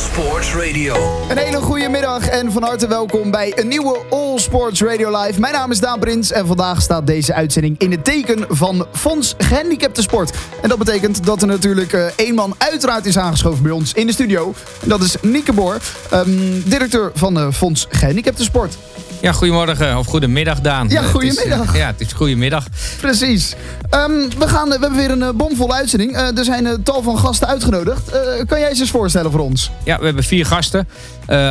Sports 0.00 0.54
Radio. 0.54 0.94
Een 1.28 1.38
hele 1.38 1.60
goede 1.60 1.88
middag 1.88 2.28
en 2.28 2.52
van 2.52 2.62
harte 2.62 2.86
welkom 2.86 3.30
bij 3.30 3.52
een 3.58 3.68
nieuwe 3.68 3.98
All 4.10 4.38
Sports 4.38 4.82
Radio 4.82 5.20
Live. 5.20 5.40
Mijn 5.40 5.52
naam 5.52 5.70
is 5.70 5.80
Daan 5.80 5.98
Prins 5.98 6.32
en 6.32 6.46
vandaag 6.46 6.82
staat 6.82 7.06
deze 7.06 7.34
uitzending 7.34 7.78
in 7.78 7.90
het 7.90 8.04
teken 8.04 8.44
van 8.48 8.86
Fonds 8.92 9.34
Gehandicapte 9.38 10.02
Sport. 10.02 10.30
En 10.62 10.68
dat 10.68 10.78
betekent 10.78 11.26
dat 11.26 11.42
er 11.42 11.48
natuurlijk 11.48 11.92
uh, 11.92 12.04
één 12.16 12.34
man 12.34 12.54
uiteraard 12.58 13.06
is 13.06 13.18
aangeschoven 13.18 13.62
bij 13.62 13.72
ons 13.72 13.92
in 13.92 14.06
de 14.06 14.12
studio. 14.12 14.54
En 14.82 14.88
dat 14.88 15.02
is 15.02 15.16
Nieke 15.22 15.52
Boor, 15.52 15.78
um, 16.12 16.62
directeur 16.66 17.10
van 17.14 17.38
uh, 17.38 17.52
Fonds 17.52 17.86
Gehandicapte 17.90 18.42
Sport. 18.42 18.76
Ja, 19.20 19.32
goedemorgen 19.32 19.98
of 19.98 20.06
goedemiddag 20.06 20.60
Daan. 20.60 20.88
Ja, 20.88 21.02
goedemiddag. 21.02 21.58
Het 21.58 21.68
is, 21.68 21.74
uh, 21.74 21.80
ja, 21.80 21.86
het 21.86 22.00
is 22.00 22.12
goedemiddag. 22.12 22.66
Precies. 23.00 23.54
Um, 23.90 24.28
we, 24.38 24.48
gaan, 24.48 24.64
we 24.64 24.70
hebben 24.70 24.96
weer 24.98 25.10
een 25.10 25.18
uh, 25.20 25.30
bomvolle 25.30 25.74
uitzending. 25.74 26.12
Uh, 26.12 26.38
er 26.38 26.44
zijn 26.44 26.64
een 26.64 26.82
tal 26.82 27.02
van 27.02 27.18
gasten 27.18 27.48
uitgenodigd. 27.48 28.10
kan 28.46 28.60
jij 28.60 28.68
eens 28.68 28.80
eens 28.80 28.90
voorstellen 28.90 29.30
voor 29.30 29.40
ons? 29.40 29.70
Ja, 29.84 29.98
we 29.98 30.04
hebben 30.04 30.24
vier 30.24 30.46
gasten. 30.46 30.88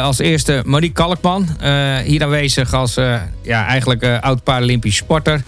als 0.02 0.18
eerste 0.18 0.62
Monique 0.66 0.94
Kalkman. 0.94 1.48
hier 2.04 2.24
aanwezig 2.24 2.74
als 2.74 2.94
ja, 3.42 3.66
eigenlijk 3.66 4.20
oud 4.22 4.44
Paralympisch 4.44 4.96
sporter. 4.96 5.42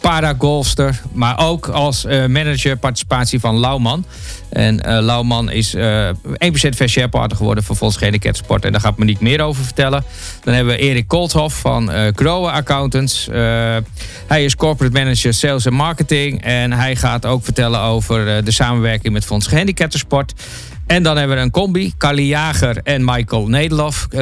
Paragolfster, 0.00 1.00
maar 1.12 1.38
ook 1.38 1.68
als 1.68 2.04
manager 2.04 2.76
participatie 2.76 3.40
van 3.40 3.58
Lauwman. 3.58 4.04
En 4.48 4.74
uh, 4.74 4.98
Lauwman 5.00 5.50
is 5.50 5.74
uh, 5.74 6.08
1% 6.08 6.12
fair 6.74 7.08
partner 7.08 7.36
geworden 7.36 7.64
voor 7.64 7.76
Volkswagen 7.76 8.18
Cat 8.18 8.36
Sport. 8.36 8.64
En 8.64 8.72
daar 8.72 8.80
gaat 8.80 8.98
Monique 8.98 9.24
meer 9.24 9.40
over 9.40 9.64
vertellen. 9.64 10.04
Dan 10.44 10.54
hebben 10.54 10.74
we 10.74 10.80
Erik 10.80 11.08
Kolthoff 11.08 11.60
van 11.60 11.94
uh, 11.94 12.06
Growe 12.14 12.50
Accountants. 12.50 13.28
hij 14.26 14.44
is 14.44 14.56
corporate 14.56 14.98
manager 14.98 15.34
sales 15.34 15.66
en 15.66 15.74
marketing. 15.74 16.42
En 16.42 16.72
hij 16.72 16.96
gaat 16.96 17.26
ook 17.26 17.44
vertellen 17.44 17.80
over 17.80 18.44
de 18.44 18.50
samenwerking 18.50 19.12
met 19.12 19.24
Fonds 19.24 19.46
Gehandicaptensport. 19.46 20.32
En 20.86 21.02
dan 21.02 21.16
hebben 21.16 21.36
we 21.36 21.42
een 21.42 21.50
combi, 21.50 21.92
Kali 21.96 22.26
Jager 22.26 22.80
en 22.82 23.04
Michael 23.04 23.48
Nederlof. 23.48 24.06
Uh, 24.10 24.20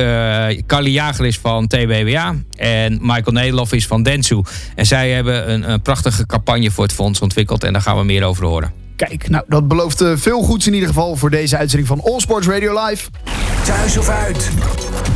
Kali 0.67 0.91
Jager 0.91 1.27
is 1.27 1.39
van 1.39 1.67
TBWA 1.67 2.35
en 2.57 2.99
Michael 3.01 3.33
Nederlof 3.33 3.73
is 3.73 3.87
van 3.87 4.03
Densu. 4.03 4.43
En 4.75 4.87
zij 4.87 5.11
hebben 5.11 5.51
een, 5.51 5.71
een 5.71 5.83
prachtige 5.83 6.27
campagne 6.27 6.71
voor 6.71 6.85
het 6.85 6.93
fonds 6.93 7.21
ontwikkeld 7.21 7.65
en 7.65 7.73
daar 7.73 7.83
gaan 7.83 7.97
we 7.97 8.05
meer 8.05 8.25
over 8.25 8.45
horen. 8.45 8.84
Kijk, 9.09 9.29
nou, 9.29 9.45
dat 9.49 9.69
belooft 9.69 10.03
uh, 10.03 10.13
veel 10.17 10.43
goeds 10.43 10.67
in 10.67 10.75
ieder 10.75 10.89
geval 10.89 11.17
voor 11.17 11.31
deze 11.31 11.57
uitzending 11.57 11.89
van 11.89 12.13
All 12.13 12.21
Sports 12.21 12.47
Radio 12.47 12.85
Live. 12.85 13.11
Thuis 13.65 13.97
of 13.97 14.09
uit, 14.09 14.51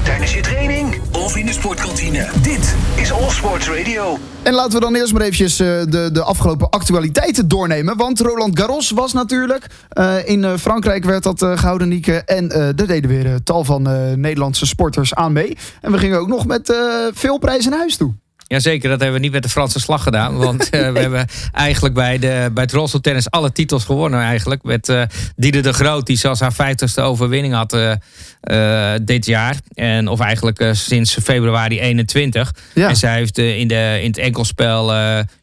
tijdens 0.05 0.35
je 0.35 0.41
training 0.41 1.01
of 1.13 1.37
in 1.37 1.47
de 1.47 1.53
sportkantine. 1.53 2.29
Dit 2.43 2.75
is 2.95 3.13
All 3.13 3.31
Sports 3.31 3.69
Radio. 3.69 4.19
En 4.43 4.55
laten 4.55 4.73
we 4.73 4.81
dan 4.81 4.95
eerst 4.95 5.13
maar 5.13 5.23
eventjes 5.23 5.61
uh, 5.61 5.67
de, 5.89 6.09
de 6.13 6.23
afgelopen 6.23 6.71
actualiteiten 6.71 7.49
doornemen. 7.49 7.97
Want 7.97 8.21
Roland 8.21 8.59
Garros 8.59 8.91
was 8.91 9.13
natuurlijk. 9.13 9.67
Uh, 9.99 10.29
in 10.29 10.59
Frankrijk 10.59 11.05
werd 11.05 11.23
dat 11.23 11.39
gehouden, 11.39 11.89
Nieke. 11.89 12.23
En 12.25 12.49
daar 12.49 12.87
deden 12.87 13.09
weer 13.11 13.43
tal 13.43 13.65
van 13.65 13.83
Nederlandse 14.21 14.67
sporters 14.67 15.15
aan 15.15 15.33
mee. 15.33 15.57
En 15.81 15.93
we 15.93 15.99
gingen 15.99 16.19
ook 16.19 16.29
nog 16.29 16.47
met 16.47 16.77
veel 17.13 17.39
prijzen 17.39 17.71
naar 17.71 17.81
huis 17.81 17.97
toe. 17.97 18.15
Jazeker, 18.49 18.89
dat 18.89 19.01
hebben 19.01 19.19
we 19.19 19.25
niet 19.25 19.33
met 19.33 19.43
de 19.43 19.49
Franse 19.49 19.81
slag 19.81 20.03
gedaan. 20.03 20.37
Want 20.37 20.63
uh, 20.63 20.71
we 20.93 20.99
hebben 21.09 21.27
eigenlijk 21.53 21.95
bij, 21.95 22.19
de, 22.19 22.51
bij 22.53 22.63
het 22.63 22.73
rolstoeltennis 22.73 23.31
alle 23.31 23.53
titels 23.53 23.85
gewonnen 23.85 24.21
eigenlijk. 24.21 24.63
Met 24.63 24.89
uh, 24.89 25.03
Diede 25.37 25.61
de 25.61 25.73
Groot, 25.73 26.07
die 26.07 26.17
zelfs 26.17 26.41
haar 26.41 26.53
vijftigste 26.53 27.01
overwinning 27.01 27.55
had 27.55 27.75
uh, 27.75 28.93
dit 29.03 29.27
jaar. 29.27 29.57
En, 29.75 30.09
of 30.09 30.21
eigenlijk 30.21 30.71
sinds 30.73 31.19
februari 31.23 31.81
21. 31.81 32.55
Ja. 32.75 32.89
En 32.89 32.97
zij 32.97 33.15
heeft 33.15 33.39
in, 33.39 33.69
de, 33.69 33.99
in 34.03 34.09
het 34.09 34.19
enkelspel 34.19 34.93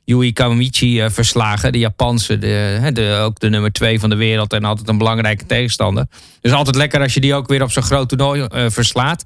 Yui 0.03 0.34
Kawamichi 0.34 1.09
verslagen. 1.09 1.72
De 1.72 1.80
Japanse, 1.80 2.38
de, 2.38 2.90
de, 2.94 3.19
ook 3.22 3.40
de 3.40 3.50
nummer 3.50 3.72
twee 3.72 4.00
van 4.00 4.09
de 4.09 4.16
wereld. 4.16 4.53
En 4.53 4.64
altijd 4.64 4.90
een 4.90 4.97
belangrijke 4.97 5.45
tegenstander. 5.45 6.06
Dus 6.42 6.52
altijd 6.52 6.75
lekker 6.75 7.02
als 7.02 7.14
je 7.14 7.19
die 7.19 7.34
ook 7.34 7.47
weer 7.47 7.64
op 7.64 7.72
zo'n 7.72 7.84
groot 7.84 8.09
toernooi 8.09 8.47
verslaat. 8.69 9.23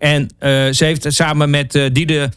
En 0.00 0.22
uh, 0.22 0.28
ze 0.70 0.84
heeft 0.84 1.06
samen 1.08 1.50
met 1.50 1.74
uh, 1.74 1.86
Diede 1.92 2.30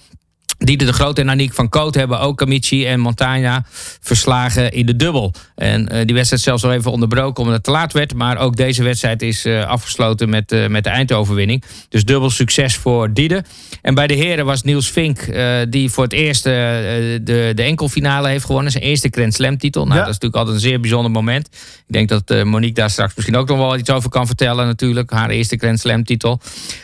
Diede 0.64 0.86
de 0.86 0.94
Groot 0.94 1.20
en 1.20 1.30
Aniek 1.30 1.54
van 1.54 1.70
Koot 1.70 1.96
hebben 1.96 2.20
ook 2.20 2.42
Amici 2.42 2.86
en 2.86 3.00
Montagna 3.00 3.66
verslagen 4.02 4.72
in 4.72 4.86
de 4.86 4.96
dubbel. 4.96 5.34
En 5.56 5.82
uh, 5.82 6.06
die 6.06 6.16
wedstrijd 6.16 6.42
zelfs 6.42 6.64
nog 6.64 6.72
even 6.72 6.92
onderbroken 6.92 7.40
omdat 7.40 7.56
het 7.56 7.64
te 7.64 7.72
laat 7.72 7.94
werd. 7.94 8.14
Maar 8.14 8.38
ook 8.38 8.56
deze 8.56 8.84
wedstrijd 8.84 9.22
is 9.22 9.46
uh, 9.46 9.66
afgesloten 9.66 10.30
met, 10.30 10.52
uh, 10.52 10.68
met 10.68 10.84
de 10.84 10.90
eindoverwinning. 10.90 11.64
Dus 11.90 12.06
dubbel 12.06 12.30
succes 12.30 12.76
voor 12.76 13.14
Diede. 13.14 13.44
En 13.82 13.96
bij 13.96 14.08
de 14.08 14.14
heren 14.14 14.46
was 14.46 14.62
Niels 14.62 14.92
Vink 14.92 15.20
die 15.70 15.90
voor 15.90 16.04
het 16.04 16.14
eerst 16.14 16.44
de, 16.44 17.52
de 17.56 17.64
enkelfinale 17.64 18.28
heeft 18.28 18.46
gewonnen. 18.46 18.72
Zijn 18.72 18.84
eerste 18.84 19.08
Grand 19.12 19.34
Slam 19.34 19.58
titel. 19.58 19.86
Nou, 19.86 20.00
ja. 20.00 20.06
dat 20.06 20.14
is 20.14 20.20
natuurlijk 20.20 20.40
altijd 20.40 20.56
een 20.56 20.70
zeer 20.70 20.80
bijzonder 20.80 21.12
moment. 21.12 21.48
Ik 21.88 21.94
denk 21.94 22.10
dat 22.10 22.46
Monique 22.46 22.74
daar 22.74 22.90
straks 22.90 23.16
misschien 23.16 23.36
ook 23.36 23.48
nog 23.48 23.58
wel 23.58 23.78
iets 23.78 23.90
over 23.90 24.10
kan 24.10 24.28
vertellen 24.28 24.66
natuurlijk. 24.66 25.12
Haar 25.12 25.30
eerste 25.30 25.58
Grand 25.58 25.80
Slam 25.80 26.04
titel. 26.04 26.40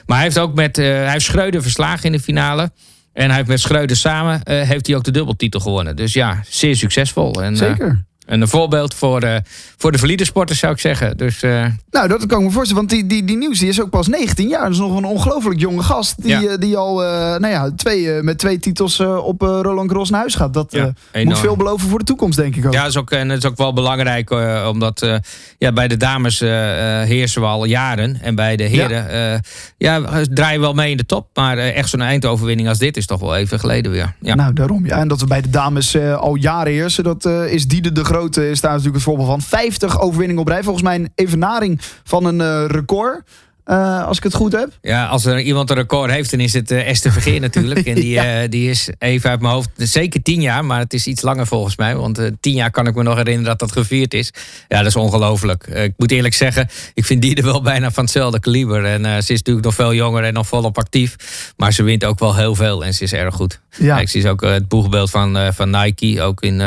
Maar 0.05 0.17
hij 0.17 0.25
heeft 0.25 0.39
ook 0.39 0.53
met 0.53 0.75
hij 0.75 1.11
heeft 1.11 1.25
Schreuder 1.25 1.61
verslagen 1.61 2.05
in 2.05 2.11
de 2.11 2.19
finale. 2.19 2.71
En 3.13 3.27
hij 3.27 3.35
heeft 3.35 3.47
met 3.47 3.59
Schreuder 3.59 3.97
samen 3.97 4.41
uh, 4.43 4.61
heeft 4.61 4.87
hij 4.87 4.95
ook 4.95 5.03
de 5.03 5.11
dubbeltitel 5.11 5.59
gewonnen. 5.59 5.95
Dus 5.95 6.13
ja, 6.13 6.41
zeer 6.47 6.75
succesvol. 6.75 7.43
En, 7.43 7.57
Zeker. 7.57 8.05
En 8.29 8.41
een 8.41 8.47
voorbeeld 8.47 8.93
voor, 8.93 9.23
uh, 9.23 9.35
voor 9.77 9.91
de 9.91 9.97
valide 9.97 10.25
sporters 10.25 10.59
zou 10.59 10.73
ik 10.73 10.79
zeggen. 10.79 11.17
Dus, 11.17 11.43
uh... 11.43 11.65
Nou, 11.91 12.07
dat 12.07 12.25
kan 12.25 12.39
ik 12.39 12.45
me 12.45 12.51
voorstellen. 12.51 12.87
Want 12.87 12.89
die, 12.89 13.07
die, 13.07 13.23
die 13.23 13.37
nieuws 13.37 13.59
die 13.59 13.69
is 13.69 13.81
ook 13.81 13.89
pas 13.89 14.07
19 14.07 14.47
jaar. 14.47 14.61
Dat 14.61 14.71
is 14.71 14.77
nog 14.77 14.97
een 14.97 15.05
ongelooflijk 15.05 15.59
jonge 15.59 15.83
gast. 15.83 16.23
Die, 16.23 16.39
ja. 16.39 16.57
die 16.57 16.77
al 16.77 17.03
uh, 17.03 17.09
nou 17.09 17.47
ja, 17.47 17.71
twee, 17.75 18.21
met 18.21 18.37
twee 18.37 18.59
titels 18.59 18.99
op 18.99 19.41
Roland 19.41 19.89
Garros 19.89 20.09
naar 20.09 20.19
huis 20.19 20.35
gaat. 20.35 20.53
Dat 20.53 20.71
ja, 20.71 21.23
moet 21.23 21.39
veel 21.39 21.55
beloven 21.55 21.89
voor 21.89 21.99
de 21.99 22.05
toekomst, 22.05 22.37
denk 22.37 22.55
ik 22.55 22.65
ook. 22.65 22.73
Ja, 22.73 22.85
is 22.85 22.97
ook, 22.97 23.11
en 23.11 23.27
dat 23.27 23.37
is 23.37 23.45
ook 23.45 23.57
wel 23.57 23.73
belangrijk. 23.73 24.31
omdat 24.67 25.21
ja, 25.57 25.71
bij 25.71 25.87
de 25.87 25.97
dames 25.97 26.39
heersen 26.39 27.41
we 27.41 27.47
al 27.47 27.65
jaren. 27.65 28.21
En 28.21 28.35
bij 28.35 28.55
de 28.55 28.63
heren 28.63 29.41
ja. 29.77 30.01
ja 30.01 30.23
draaien 30.33 30.59
we 30.59 30.65
wel 30.65 30.73
mee 30.73 30.91
in 30.91 30.97
de 30.97 31.05
top. 31.05 31.27
Maar 31.33 31.57
echt 31.57 31.89
zo'n 31.89 32.01
eindoverwinning 32.01 32.67
als 32.69 32.77
dit 32.77 32.97
is 32.97 33.05
toch 33.05 33.19
wel 33.19 33.35
even 33.35 33.59
geleden 33.59 33.91
weer. 33.91 34.15
Ja. 34.21 34.35
Nou, 34.35 34.53
daarom. 34.53 34.85
Ja. 34.85 34.97
En 34.97 35.07
dat 35.07 35.19
we 35.19 35.27
bij 35.27 35.41
de 35.41 35.49
dames 35.49 35.97
al 35.97 36.35
jaren 36.35 36.73
heersen. 36.73 37.03
Dat 37.03 37.25
is 37.25 37.67
Diede 37.67 37.91
de 37.91 38.03
Grote 38.03 38.18
is 38.27 38.61
daar 38.61 38.71
natuurlijk 38.71 38.95
het 38.95 39.03
voorbeeld 39.03 39.27
van. 39.27 39.41
50 39.41 40.01
overwinningen 40.01 40.41
op 40.41 40.47
rij. 40.47 40.63
Volgens 40.63 40.83
mij 40.83 40.95
een 40.95 41.11
evenaring 41.15 41.79
van 42.03 42.25
een 42.25 42.39
uh, 42.39 42.65
record. 42.67 43.23
Uh, 43.69 44.05
als 44.05 44.17
ik 44.17 44.23
het 44.23 44.33
goed 44.33 44.51
heb. 44.51 44.69
Ja, 44.81 45.05
als 45.05 45.25
er 45.25 45.39
iemand 45.39 45.69
een 45.69 45.75
record 45.75 46.11
heeft, 46.11 46.31
dan 46.31 46.39
is 46.39 46.53
het 46.53 46.71
uh, 46.71 46.87
Esther 46.87 47.11
Vergeer 47.11 47.39
natuurlijk. 47.39 47.85
En 47.85 47.95
die, 47.95 48.09
ja. 48.19 48.41
uh, 48.41 48.49
die 48.49 48.69
is 48.69 48.89
even 48.97 49.29
uit 49.29 49.41
mijn 49.41 49.53
hoofd, 49.53 49.69
zeker 49.75 50.21
tien 50.21 50.41
jaar, 50.41 50.65
maar 50.65 50.79
het 50.79 50.93
is 50.93 51.07
iets 51.07 51.21
langer 51.21 51.47
volgens 51.47 51.77
mij. 51.77 51.95
Want 51.95 52.19
tien 52.39 52.53
jaar 52.53 52.71
kan 52.71 52.87
ik 52.87 52.95
me 52.95 53.03
nog 53.03 53.15
herinneren 53.15 53.49
dat 53.49 53.59
dat 53.59 53.71
gevierd 53.71 54.13
is. 54.13 54.31
Ja, 54.67 54.77
dat 54.77 54.87
is 54.87 54.95
ongelooflijk. 54.95 55.67
ik 55.67 55.93
moet 55.97 56.11
eerlijk 56.11 56.33
zeggen, 56.33 56.69
ik 56.93 57.05
vind 57.05 57.21
die 57.21 57.35
er 57.35 57.43
wel 57.43 57.61
bijna 57.61 57.91
van 57.91 58.03
hetzelfde 58.03 58.39
kaliber. 58.39 58.85
En 58.85 59.03
ze 59.03 59.33
is 59.33 59.37
natuurlijk 59.37 59.65
nog 59.65 59.75
veel 59.75 59.93
jonger 59.93 60.23
en 60.23 60.33
nog 60.33 60.47
volop 60.47 60.77
actief. 60.77 61.15
Maar 61.57 61.73
ze 61.73 61.83
wint 61.83 62.05
ook 62.05 62.19
wel 62.19 62.35
heel 62.35 62.55
veel 62.55 62.85
en 62.85 62.93
ze 62.93 63.03
is 63.03 63.13
erg 63.13 63.35
goed. 63.35 63.59
Ja. 63.77 63.99
Ik 63.99 64.09
zie 64.09 64.29
ook 64.29 64.41
het 64.41 64.67
boegbeeld 64.67 65.09
van, 65.09 65.53
van 65.53 65.69
Nike, 65.69 66.21
ook 66.21 66.41
in, 66.41 66.61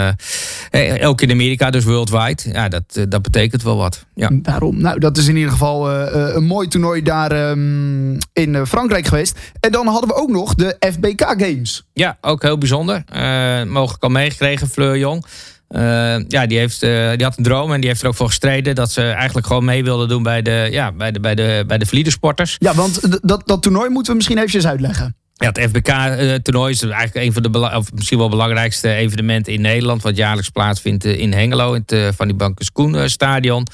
ook 1.02 1.20
in 1.20 1.30
Amerika, 1.30 1.70
dus 1.70 1.84
worldwide. 1.84 2.42
Ja, 2.52 2.69
dat, 2.69 3.06
dat 3.08 3.22
betekent 3.22 3.62
wel 3.62 3.76
wat. 3.76 4.04
Ja. 4.14 4.28
Daarom. 4.32 4.80
Nou, 4.80 4.98
dat 4.98 5.16
is 5.16 5.28
in 5.28 5.36
ieder 5.36 5.50
geval 5.50 5.90
een 6.10 6.44
mooi 6.44 6.69
toernooi 6.69 6.91
daar 7.00 7.50
um, 7.50 8.19
in 8.32 8.54
eh, 8.54 8.64
Frankrijk 8.64 9.06
geweest. 9.06 9.38
En 9.60 9.72
dan 9.72 9.86
hadden 9.86 10.08
we 10.08 10.14
ook 10.14 10.30
nog 10.30 10.54
de 10.54 10.76
FBK 10.92 11.20
Games. 11.20 11.86
Ja, 11.92 12.19
ook 12.20 12.42
heel 12.42 12.58
bijzonder. 12.58 13.04
Uh, 13.14 13.62
mogelijk 13.62 14.03
al 14.03 14.08
meegekregen, 14.08 14.69
Fleur 14.69 14.98
Jong. 14.98 15.25
Uh, 15.70 15.81
ja, 16.28 16.47
die, 16.47 16.58
heeft, 16.58 16.82
uh, 16.82 17.10
die 17.10 17.25
had 17.25 17.38
een 17.38 17.44
droom 17.44 17.72
en 17.72 17.81
die 17.81 17.88
heeft 17.88 18.02
er 18.02 18.08
ook 18.08 18.14
voor 18.14 18.26
gestreden 18.26 18.75
dat 18.75 18.92
ze 18.92 19.02
eigenlijk 19.02 19.47
gewoon 19.47 19.64
mee 19.64 19.84
wilde 19.84 20.06
doen 20.06 20.22
bij 20.22 20.42
de, 20.42 20.69
ja, 20.70 20.92
bij 20.92 21.12
de, 21.12 21.20
bij 21.20 21.34
de, 21.34 21.64
bij 21.66 21.78
de 21.78 21.86
vliedensporters. 21.86 22.56
Ja, 22.58 22.75
want 22.75 23.28
dat, 23.28 23.42
dat 23.47 23.62
toernooi 23.62 23.91
moeten 23.91 24.10
we 24.10 24.16
misschien 24.16 24.38
eventjes 24.38 24.66
uitleggen. 24.66 25.16
Ja, 25.42 25.48
het 25.48 25.60
FBK-toernooi 25.60 26.72
is 26.72 26.82
eigenlijk 26.82 27.26
een 27.26 27.32
van 27.32 27.42
de 27.42 27.76
of 27.76 27.92
misschien 27.92 28.19
wel 28.19 28.28
belangrijkste 28.28 28.92
evenementen 28.94 29.53
in 29.53 29.60
Nederland. 29.60 30.03
Wat 30.03 30.16
jaarlijks 30.16 30.48
plaatsvindt 30.48 31.04
eh, 31.04 31.19
in 31.19 31.32
Hengelo, 31.32 31.72
in 31.72 31.80
het 31.80 31.92
eh, 31.92 32.08
Van 32.16 32.26
die 32.26 32.36
Bankers 32.36 32.72
Koen 32.72 33.10
stadion. 33.10 33.66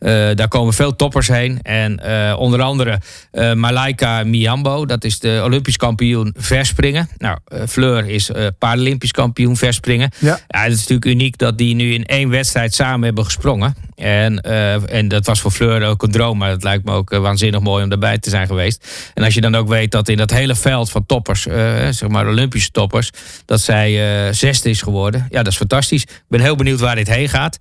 Uh, 0.00 0.10
daar 0.34 0.48
komen 0.48 0.74
veel 0.74 0.96
toppers 0.96 1.28
heen. 1.28 1.62
En 1.62 2.00
uh, 2.04 2.36
onder 2.38 2.62
andere 2.62 3.00
uh, 3.32 3.52
Malaika 3.52 4.24
Miambo, 4.24 4.86
dat 4.86 5.04
is 5.04 5.18
de 5.18 5.40
Olympisch 5.44 5.76
kampioen 5.76 6.34
verspringen. 6.38 7.08
Nou, 7.18 7.38
Fleur 7.68 8.08
is 8.08 8.30
Paralympisch 8.58 9.10
kampioen 9.10 9.56
verspringen. 9.56 10.10
Ja. 10.18 10.38
ja, 10.48 10.60
het 10.60 10.72
is 10.72 10.78
natuurlijk 10.78 11.06
uniek 11.06 11.38
dat 11.38 11.58
die 11.58 11.74
nu 11.74 11.92
in 11.92 12.04
één 12.04 12.28
wedstrijd 12.28 12.74
samen 12.74 13.04
hebben 13.04 13.24
gesprongen. 13.24 13.74
En, 13.96 14.40
en 14.88 15.08
dat 15.08 15.26
was 15.26 15.40
voor 15.40 15.50
Fleur 15.50 15.82
ook 15.82 16.02
een 16.02 16.10
droom, 16.10 16.38
maar 16.38 16.50
het 16.50 16.62
lijkt 16.62 16.84
me 16.84 16.92
ook 16.92 17.10
waanzinnig 17.10 17.60
mooi 17.60 17.82
om 17.82 17.88
daarbij 17.88 18.18
te 18.18 18.30
zijn 18.30 18.46
geweest. 18.46 18.88
En 19.14 19.24
als 19.24 19.34
je 19.34 19.40
dan 19.40 19.54
ook 19.54 19.68
weet 19.68 19.90
dat 19.90 20.08
in 20.08 20.16
dat 20.16 20.30
hele 20.30 20.54
veld 20.54 20.90
van 20.90 21.06
toppers, 21.06 21.46
uh, 21.46 21.54
zeg 21.90 22.08
maar 22.08 22.26
Olympische 22.26 22.70
toppers, 22.70 23.10
dat 23.44 23.60
zij 23.60 24.32
zesde 24.32 24.70
is 24.70 24.82
geworden. 24.82 25.26
Ja, 25.30 25.42
dat 25.42 25.52
is 25.52 25.58
fantastisch. 25.58 26.02
Ik 26.02 26.22
ben 26.28 26.40
heel 26.40 26.56
benieuwd 26.56 26.80
waar 26.80 26.94
dit 26.94 27.08
heen 27.08 27.28
gaat. 27.28 27.58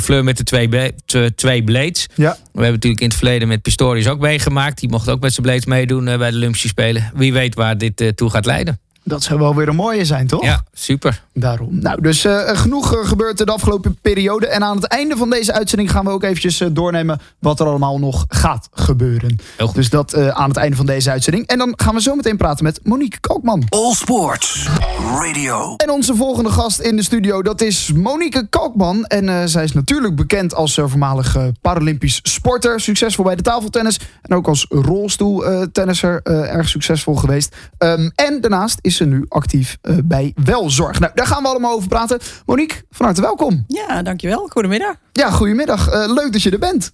Fleur 0.00 0.24
met 0.24 0.36
de 0.36 0.44
twee, 0.44 0.94
twee 1.34 1.64
blades. 1.64 2.06
Ja. 2.14 2.30
We 2.30 2.38
hebben 2.62 2.72
natuurlijk 2.72 3.02
in 3.02 3.08
het 3.08 3.16
verleden 3.16 3.48
met 3.48 3.62
Pistorius 3.62 4.08
ook 4.08 4.20
meegemaakt. 4.20 4.80
Die 4.80 4.88
mocht 4.88 5.08
ook 5.08 5.20
met 5.20 5.32
zijn 5.32 5.46
blades 5.46 5.66
meedoen 5.66 6.04
bij 6.04 6.30
de 6.30 6.36
Olympische 6.36 6.68
Spelen. 6.68 7.10
Wie 7.14 7.32
weet 7.32 7.54
waar 7.54 7.78
dit 7.78 8.12
toe 8.16 8.30
gaat 8.30 8.46
leiden. 8.46 8.78
Dat 9.06 9.22
zou 9.22 9.38
wel 9.38 9.54
weer 9.54 9.68
een 9.68 9.76
mooie 9.76 10.04
zijn, 10.04 10.26
toch? 10.26 10.44
Ja, 10.44 10.64
super. 10.72 11.22
Daarom. 11.32 11.78
Nou, 11.80 12.00
dus 12.00 12.24
uh, 12.24 12.48
genoeg 12.48 13.08
gebeurd 13.08 13.38
de 13.38 13.44
afgelopen 13.44 13.98
periode. 14.02 14.46
En 14.46 14.64
aan 14.64 14.76
het 14.76 14.84
einde 14.84 15.16
van 15.16 15.30
deze 15.30 15.52
uitzending 15.52 15.90
gaan 15.90 16.04
we 16.04 16.10
ook 16.10 16.22
eventjes 16.22 16.60
uh, 16.60 16.68
doornemen 16.72 17.20
wat 17.38 17.60
er 17.60 17.66
allemaal 17.66 17.98
nog 17.98 18.24
gaat 18.28 18.68
gebeuren. 18.72 19.38
Dus 19.72 19.90
dat 19.90 20.16
uh, 20.16 20.28
aan 20.28 20.48
het 20.48 20.56
einde 20.56 20.76
van 20.76 20.86
deze 20.86 21.10
uitzending. 21.10 21.46
En 21.46 21.58
dan 21.58 21.72
gaan 21.76 21.94
we 21.94 22.00
zo 22.00 22.14
meteen 22.14 22.36
praten 22.36 22.64
met 22.64 22.80
Monique 22.82 23.20
Kalkman. 23.20 23.64
All 23.68 23.92
Sports 23.94 24.68
Radio. 25.10 25.76
En 25.76 25.90
onze 25.90 26.14
volgende 26.14 26.50
gast 26.50 26.80
in 26.80 26.96
de 26.96 27.02
studio, 27.02 27.42
dat 27.42 27.60
is 27.60 27.92
Monique 27.92 28.46
Kalkman. 28.48 29.04
En 29.04 29.48
zij 29.48 29.64
is 29.64 29.72
natuurlijk 29.72 30.16
bekend 30.16 30.54
als 30.54 30.74
voormalig 30.74 31.36
Paralympisch 31.60 32.20
sporter. 32.22 32.80
Succesvol 32.80 33.24
bij 33.24 33.36
de 33.36 33.42
tafeltennis. 33.42 34.00
En 34.22 34.36
ook 34.36 34.48
als 34.48 34.66
rolstoeltennisser 34.68 36.20
erg 36.22 36.68
succesvol 36.68 37.14
geweest. 37.14 37.56
Um, 37.78 38.12
en 38.14 38.40
daarnaast 38.40 38.78
is 38.80 38.93
ze 38.94 39.04
nu 39.04 39.24
actief 39.28 39.78
bij 40.04 40.32
Welzorg. 40.44 40.98
Nou, 40.98 41.12
daar 41.14 41.26
gaan 41.26 41.42
we 41.42 41.48
allemaal 41.48 41.74
over 41.74 41.88
praten. 41.88 42.18
Monique, 42.46 42.82
van 42.90 43.06
harte 43.06 43.20
welkom. 43.20 43.64
Ja, 43.68 44.02
dankjewel. 44.02 44.48
Goedemiddag. 44.48 44.96
Ja, 45.12 45.30
goedemiddag. 45.30 45.92
Uh, 45.92 46.12
leuk 46.14 46.32
dat 46.32 46.42
je 46.42 46.50
er 46.50 46.58
bent. 46.58 46.92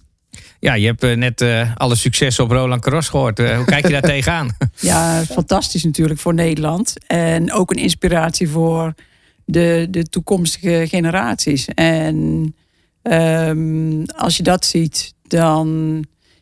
Ja, 0.59 0.73
je 0.73 0.85
hebt 0.85 1.03
uh, 1.03 1.15
net 1.15 1.41
uh, 1.41 1.75
alle 1.75 1.95
succes 1.95 2.39
op 2.39 2.51
Roland 2.51 2.83
Garros 2.83 3.09
gehoord. 3.09 3.37
hoe 3.37 3.65
kijk 3.65 3.85
je 3.85 3.91
daar 3.91 4.01
tegenaan? 4.15 4.57
Ja, 4.75 5.23
fantastisch 5.23 5.83
natuurlijk 5.83 6.19
voor 6.19 6.33
Nederland. 6.33 6.93
En 7.07 7.53
ook 7.53 7.71
een 7.71 7.81
inspiratie 7.81 8.49
voor 8.49 8.93
de, 9.45 9.87
de 9.89 10.03
toekomstige 10.03 10.85
generaties. 10.87 11.67
En 11.67 12.55
um, 13.03 14.05
als 14.05 14.37
je 14.37 14.43
dat 14.43 14.65
ziet, 14.65 15.13
dan 15.27 15.99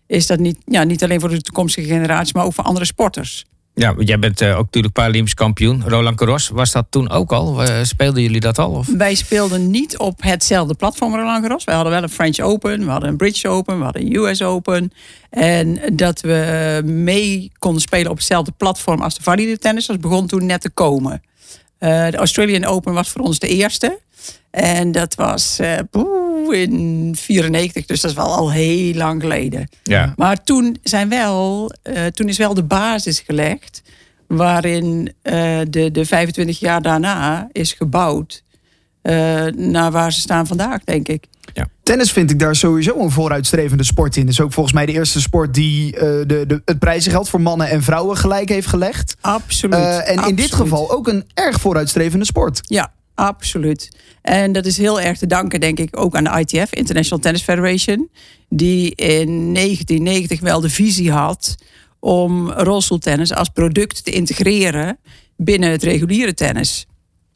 is 0.07 0.27
dat 0.27 0.39
niet, 0.39 0.57
ja, 0.65 0.83
niet 0.83 1.03
alleen 1.03 1.19
voor 1.19 1.29
de 1.29 1.41
toekomstige 1.41 1.88
generatie, 1.88 2.33
maar 2.35 2.45
ook 2.45 2.53
voor 2.53 2.63
andere 2.63 2.85
sporters. 2.85 3.45
Ja, 3.79 3.93
jij 3.97 4.19
bent 4.19 4.41
uh, 4.41 4.57
ook 4.57 4.63
natuurlijk 4.63 4.93
Paralympisch 4.93 5.33
kampioen. 5.33 5.83
Roland 5.87 6.19
Garros, 6.19 6.49
was 6.49 6.71
dat 6.71 6.85
toen 6.89 7.09
ook 7.09 7.31
al? 7.31 7.63
Uh, 7.63 7.83
speelden 7.83 8.21
jullie 8.23 8.39
dat 8.39 8.57
al? 8.57 8.71
Of? 8.71 8.87
Wij 8.87 9.15
speelden 9.15 9.71
niet 9.71 9.97
op 9.97 10.21
hetzelfde 10.21 10.73
platform 10.73 11.15
Roland 11.15 11.41
Garros. 11.41 11.63
Wij 11.63 11.75
hadden 11.75 11.93
wel 11.93 12.03
een 12.03 12.09
French 12.09 12.39
Open, 12.39 12.85
we 12.85 12.91
hadden 12.91 13.09
een 13.09 13.17
British 13.17 13.45
Open, 13.45 13.77
we 13.77 13.83
hadden 13.83 14.01
een 14.01 14.15
US 14.15 14.41
Open. 14.41 14.91
En 15.29 15.79
dat 15.93 16.21
we 16.21 16.81
mee 16.85 17.51
konden 17.59 17.81
spelen 17.81 18.11
op 18.11 18.17
hetzelfde 18.17 18.51
platform 18.57 19.01
als 19.01 19.15
de 19.15 19.23
valide 19.23 19.57
tennis, 19.57 19.85
dat 19.85 20.01
begon 20.01 20.27
toen 20.27 20.45
net 20.45 20.61
te 20.61 20.69
komen. 20.69 21.21
Uh, 21.79 22.09
de 22.09 22.17
Australian 22.17 22.65
Open 22.65 22.93
was 22.93 23.09
voor 23.09 23.21
ons 23.21 23.39
de 23.39 23.47
eerste. 23.47 23.99
En 24.51 24.91
dat 24.91 25.15
was 25.15 25.57
uh, 25.61 25.77
in 26.47 27.13
94, 27.18 27.86
dus 27.86 28.01
dat 28.01 28.12
is 28.12 28.18
wel 28.18 28.36
al 28.36 28.51
heel 28.51 28.94
lang 28.94 29.21
geleden. 29.21 29.69
Ja. 29.83 30.13
Maar 30.15 30.44
toen, 30.44 30.77
zijn 30.83 31.09
wel, 31.09 31.71
uh, 31.83 32.06
toen 32.06 32.27
is 32.27 32.38
wel 32.38 32.53
de 32.53 32.63
basis 32.63 33.19
gelegd 33.19 33.81
waarin 34.27 35.13
uh, 35.24 35.59
de, 35.69 35.91
de 35.91 36.06
25 36.06 36.59
jaar 36.59 36.81
daarna 36.81 37.50
is 37.51 37.74
gebouwd 37.74 38.44
naar 39.56 39.91
waar 39.91 40.13
ze 40.13 40.19
staan 40.19 40.47
vandaag, 40.47 40.83
denk 40.83 41.07
ik. 41.07 41.24
Ja. 41.53 41.68
Tennis 41.83 42.12
vind 42.12 42.31
ik 42.31 42.39
daar 42.39 42.56
sowieso 42.56 43.00
een 43.00 43.12
vooruitstrevende 43.12 43.83
sport 43.83 44.15
in. 44.15 44.27
is 44.27 44.42
ook 44.42 44.53
volgens 44.53 44.75
mij 44.75 44.85
de 44.85 44.92
eerste 44.92 45.21
sport 45.21 45.53
die 45.53 45.92
de, 45.92 46.44
de, 46.47 46.62
het 46.65 46.80
prijzengeld 46.80 47.30
voor 47.30 47.42
mannen 47.42 47.69
en 47.69 47.83
vrouwen 47.83 48.18
gelijk 48.18 48.50
heeft 48.50 48.68
gelegd. 48.68 49.15
Absoluut. 49.21 49.74
en 49.74 49.97
absoluut. 49.97 50.30
in 50.30 50.35
dit 50.35 50.53
geval 50.53 50.92
ook 50.92 51.07
een 51.07 51.25
erg 51.33 51.59
vooruitstrevende 51.59 52.25
sport. 52.25 52.62
Ja, 52.63 52.92
Absoluut. 53.19 53.89
En 54.21 54.51
dat 54.51 54.66
is 54.66 54.77
heel 54.77 55.01
erg 55.01 55.18
te 55.18 55.27
danken, 55.27 55.60
denk 55.60 55.80
ik, 55.80 56.00
ook 56.00 56.16
aan 56.16 56.24
de 56.24 56.39
ITF, 56.39 56.74
International 56.74 57.24
Tennis 57.24 57.42
Federation, 57.42 58.10
die 58.50 58.95
in 58.95 59.54
1990 59.54 60.39
wel 60.39 60.60
de 60.62 60.69
visie 60.69 61.12
had 61.12 61.56
om 62.00 62.51
rolstoeltennis 62.51 63.33
als 63.33 63.50
product 63.50 64.04
te 64.04 64.12
integreren 64.12 65.00
binnen 65.38 65.69
het 65.71 65.83
reguliere 65.83 66.33
tennis. 66.33 66.86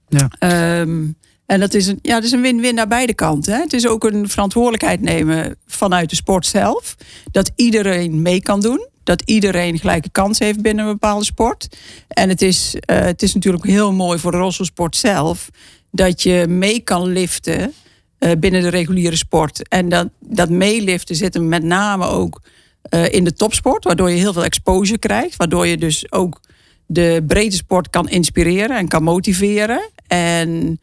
Ja. 0.08 0.80
Um, 0.80 1.16
en 1.46 1.60
dat 1.60 1.74
is 1.74 1.88
een 1.88 2.00
ja, 2.02 2.14
dat 2.14 2.24
is 2.24 2.32
een 2.32 2.42
win-win 2.42 2.76
naar 2.76 2.88
beide 2.88 3.14
kanten. 3.14 3.54
Hè. 3.54 3.60
Het 3.60 3.74
is 3.74 3.88
ook 3.88 4.04
een 4.04 4.30
verantwoordelijkheid 4.30 5.02
nemen 5.02 5.56
vanuit 5.66 6.10
de 6.10 6.16
sport 6.16 6.46
zelf. 6.46 6.96
Dat 7.32 7.52
iedereen 7.56 8.22
mee 8.22 8.42
kan 8.42 8.62
doen. 8.62 8.88
Dat 9.04 9.22
iedereen 9.26 9.80
gelijke 9.80 10.10
kans 10.10 10.40
heeft 10.40 10.62
binnen 10.62 10.86
een 10.86 10.92
bepaalde 10.92 11.26
sport. 11.26 11.68
En 12.08 12.30
het 12.30 12.42
is, 12.42 12.76
uh, 12.76 13.00
het 13.00 13.22
is 13.22 13.34
natuurlijk 13.34 13.66
heel 13.66 13.94
mooi 13.94 14.20
voor 14.20 14.32
de 14.32 14.38
rolstoelsport 14.38 14.96
zelf. 14.96 15.50
Dat 15.92 16.22
je 16.22 16.46
mee 16.48 16.80
kan 16.80 17.08
liften 17.08 17.74
uh, 18.20 18.32
binnen 18.40 18.62
de 18.62 18.70
reguliere 18.70 19.16
sport. 19.16 19.68
En 19.68 19.90
dat, 19.90 20.10
dat 20.20 20.50
meeliften 20.50 21.16
zit 21.16 21.34
hem 21.34 21.48
met 21.48 21.64
name 21.64 22.06
ook 22.06 22.42
uh, 22.90 23.12
in 23.12 23.24
de 23.24 23.34
topsport. 23.34 23.84
Waardoor 23.84 24.10
je 24.10 24.18
heel 24.18 24.34
veel 24.34 24.44
exposure 24.44 25.00
krijgt. 25.00 25.36
Waardoor 25.36 25.68
je 25.68 25.78
dus 25.78 26.12
ook 26.12 26.42
de 26.86 27.24
breedte 27.28 27.56
sport 27.56 27.90
kan 27.90 28.10
inspireren 28.10 28.78
en 28.78 28.88
kan 28.88 29.04
motiveren. 29.04 29.90
En 30.08 30.80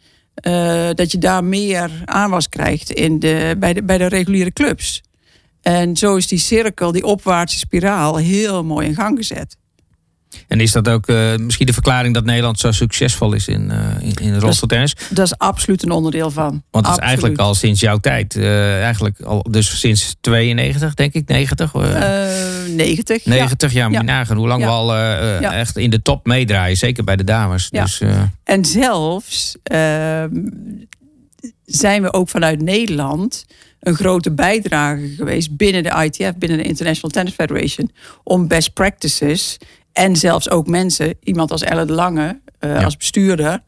dat 0.95 1.13
je 1.13 1.19
daar 1.19 1.45
meer 1.45 1.91
aanwas 2.05 2.49
krijgt 2.49 2.91
in 2.91 3.19
de, 3.19 3.57
bij, 3.59 3.73
de, 3.73 3.83
bij 3.83 3.99
de 3.99 4.07
reguliere 4.07 4.53
clubs. 4.53 5.03
En 5.63 5.97
zo 5.97 6.17
is 6.17 6.27
die 6.27 6.39
cirkel, 6.39 6.93
die 6.93 7.05
opwaartse 7.05 7.59
spiraal, 7.59 8.17
heel 8.17 8.65
mooi 8.65 8.87
in 8.87 8.95
gang 8.95 9.19
gezet. 9.19 9.57
En 10.49 10.61
is 10.61 10.73
dat 10.73 10.89
ook 10.89 11.09
uh, 11.09 11.37
misschien 11.37 11.67
de 11.67 11.73
verklaring 11.73 12.15
dat 12.15 12.25
Nederland 12.25 12.59
zo 12.59 12.73
succesvol 12.73 13.33
is 13.33 13.49
in, 13.49 13.71
uh, 13.73 14.09
in, 14.09 14.15
in 14.21 14.39
rolstoeltennis? 14.39 14.95
Dat, 14.95 15.07
dat, 15.11 15.27
is 15.27 15.39
absoluut 15.39 15.83
een 15.83 15.91
onderdeel 15.91 16.31
van. 16.31 16.63
Want 16.71 16.87
het 16.87 16.97
is 16.97 17.03
eigenlijk 17.03 17.39
al 17.39 17.55
sinds 17.55 17.81
jouw 17.81 17.99
tijd. 17.99 18.35
Uh, 18.35 18.83
eigenlijk 18.83 19.21
al, 19.21 19.47
dus 19.51 19.79
sinds 19.81 20.17
92, 20.21 20.95
denk 20.95 21.13
ik, 21.13 21.29
90? 21.29 21.73
90. 21.73 23.25
90, 23.25 23.73
ja, 23.73 23.89
ja. 23.89 24.03
nagaan 24.03 24.37
hoe 24.37 24.49
lang 24.49 24.61
ja. 24.61 24.67
we 24.67 24.73
al 24.73 24.97
ja. 24.97 25.53
echt 25.53 25.77
in 25.77 25.91
de 25.91 26.03
top 26.03 26.27
meedraaien. 26.27 26.77
Zeker 26.77 27.05
bij 27.05 27.17
de 27.17 27.25
dames. 27.25 27.69
Ja. 27.71 27.83
Dus, 27.83 28.03
en 28.45 28.65
zelfs 28.65 29.57
ehm, 29.63 30.31
zijn 31.65 32.03
we 32.03 32.13
ook 32.13 32.29
vanuit 32.29 32.63
Nederland 32.63 33.45
een 33.81 33.95
grote 33.95 34.33
bijdrage 34.33 35.09
geweest 35.09 35.57
binnen 35.57 35.83
de 35.83 36.03
ITF, 36.05 36.37
binnen 36.37 36.59
de 36.59 36.65
International 36.65 37.11
Tennis 37.11 37.35
Federation, 37.35 37.91
om 38.25 38.49
best 38.49 38.73
practices 38.73 39.59
en 39.93 40.17
zelfs 40.17 40.51
ook 40.51 40.67
mensen, 40.67 41.15
iemand 41.23 41.51
als 41.51 41.63
Elle 41.63 41.85
de 41.85 41.93
Lange, 41.93 42.41
uh, 42.61 42.71
ja. 42.71 42.85
als 42.85 42.97
bestuurder, 42.97 43.63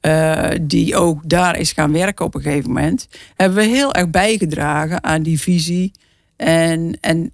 uh, 0.00 0.50
die 0.62 0.96
ook 0.96 1.28
daar 1.28 1.58
is 1.58 1.72
gaan 1.72 1.92
werken 1.92 2.24
op 2.24 2.34
een 2.34 2.40
gegeven 2.40 2.72
moment, 2.72 3.08
hebben 3.36 3.58
we 3.58 3.64
heel 3.64 3.94
erg 3.94 4.10
bijgedragen 4.10 5.04
aan 5.04 5.22
die 5.22 5.40
visie 5.40 5.92
en, 6.36 6.98
en 7.00 7.32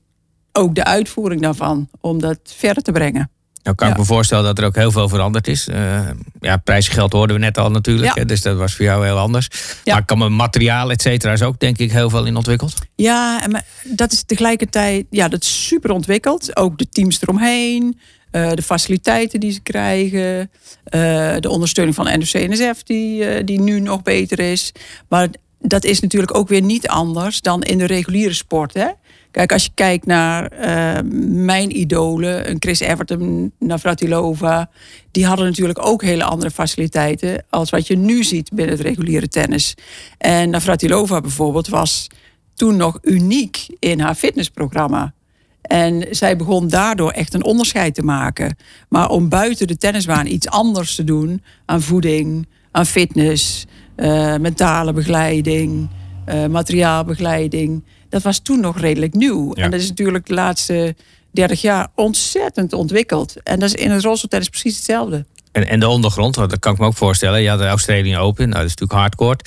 ook 0.52 0.74
de 0.74 0.84
uitvoering 0.84 1.40
daarvan, 1.40 1.88
om 2.00 2.20
dat 2.20 2.38
verder 2.42 2.82
te 2.82 2.92
brengen. 2.92 3.30
Nou 3.64 3.76
kan 3.76 3.86
ja. 3.86 3.92
ik 3.92 3.98
me 3.98 4.06
voorstellen 4.06 4.44
dat 4.44 4.58
er 4.58 4.64
ook 4.64 4.74
heel 4.74 4.90
veel 4.90 5.08
veranderd 5.08 5.48
is. 5.48 5.68
Uh, 5.68 6.00
ja, 6.40 6.56
prijsgeld 6.56 7.12
hoorden 7.12 7.36
we 7.36 7.42
net 7.42 7.58
al 7.58 7.70
natuurlijk. 7.70 8.14
Ja. 8.14 8.24
Dus 8.24 8.42
dat 8.42 8.56
was 8.56 8.74
voor 8.74 8.84
jou 8.84 9.04
heel 9.04 9.18
anders. 9.18 9.48
Ja. 9.84 9.94
Maar 9.94 10.04
kan 10.04 10.18
mijn 10.18 10.36
materiaal, 10.36 10.90
et 10.90 11.02
cetera, 11.02 11.32
is 11.32 11.42
ook 11.42 11.60
denk 11.60 11.78
ik 11.78 11.92
heel 11.92 12.10
veel 12.10 12.24
in 12.24 12.36
ontwikkeld. 12.36 12.74
Ja, 12.94 13.42
en 13.42 13.64
dat 13.82 14.12
is 14.12 14.22
tegelijkertijd 14.22 15.06
ja, 15.10 15.28
dat 15.28 15.42
is 15.42 15.66
super 15.66 15.90
ontwikkeld. 15.90 16.56
Ook 16.56 16.78
de 16.78 16.88
teams 16.88 17.22
eromheen. 17.22 17.98
Uh, 18.32 18.52
de 18.52 18.62
faciliteiten 18.62 19.40
die 19.40 19.52
ze 19.52 19.60
krijgen. 19.60 20.50
Uh, 20.94 21.34
de 21.40 21.48
ondersteuning 21.48 21.96
van 21.96 22.04
NOC-NSF 22.04 22.82
die, 22.82 23.44
die 23.44 23.60
nu 23.60 23.80
nog 23.80 24.02
beter 24.02 24.38
is. 24.38 24.72
Maar 25.08 25.28
dat 25.58 25.84
is 25.84 26.00
natuurlijk 26.00 26.36
ook 26.36 26.48
weer 26.48 26.62
niet 26.62 26.88
anders 26.88 27.40
dan 27.40 27.62
in 27.62 27.78
de 27.78 27.86
reguliere 27.86 28.32
sport. 28.32 28.74
Hè? 28.74 28.88
Kijk, 29.34 29.52
als 29.52 29.64
je 29.64 29.70
kijkt 29.74 30.06
naar 30.06 30.52
uh, 30.52 31.10
mijn 31.44 31.78
idolen, 31.78 32.50
een 32.50 32.56
Chris 32.58 32.80
Everton, 32.80 33.52
Navratilova, 33.58 34.70
die 35.10 35.26
hadden 35.26 35.46
natuurlijk 35.46 35.86
ook 35.86 36.02
hele 36.02 36.24
andere 36.24 36.50
faciliteiten 36.50 37.44
als 37.50 37.70
wat 37.70 37.86
je 37.86 37.96
nu 37.96 38.24
ziet 38.24 38.50
binnen 38.52 38.76
het 38.76 38.86
reguliere 38.86 39.28
tennis. 39.28 39.74
En 40.18 40.50
Navratilova 40.50 41.20
bijvoorbeeld 41.20 41.68
was 41.68 42.06
toen 42.54 42.76
nog 42.76 42.98
uniek 43.02 43.66
in 43.78 44.00
haar 44.00 44.14
fitnessprogramma. 44.14 45.14
En 45.62 46.06
zij 46.10 46.36
begon 46.36 46.68
daardoor 46.68 47.10
echt 47.10 47.34
een 47.34 47.44
onderscheid 47.44 47.94
te 47.94 48.02
maken. 48.02 48.56
Maar 48.88 49.08
om 49.08 49.28
buiten 49.28 49.66
de 49.66 49.76
tennisbaan 49.76 50.26
iets 50.26 50.48
anders 50.48 50.94
te 50.94 51.04
doen 51.04 51.42
aan 51.64 51.82
voeding, 51.82 52.48
aan 52.70 52.86
fitness, 52.86 53.66
uh, 53.96 54.36
mentale 54.36 54.92
begeleiding, 54.92 55.88
uh, 56.28 56.46
materiaalbegeleiding 56.46 57.84
dat 58.14 58.22
was 58.22 58.38
toen 58.38 58.60
nog 58.60 58.80
redelijk 58.80 59.14
nieuw. 59.14 59.50
Ja. 59.54 59.62
En 59.62 59.70
dat 59.70 59.80
is 59.80 59.88
natuurlijk 59.88 60.26
de 60.26 60.34
laatste 60.34 60.94
30 61.30 61.60
jaar 61.60 61.88
ontzettend 61.94 62.72
ontwikkeld. 62.72 63.34
En 63.42 63.58
dat 63.58 63.68
is 63.68 63.74
in 63.74 63.90
het 63.90 64.02
rolstoeltennis 64.02 64.48
precies 64.48 64.76
hetzelfde. 64.76 65.26
En, 65.52 65.68
en 65.68 65.80
de 65.80 65.88
ondergrond, 65.88 66.34
dat 66.34 66.58
kan 66.58 66.72
ik 66.72 66.78
me 66.78 66.86
ook 66.86 66.96
voorstellen. 66.96 67.42
Ja, 67.42 67.56
de 67.56 67.66
Australian 67.66 68.20
Open, 68.20 68.48
nou, 68.48 68.60
dat 68.60 68.70
is 68.70 68.76
natuurlijk 68.76 69.00
hardcore. 69.00 69.38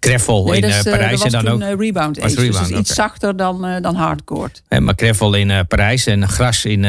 Greffel 0.00 0.44
nee, 0.44 0.54
in 0.54 0.60
dus, 0.60 0.86
uh, 0.86 0.92
Parijs. 0.92 1.22
en 1.22 1.30
dan 1.30 1.44
toen, 1.44 1.52
ook. 1.52 1.60
Uh, 1.60 1.68
rebound 1.78 2.20
age, 2.20 2.34
rebound, 2.34 2.58
dus 2.58 2.66
okay. 2.66 2.78
iets 2.80 2.94
zachter 2.94 3.36
dan, 3.36 3.66
uh, 3.66 3.76
dan 3.80 3.94
hardcore. 3.94 4.50
Ja, 4.68 4.80
maar 4.80 4.94
Greffel 4.96 5.34
in 5.34 5.48
uh, 5.48 5.60
Parijs 5.68 6.06
en 6.06 6.28
gras 6.28 6.64
in. 6.64 6.82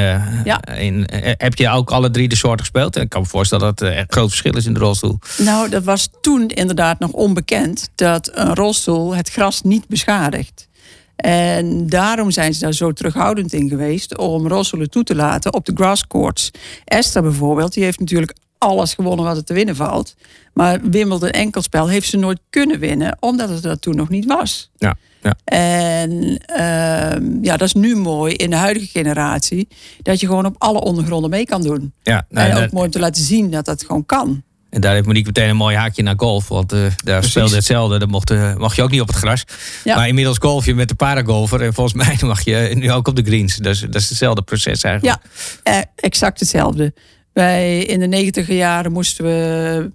ja. 0.44 0.66
in 0.78 1.08
heb 1.38 1.56
je 1.56 1.70
ook 1.70 1.92
alle 1.92 2.12
drie 2.12 2.28
de 2.28 2.36
soorten 2.36 2.60
gespeeld? 2.60 2.96
En 2.96 3.02
ik 3.02 3.10
kan 3.10 3.22
me 3.22 3.28
voorstellen 3.28 3.66
dat 3.66 3.82
er 3.82 3.98
een 3.98 4.06
groot 4.08 4.30
verschil 4.30 4.58
is 4.58 4.66
in 4.66 4.74
de 4.74 4.80
rolstoel. 4.80 5.20
Nou, 5.38 5.70
dat 5.70 5.84
was 5.84 6.10
toen 6.22 6.48
inderdaad 6.48 7.00
nog 7.00 7.12
onbekend 7.12 7.90
dat 7.96 8.30
een 8.34 8.56
rolstoel 8.56 9.16
het 9.16 9.30
gras 9.30 9.62
niet 9.62 9.88
beschadigt. 9.88 10.68
En 11.16 11.88
daarom 11.90 12.32
zijn 12.32 12.54
ze 12.54 12.60
daar 12.60 12.74
zo 12.74 12.92
terughoudend 12.92 13.54
in 13.54 13.70
geweest 13.70 14.18
om 14.18 14.48
rolstoelen 14.48 14.90
toe 14.90 15.04
te 15.04 15.16
laten 15.16 15.54
op 15.54 15.66
de 15.66 15.72
grasscourts. 15.76 16.52
Esther 16.86 17.22
bijvoorbeeld, 17.22 17.74
die 17.74 17.84
heeft 17.84 18.00
natuurlijk 18.00 18.34
alles 18.58 18.94
gewonnen 18.94 19.26
wat 19.26 19.38
er 19.38 19.44
te 19.44 19.54
winnen 19.54 19.76
valt. 19.76 20.16
Maar 20.54 20.82
Wimbledon 20.82 21.30
enkelspel 21.30 21.88
heeft 21.88 22.10
ze 22.10 22.18
nooit 22.18 22.40
kunnen 22.50 22.80
winnen, 22.80 23.18
omdat 23.20 23.50
het 23.50 23.62
dat 23.64 23.82
toen 23.82 23.96
nog 23.96 24.10
niet 24.10 24.26
was. 24.26 24.72
Ja, 24.78 24.96
ja. 25.22 25.36
En 25.44 26.38
ehm, 26.46 27.38
ja, 27.42 27.58
dat 27.58 27.68
is 27.68 27.74
nu 27.74 27.96
mooi 27.96 28.34
in 28.34 28.50
de 28.50 28.56
huidige 28.56 28.88
generatie, 28.88 29.68
dat 30.02 30.20
je 30.20 30.28
gewoon 30.28 30.46
op 30.46 30.56
alle 30.58 30.82
ondergronden 30.82 31.30
mee 31.30 31.46
kan 31.46 31.62
doen. 31.62 31.94
Ja, 32.04 32.26
nou, 32.30 32.48
en 32.50 32.56
ook 32.56 32.62
dat- 32.62 32.72
mooi 32.72 32.86
om 32.86 32.92
te 32.92 33.00
laten 33.00 33.24
zien 33.24 33.52
dat 33.52 33.66
dat 33.66 33.84
gewoon 33.84 34.06
kan. 34.06 34.44
En 34.74 34.82
daar 34.82 34.94
heeft 34.94 35.06
Monique 35.06 35.28
meteen 35.28 35.50
een 35.50 35.56
mooi 35.56 35.76
haakje 35.76 36.04
naar 36.04 36.14
golf. 36.18 36.48
Want 36.48 36.72
eh, 36.72 36.86
daar 37.04 37.24
speelde 37.24 37.56
hetzelfde. 37.56 38.00
Dat 38.00 38.10
mocht, 38.10 38.30
eh, 38.30 38.56
mag 38.56 38.76
je 38.76 38.82
ook 38.82 38.92
niet 38.92 39.02
op 39.02 39.08
het 39.08 39.16
gras. 39.16 39.44
Ja. 39.84 39.96
Maar 39.96 40.08
inmiddels 40.08 40.38
golf 40.38 40.66
je 40.66 40.76
met 40.76 40.88
de 40.88 40.96
paragolfer. 40.96 41.62
En 41.62 41.74
volgens 41.74 41.96
mij 42.06 42.18
mag 42.22 42.44
je 42.44 42.72
nu 42.76 42.92
ook 42.92 43.08
op 43.08 43.16
de 43.16 43.24
greens. 43.24 43.56
Dus 43.56 43.80
dat 43.80 43.96
is 43.96 44.10
hetzelfde 44.10 44.42
proces 44.42 44.84
eigenlijk. 44.84 45.20
Ja, 45.64 45.72
eh, 45.74 45.82
exact 45.96 46.40
hetzelfde. 46.40 46.94
Wij 47.34 47.84
in 47.84 48.00
de 48.00 48.08
negentiger 48.08 48.56
jaren 48.56 48.92
moesten 48.92 49.26
we 49.26 49.92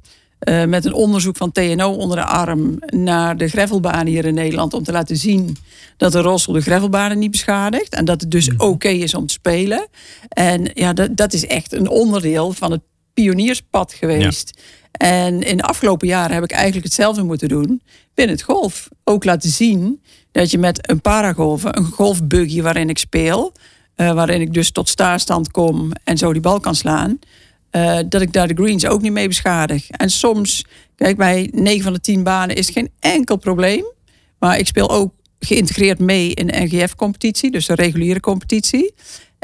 met 0.67 0.85
een 0.85 0.93
onderzoek 0.93 1.37
van 1.37 1.53
TNO 1.53 1.93
onder 1.93 2.17
de 2.17 2.25
arm 2.25 2.79
naar 2.87 3.37
de 3.37 3.49
gravelbanen 3.49 4.07
hier 4.07 4.25
in 4.25 4.35
Nederland 4.35 4.75
om 4.75 4.83
te 4.83 4.93
laten 4.93 5.17
zien 5.17 5.57
dat 5.97 6.13
de 6.13 6.21
rossel 6.21 6.53
de 6.53 6.61
gravelbanen 6.61 7.19
niet 7.19 7.31
beschadigt 7.31 7.95
en 7.95 8.05
dat 8.05 8.21
het 8.21 8.31
dus 8.31 8.57
oké 8.57 8.89
is 8.89 9.15
om 9.15 9.27
te 9.27 9.33
spelen. 9.33 9.89
En 10.29 10.71
ja, 10.75 10.93
dat, 10.93 11.17
dat 11.17 11.33
is 11.33 11.47
echt 11.47 11.73
een 11.73 11.89
onderdeel 11.89 12.53
van 12.53 12.71
het 12.71 12.81
pionierspad 13.23 13.93
geweest. 13.93 14.61
En 14.93 15.41
in 15.43 15.57
de 15.57 15.63
afgelopen 15.63 16.07
jaren 16.09 16.35
heb 16.35 16.45
ik 16.45 16.51
eigenlijk 16.53 16.85
hetzelfde 16.85 17.23
moeten 17.23 17.49
doen 17.49 17.83
binnen 18.15 18.37
het 18.37 18.45
golf. 18.45 18.89
Ook 19.05 19.25
laten 19.25 19.51
zien 19.51 20.03
dat 20.33 20.51
je 20.51 20.59
met 20.59 20.91
een 20.91 21.01
paragolven, 21.01 21.77
een 21.77 21.85
golfbuggy 21.85 22.63
waarin 22.63 22.89
ik 22.89 22.99
speel, 22.99 23.53
eh, 23.95 24.13
waarin 24.13 24.41
ik 24.41 24.53
dus 24.55 24.71
tot 24.71 24.89
staarstand 24.89 25.51
kom 25.51 25.91
en 26.05 26.19
zo 26.19 26.33
die 26.33 26.43
bal 26.43 26.61
kan 26.61 26.75
slaan. 26.75 27.19
eh, 27.71 27.99
dat 28.09 28.21
ik 28.21 28.33
daar 28.33 28.49
de 28.49 28.55
greens 28.63 28.87
ook 28.87 29.03
niet 29.03 29.13
mee 29.13 29.29
beschadig. 29.29 29.91
En 29.91 30.11
soms, 30.11 30.65
kijk, 30.97 31.17
bij 31.17 31.49
9 31.53 31.83
van 31.83 31.93
de 31.93 32.01
10 32.01 32.23
banen 32.23 32.57
is 32.57 32.67
het 32.67 32.75
geen 32.77 32.91
enkel 33.01 33.37
probleem. 33.37 33.85
Maar 34.39 34.59
ik 34.59 34.67
speel 34.67 34.91
ook 34.91 35.13
geïntegreerd 35.41 35.99
mee 35.99 36.35
in 36.35 36.47
de 36.47 36.61
NGF-competitie, 36.61 37.51
dus 37.51 37.67
de 37.67 37.75
reguliere 37.75 38.21
competitie. 38.21 38.95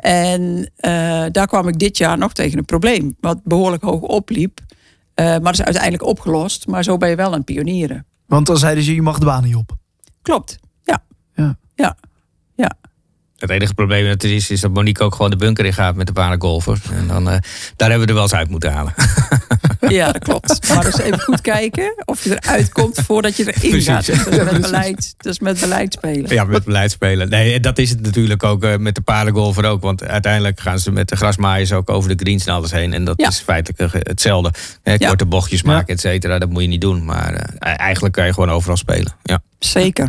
En 0.04 0.70
eh, 0.76 1.24
daar 1.30 1.46
kwam 1.46 1.68
ik 1.68 1.78
dit 1.78 1.98
jaar 1.98 2.18
nog 2.18 2.32
tegen 2.32 2.58
een 2.58 2.64
probleem, 2.64 3.16
wat 3.20 3.40
behoorlijk 3.44 3.82
hoog 3.82 4.00
opliep. 4.00 4.60
Eh, 5.14 5.26
maar 5.26 5.40
dat 5.40 5.52
is 5.52 5.62
uiteindelijk 5.62 6.02
opgelost. 6.02 6.66
Maar 6.66 6.84
zo 6.84 6.96
ben 6.96 7.08
je 7.08 7.16
wel 7.16 7.34
een 7.34 7.44
pionieren. 7.44 8.06
Want 8.26 8.46
dan 8.46 8.56
zeiden 8.56 8.84
ze, 8.84 8.94
je 8.94 9.02
mag 9.02 9.18
de 9.18 9.24
baan 9.24 9.44
niet 9.44 9.54
op. 9.54 9.76
Klopt. 10.22 10.58
Ja. 10.82 11.04
Ja. 11.34 11.56
Ja. 11.74 11.96
Ja. 12.54 12.72
Het 13.44 13.52
enige 13.52 13.74
probleem 13.74 14.06
dat 14.08 14.22
er 14.22 14.34
is, 14.34 14.50
is 14.50 14.60
dat 14.60 14.70
Monique 14.74 15.04
ook 15.04 15.14
gewoon 15.14 15.30
de 15.30 15.36
bunker 15.36 15.64
in 15.64 15.72
gaat 15.72 15.94
met 15.96 16.06
de 16.06 16.12
paragolfer. 16.12 16.78
En 16.92 17.06
dan, 17.06 17.30
eh, 17.30 17.36
daar 17.76 17.88
hebben 17.90 18.00
we 18.00 18.06
er 18.06 18.14
wel 18.14 18.22
eens 18.22 18.34
uit 18.34 18.48
moeten 18.50 18.72
halen. 18.72 18.94
Ja, 19.88 20.12
dat 20.12 20.22
klopt. 20.28 20.68
Maar 20.68 20.84
dus 20.84 20.98
even 20.98 21.20
goed 21.20 21.40
kijken 21.40 22.02
of 22.04 22.24
je 22.24 22.38
eruit 22.40 22.72
komt 22.72 23.00
voordat 23.06 23.36
je 23.36 23.42
erin 23.54 23.70
Precies. 23.70 23.86
gaat. 23.86 24.06
Dus 24.06 24.24
dat, 24.24 24.26
is 24.32 24.50
met 24.52 24.60
beleid, 24.60 25.14
dat 25.16 25.32
is 25.32 25.38
met 25.38 25.60
beleid 25.60 25.92
spelen. 25.92 26.34
Ja, 26.34 26.44
met 26.44 26.64
beleid 26.64 26.90
spelen. 26.90 27.28
Nee, 27.28 27.60
dat 27.60 27.78
is 27.78 27.90
het 27.90 28.00
natuurlijk 28.00 28.42
ook 28.42 28.64
eh, 28.64 28.76
met 28.76 28.94
de 28.94 29.00
paardengolfer 29.00 29.64
ook. 29.64 29.82
Want 29.82 30.04
uiteindelijk 30.04 30.60
gaan 30.60 30.78
ze 30.78 30.90
met 30.90 31.08
de 31.08 31.16
grasmaaiers 31.16 31.72
ook 31.72 31.90
over 31.90 32.16
de 32.16 32.24
greens 32.24 32.46
en 32.46 32.54
alles 32.54 32.70
heen. 32.70 32.92
En 32.92 33.04
dat 33.04 33.20
Ja. 33.20 33.28
is 33.28 33.38
feitelijk 33.40 33.94
eh, 33.94 34.00
hetzelfde. 34.02 34.52
Hè, 34.82 34.92
Ja. 34.98 35.08
Korte 35.08 35.26
bochtjes 35.26 35.62
maken, 35.62 35.94
et 35.94 36.00
cetera. 36.00 36.38
Dat 36.38 36.48
moet 36.50 36.62
je 36.62 36.68
niet 36.68 36.80
doen. 36.80 37.04
Maar 37.04 37.34
eh, 37.34 37.72
eigenlijk 37.78 38.14
kan 38.14 38.26
je 38.26 38.32
gewoon 38.32 38.50
overal 38.50 38.76
spelen. 38.76 39.12
Ja. 39.22 39.42
Zeker. 39.58 40.08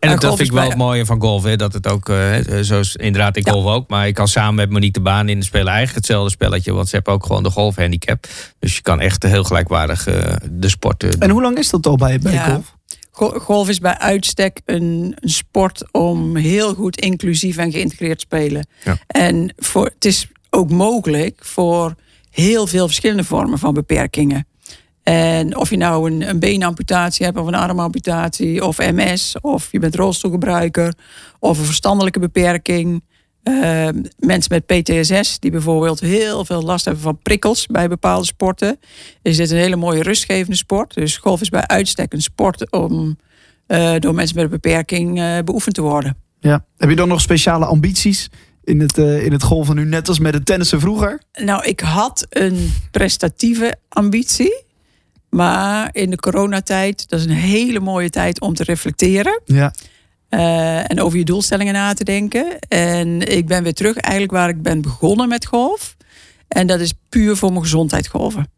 En 0.00 0.10
dat 0.18 0.36
vind 0.36 0.48
ik 0.48 0.54
wel 0.54 0.64
het 0.68 0.76
mooie 0.76 1.06
van 1.06 1.20
golf. 1.20 1.44
Hè, 1.44 1.56
dat 1.56 1.72
het 1.72 1.86
ook, 1.88 2.08
eh, 2.08 2.34
zoals 2.68 2.96
inderdaad 2.96 3.36
ik 3.36 3.46
Ja. 3.46 3.52
golf 3.52 3.66
ook. 3.74 3.88
Maar 3.88 4.06
ik 4.06 4.14
kan 4.14 4.28
samen 4.28 4.54
met 4.54 4.70
Monique 4.70 4.92
de 4.92 5.00
baan 5.00 5.28
in 5.28 5.42
spelen 5.42 5.66
eigenlijk 5.66 5.96
hetzelfde 5.96 6.30
spelletje. 6.30 6.72
Want 6.72 6.88
ze 6.88 6.94
hebben 6.94 7.12
ook 7.14 7.26
gewoon 7.26 7.42
de 7.42 7.50
golfhandicap. 7.50 8.26
Dus 8.58 8.74
je 8.76 8.82
kan 8.82 9.00
echt 9.00 9.22
heel 9.22 9.44
gelijkwaardig 9.44 10.06
eh, 10.06 10.36
de 10.50 10.68
sport 10.68 11.02
eh, 11.02 11.10
En 11.18 11.30
hoe 11.30 11.42
lang 11.42 11.58
is 11.58 11.70
dat 11.70 11.86
al 11.86 11.96
bij, 11.96 12.18
bij 12.18 12.32
Ja. 12.32 12.44
golf? 12.50 12.76
Go- 13.10 13.38
Golf 13.38 13.68
is 13.68 13.78
bij 13.78 13.98
uitstek 13.98 14.60
een, 14.64 15.16
een 15.20 15.28
sport 15.30 15.92
om 15.92 16.36
heel 16.36 16.74
goed 16.74 17.00
inclusief 17.00 17.56
en 17.56 17.72
geïntegreerd 17.72 18.18
te 18.18 18.24
spelen. 18.26 18.66
Ja. 18.84 18.96
En 19.06 19.52
voor, 19.56 19.84
het 19.94 20.04
is 20.04 20.26
ook 20.50 20.70
mogelijk 20.70 21.38
voor 21.44 21.94
heel 22.30 22.66
veel 22.66 22.86
verschillende 22.86 23.24
vormen 23.24 23.58
van 23.58 23.74
beperkingen. 23.74 24.46
En 25.08 25.56
of 25.56 25.70
je 25.70 25.76
nou 25.76 26.10
een, 26.10 26.28
een 26.28 26.38
beenamputatie 26.38 27.24
hebt 27.24 27.38
of 27.38 27.46
een 27.46 27.54
armamputatie 27.54 28.64
of 28.64 28.78
MS 28.78 29.36
of 29.40 29.72
je 29.72 29.78
bent 29.78 29.94
rolstoelgebruiker 29.94 30.94
of 31.38 31.58
een 31.58 31.64
verstandelijke 31.64 32.18
beperking. 32.18 33.04
Eh, 33.42 33.88
mensen 34.18 34.62
met 34.66 34.66
PTSS 34.66 35.38
die 35.38 35.50
bijvoorbeeld 35.50 36.00
heel 36.00 36.44
veel 36.44 36.62
last 36.62 36.84
hebben 36.84 37.02
van 37.02 37.18
prikkels 37.22 37.66
bij 37.66 37.88
bepaalde 37.88 38.26
sporten. 38.26 38.78
Is 39.22 39.36
dit 39.36 39.50
een 39.50 39.56
hele 39.56 39.76
mooie 39.76 40.02
rustgevende 40.02 40.56
sport. 40.56 40.94
Dus 40.94 41.16
golf 41.16 41.40
is 41.40 41.48
bij 41.48 41.66
uitstek 41.66 42.12
een 42.12 42.22
sport 42.22 42.70
om 42.70 43.18
eh, 43.66 43.94
door 43.98 44.14
mensen 44.14 44.36
met 44.36 44.44
een 44.44 44.50
beperking 44.50 45.20
eh, 45.20 45.38
beoefend 45.44 45.74
te 45.74 45.82
worden. 45.82 46.16
Ja. 46.40 46.64
Heb 46.76 46.90
je 46.90 46.96
dan 46.96 47.08
nog 47.08 47.20
speciale 47.20 47.64
ambities 47.64 48.28
in 48.64 48.80
het, 48.80 48.98
eh, 48.98 49.24
in 49.24 49.32
het 49.32 49.42
golven 49.42 49.76
nu, 49.76 49.84
net 49.84 50.08
als 50.08 50.18
met 50.18 50.34
het 50.34 50.46
tennissen 50.46 50.80
vroeger? 50.80 51.22
Nou, 51.32 51.64
ik 51.64 51.80
had 51.80 52.26
een 52.28 52.72
prestatieve 52.90 53.74
ambitie. 53.88 54.66
Maar 55.38 55.88
in 55.92 56.10
de 56.10 56.16
coronatijd, 56.16 57.08
dat 57.08 57.18
is 57.20 57.24
een 57.24 57.30
hele 57.32 57.80
mooie 57.80 58.10
tijd 58.10 58.40
om 58.40 58.54
te 58.54 58.62
reflecteren. 58.64 59.40
Ja. 59.44 59.72
eh, 60.28 60.90
en 60.90 61.00
over 61.00 61.18
je 61.18 61.24
doelstellingen 61.24 61.72
na 61.72 61.92
te 61.92 62.04
denken. 62.04 62.58
En 62.68 63.36
ik 63.36 63.46
ben 63.46 63.62
weer 63.62 63.74
terug 63.74 63.96
eigenlijk 63.96 64.32
waar 64.32 64.48
ik 64.48 64.62
ben 64.62 64.80
begonnen 64.80 65.28
met 65.28 65.46
golf. 65.46 65.96
En 66.48 66.66
dat 66.66 66.80
is 66.80 66.92
puur 67.08 67.36
voor 67.36 67.50
mijn 67.50 67.62
gezondheid 67.62 68.08
golven. 68.08 68.50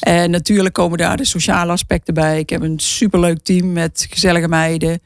En 0.00 0.30
natuurlijk 0.30 0.74
komen 0.74 0.98
daar 0.98 1.16
de 1.16 1.24
sociale 1.24 1.72
aspecten 1.72 2.14
bij. 2.14 2.38
Ik 2.38 2.50
heb 2.50 2.62
een 2.62 2.78
superleuk 2.78 3.42
team 3.42 3.72
met 3.72 4.06
gezellige 4.10 4.48
meiden. 4.48 5.00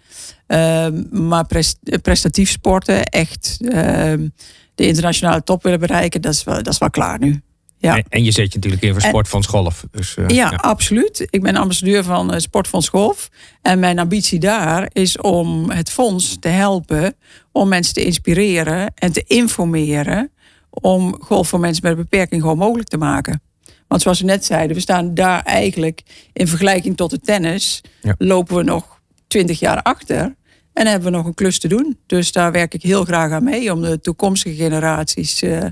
Ehm, 0.47 1.27
maar 1.27 1.47
pres- 1.47 1.77
prestatief 2.03 2.51
sporten, 2.51 3.05
echt 3.05 3.57
ehm, 3.69 4.29
de 4.75 4.87
internationale 4.87 5.43
top 5.43 5.63
willen 5.63 5.81
bereiken, 5.81 6.21
dat 6.21 6.33
is 6.33 6.45
wel, 6.45 6.55
dat 6.55 6.73
is 6.73 6.79
wel 6.79 6.91
klaar 6.91 7.19
nu. 7.19 7.41
Ja. 7.79 7.97
En, 7.97 8.05
en 8.09 8.25
je 8.25 8.31
zet 8.31 8.49
je 8.53 8.55
natuurlijk 8.55 8.83
in 8.83 8.93
voor 8.93 9.01
Sportfonds 9.03 9.47
Golf. 9.47 9.85
Dus, 9.91 10.17
eh, 10.17 10.29
Ja, 10.29 10.49
absoluut. 10.49 11.27
Ik 11.31 11.43
ben 11.43 11.57
ambassadeur 11.57 12.05
van 12.05 12.33
eh, 12.33 12.39
Sportfonds 12.41 12.89
Golf. 12.89 13.29
En 13.63 13.79
mijn 13.79 13.99
ambitie 13.99 14.39
daar 14.39 14.91
is 14.93 15.19
om 15.21 15.71
het 15.71 15.91
fonds 15.91 16.37
te 16.41 16.49
helpen 16.49 17.15
om 17.53 17.69
mensen 17.69 17.95
te 17.95 18.05
inspireren 18.05 18.93
en 18.95 19.13
te 19.13 19.25
informeren 19.27 20.31
om 20.71 21.17
golf 21.21 21.49
voor 21.49 21.61
mensen 21.61 21.83
met 21.83 21.93
een 21.93 21.99
beperking 22.03 22.43
gewoon 22.43 22.59
mogelijk 22.59 22.89
te 22.89 22.97
maken. 22.97 23.41
Want 23.89 24.03
zoals 24.03 24.21
we 24.21 24.27
net 24.27 24.45
zeiden, 24.45 24.77
we 24.77 24.83
staan 24.83 25.15
daar 25.15 25.43
eigenlijk 25.43 26.03
in 26.33 26.49
vergelijking 26.49 26.97
tot 26.97 27.11
het 27.11 27.25
tennis, 27.25 27.81
Ja. 28.03 28.15
lopen 28.19 28.57
we 28.57 28.63
nog 28.63 29.01
twintig 29.27 29.61
jaar 29.61 29.83
achter. 29.83 30.35
En 30.73 30.87
hebben 30.87 31.11
we 31.11 31.17
nog 31.17 31.27
een 31.27 31.35
klus 31.35 31.59
te 31.59 31.69
doen. 31.69 31.99
Dus 32.07 32.33
daar 32.33 32.53
werk 32.53 32.75
ik 32.75 32.83
heel 32.83 33.05
graag 33.05 33.31
aan 33.33 33.45
mee 33.45 33.73
om 33.73 33.83
de 33.83 34.01
toekomstige 34.01 34.55
generaties 34.55 35.43
eh, 35.43 35.65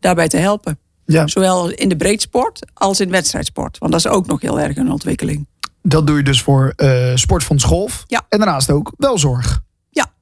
daarbij 0.00 0.28
te 0.28 0.36
helpen. 0.36 0.78
Ja. 1.06 1.26
Zowel 1.26 1.70
in 1.70 1.88
de 1.88 1.96
breedsport 1.96 2.66
als 2.74 3.00
in 3.00 3.10
wedstrijdsport. 3.10 3.78
Want 3.78 3.92
dat 3.92 4.00
is 4.00 4.10
ook 4.10 4.26
nog 4.26 4.40
heel 4.40 4.60
erg 4.60 4.76
een 4.76 4.90
ontwikkeling. 4.90 5.46
Dat 5.82 6.06
doe 6.06 6.16
je 6.16 6.22
dus 6.22 6.42
voor 6.42 6.72
eh 6.76 7.12
Sportfonds 7.14 7.64
Golf. 7.64 8.04
Ja. 8.06 8.26
En 8.28 8.38
daarnaast 8.38 8.70
ook 8.70 8.92
welzorg. 8.96 9.60
Ja. 9.90 10.12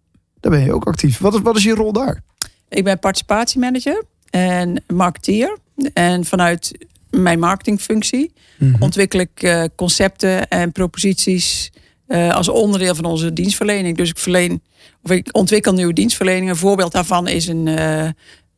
Daar 0.41 0.53
ben 0.53 0.64
je 0.64 0.73
ook 0.73 0.87
actief. 0.87 1.19
Wat 1.19 1.35
is, 1.35 1.41
wat 1.41 1.57
is 1.57 1.62
je 1.62 1.75
rol 1.75 1.93
daar? 1.93 2.23
Ik 2.69 2.85
ben 2.85 2.99
participatiemanager 2.99 4.05
en 4.31 4.85
marketeer. 4.87 5.59
En 5.93 6.25
vanuit 6.25 6.87
mijn 7.11 7.38
marketingfunctie 7.38 8.33
ontwikkel 8.79 9.21
ik 9.21 9.43
eh, 9.43 9.64
concepten 9.76 10.49
en 10.49 10.73
proposities 10.73 11.73
eh, 12.07 12.35
als 12.35 12.49
onderdeel 12.49 12.95
van 12.95 13.05
onze 13.05 13.33
dienstverlening. 13.33 13.97
Dus 13.97 14.09
ik 14.09 14.19
verleen 14.19 14.62
of 15.03 15.11
ik 15.11 15.29
ontwikkel 15.33 15.73
nieuwe 15.73 15.93
dienstverleningen. 15.93 16.49
Een 16.49 16.57
voorbeeld 16.57 16.93
daarvan 16.93 17.29
is 17.29 17.47
een, 17.47 17.69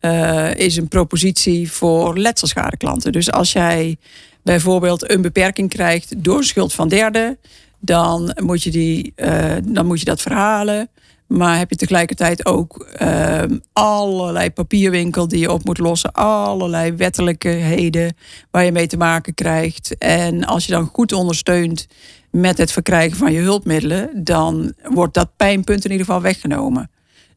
eh, 0.06 0.54
is 0.66 0.76
een 0.76 0.88
propositie 0.88 1.72
voor 1.72 2.18
letselschadeklanten. 2.18 3.12
Dus 3.12 3.32
als 3.32 3.52
jij 3.52 3.96
bijvoorbeeld 4.42 5.10
een 5.10 5.22
beperking 5.22 5.68
krijgt 5.68 6.24
door 6.24 6.44
schuld 6.44 6.72
van 6.72 6.88
derden, 6.88 7.38
dan 7.80 8.36
moet 8.42 8.62
je, 8.62 8.70
die, 8.70 9.12
eh, 9.14 9.54
dan 9.64 9.86
moet 9.86 9.98
je 9.98 10.04
dat 10.04 10.22
verhalen. 10.22 10.88
Maar 11.26 11.58
heb 11.58 11.70
je 11.70 11.76
tegelijkertijd 11.76 12.46
ook 12.46 12.88
ehm, 12.96 13.58
allerlei 13.72 14.50
papierwinkel 14.50 15.28
die 15.28 15.38
je 15.38 15.52
op 15.52 15.64
moet 15.64 15.78
lossen. 15.78 16.12
Allerlei 16.12 16.92
wettelijkheden 16.92 18.16
waar 18.50 18.64
je 18.64 18.72
mee 18.72 18.86
te 18.86 18.96
maken 18.96 19.34
krijgt. 19.34 19.98
En 19.98 20.44
als 20.44 20.66
je 20.66 20.72
dan 20.72 20.90
goed 20.92 21.12
ondersteunt 21.12 21.86
met 22.30 22.58
het 22.58 22.72
verkrijgen 22.72 23.16
van 23.16 23.32
je 23.32 23.40
hulpmiddelen, 23.40 24.10
dan 24.24 24.72
wordt 24.82 25.14
dat 25.14 25.36
pijnpunt 25.36 25.84
in 25.84 25.90
ieder 25.90 26.06
geval 26.06 26.22
weggenomen. 26.22 26.90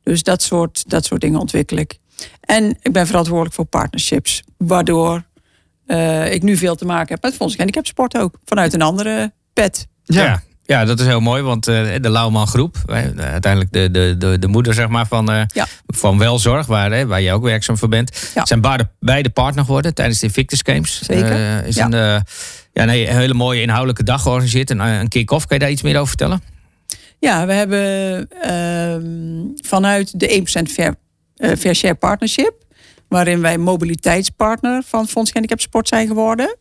Dus 0.03 0.23
dat 0.23 0.41
soort, 0.41 0.89
dat 0.89 1.05
soort 1.05 1.21
dingen 1.21 1.39
ontwikkel 1.39 1.77
ik. 1.77 1.99
En 2.41 2.77
ik 2.81 2.91
ben 2.91 3.07
verantwoordelijk 3.07 3.55
voor 3.55 3.65
partnerships. 3.65 4.43
Waardoor 4.57 5.23
eh, 5.85 6.33
ik 6.33 6.43
nu 6.43 6.57
veel 6.57 6.75
te 6.75 6.85
maken 6.85 7.13
heb 7.13 7.23
met 7.23 7.35
Fonds 7.35 7.57
Handicap 7.57 7.85
Sport 7.85 8.17
ook. 8.17 8.35
Vanuit 8.45 8.73
een 8.73 8.81
andere 8.81 9.33
pet. 9.53 9.87
Ja. 10.03 10.41
Ja, 10.63 10.85
dat 10.85 10.99
is 10.99 11.05
heel 11.05 11.19
mooi, 11.19 11.41
want 11.41 11.67
uh, 11.67 11.95
de 12.01 12.09
Lauwman 12.09 12.47
Groep, 12.47 12.77
uiteindelijk 13.17 13.71
de, 13.71 13.91
de, 13.91 14.15
de, 14.17 14.39
de 14.39 14.47
moeder 14.47 14.73
zeg 14.73 14.87
maar, 14.87 15.07
van, 15.07 15.31
uh, 15.31 15.41
ja. 15.53 15.67
van 15.87 16.17
Welzorg, 16.17 16.65
waar, 16.65 16.91
hè, 16.91 17.07
waar 17.07 17.21
je 17.21 17.33
ook 17.33 17.43
werkzaam 17.43 17.77
voor 17.77 17.89
bent, 17.89 18.31
ja. 18.35 18.45
zijn 18.45 18.61
beide, 18.61 18.89
beide 18.99 19.29
partner 19.29 19.65
geworden 19.65 19.93
tijdens 19.93 20.19
de 20.19 20.25
Invictus 20.25 20.59
Games. 20.63 21.01
Zeker. 21.01 21.31
Uh, 21.31 21.67
is 21.67 21.75
een, 21.75 21.91
ja, 22.73 22.85
nee, 22.85 23.09
een 23.09 23.17
hele 23.17 23.33
mooie 23.33 23.61
inhoudelijke 23.61 24.03
dag 24.03 24.21
georganiseerd. 24.21 24.69
Een, 24.69 24.79
een 24.79 25.07
kick-off, 25.07 25.45
kan 25.45 25.57
je 25.57 25.63
daar 25.63 25.71
iets 25.71 25.81
meer 25.81 25.95
over 25.95 26.07
vertellen? 26.07 26.41
Ja, 27.19 27.45
we 27.45 27.53
hebben 27.53 28.27
ehm, 28.41 29.65
vanuit 29.67 30.19
de 30.19 30.43
1% 30.67 30.71
Fair, 30.71 30.95
Fair 31.39 31.75
Share 31.75 31.95
Partnership, 31.95 32.53
waarin 33.07 33.41
wij 33.41 33.57
mobiliteitspartner 33.57 34.83
van 34.85 35.07
Fonds 35.07 35.33
Handicap 35.33 35.59
Sport 35.59 35.87
zijn 35.87 36.07
geworden 36.07 36.57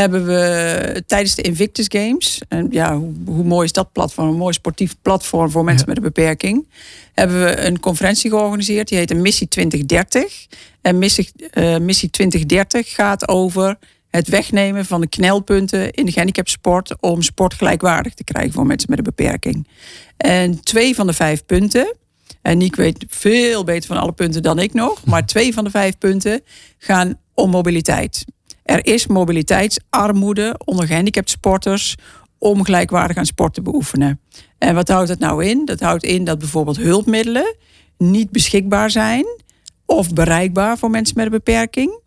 hebben 0.00 0.26
we 0.26 1.02
tijdens 1.06 1.34
de 1.34 1.42
Invictus 1.42 1.86
Games, 1.88 2.40
en 2.48 2.66
ja, 2.70 2.96
hoe, 2.96 3.12
hoe, 3.26 3.44
mooi 3.44 3.64
is 3.64 3.72
dat 3.72 3.92
platform? 3.92 4.28
Een 4.28 4.36
mooi 4.36 4.52
sportief 4.52 4.96
platform 5.02 5.50
voor 5.50 5.64
mensen 5.64 5.88
met 5.88 5.96
een 5.96 6.02
beperking. 6.02 6.68
Hebben 7.12 7.44
we 7.44 7.58
een 7.60 7.80
conferentie 7.80 8.30
georganiseerd, 8.30 8.88
die 8.88 8.98
heet 8.98 9.16
Missie 9.16 9.48
2030. 9.48 10.46
En 10.80 10.98
Missie, 10.98 11.30
uh, 11.54 11.76
Missie 11.78 12.10
2030 12.10 12.94
gaat 12.94 13.28
over 13.28 13.78
het 14.10 14.28
wegnemen 14.28 14.84
van 14.84 15.00
de 15.00 15.08
knelpunten 15.08 15.90
in 15.90 16.04
de 16.04 16.12
gehandicapsport 16.12 17.00
om 17.00 17.22
sport 17.22 17.54
gelijkwaardig 17.54 18.14
te 18.14 18.24
krijgen 18.24 18.52
voor 18.52 18.66
mensen 18.66 18.90
met 18.90 18.98
een 18.98 19.04
beperking. 19.04 19.68
En 20.16 20.62
twee 20.62 20.94
van 20.94 21.06
de 21.06 21.12
vijf 21.12 21.44
punten, 21.46 21.94
en 22.42 22.58
Niek 22.58 22.76
weet 22.76 23.04
veel 23.08 23.64
beter 23.64 23.88
van 23.88 23.96
alle 23.96 24.12
punten 24.12 24.42
dan 24.42 24.58
ik 24.58 24.74
nog, 24.74 25.04
maar 25.04 25.26
twee 25.26 25.54
van 25.54 25.64
de 25.64 25.70
vijf 25.70 25.98
punten 25.98 26.40
gaan 26.78 27.18
om 27.34 27.50
mobiliteit. 27.50 28.24
Er 28.62 28.86
is 28.86 29.06
mobiliteitsarmoede 29.06 30.60
onder 30.64 30.86
gehandicapte 30.86 31.32
sporters 31.32 31.96
om 32.38 32.64
gelijkwaardig 32.64 33.16
aan 33.16 33.26
sport 33.26 33.54
te 33.54 33.62
beoefenen. 33.62 34.20
En 34.58 34.74
wat 34.74 34.88
houdt 34.88 35.08
dat 35.08 35.18
nou 35.18 35.44
in? 35.44 35.64
Dat 35.64 35.80
houdt 35.80 36.04
in 36.04 36.24
dat 36.24 36.38
bijvoorbeeld 36.38 36.76
hulpmiddelen 36.76 37.56
niet 37.98 38.30
beschikbaar 38.30 38.90
zijn 38.90 39.24
of 39.86 40.12
bereikbaar 40.12 40.78
voor 40.78 40.90
mensen 40.90 41.16
met 41.16 41.24
een 41.24 41.30
beperking. 41.30 42.00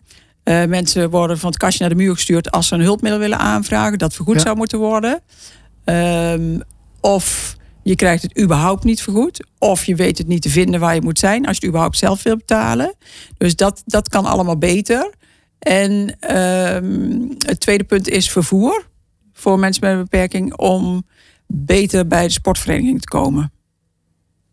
Uh, 0.43 0.65
mensen 0.65 1.09
worden 1.09 1.39
van 1.39 1.49
het 1.49 1.57
kastje 1.57 1.79
naar 1.79 1.89
de 1.89 2.03
muur 2.03 2.13
gestuurd 2.13 2.51
als 2.51 2.67
ze 2.67 2.75
een 2.75 2.81
hulpmiddel 2.81 3.19
willen 3.19 3.39
aanvragen, 3.39 3.97
dat 3.97 4.13
vergoed 4.13 4.41
zou 4.41 4.55
moeten 4.55 4.79
worden. 4.79 5.21
Um, 5.85 6.61
of 7.01 7.55
je 7.83 7.95
krijgt 7.95 8.23
het 8.23 8.39
überhaupt 8.39 8.83
niet 8.83 9.01
vergoed. 9.01 9.45
Of 9.57 9.85
je 9.85 9.95
weet 9.95 10.17
het 10.17 10.27
niet 10.27 10.41
te 10.41 10.49
vinden 10.49 10.79
waar 10.79 10.95
je 10.95 11.01
moet 11.01 11.19
zijn 11.19 11.45
als 11.45 11.55
je 11.55 11.59
het 11.59 11.69
überhaupt 11.69 11.97
zelf 11.97 12.23
wil 12.23 12.37
betalen. 12.37 12.95
Dus 13.37 13.55
dat, 13.55 13.81
dat 13.85 14.09
kan 14.09 14.25
allemaal 14.25 14.57
beter. 14.57 15.09
En 15.59 16.15
ehm, 16.19 17.21
het 17.37 17.59
tweede 17.59 17.83
punt 17.83 18.09
is 18.09 18.29
vervoer 18.29 18.87
voor 19.33 19.59
mensen 19.59 19.83
met 19.83 19.93
een 19.93 20.01
beperking 20.01 20.55
om 20.55 21.05
beter 21.47 22.07
bij 22.07 22.23
de 22.23 22.31
sportvereniging 22.31 23.01
te 23.01 23.07
komen. 23.07 23.51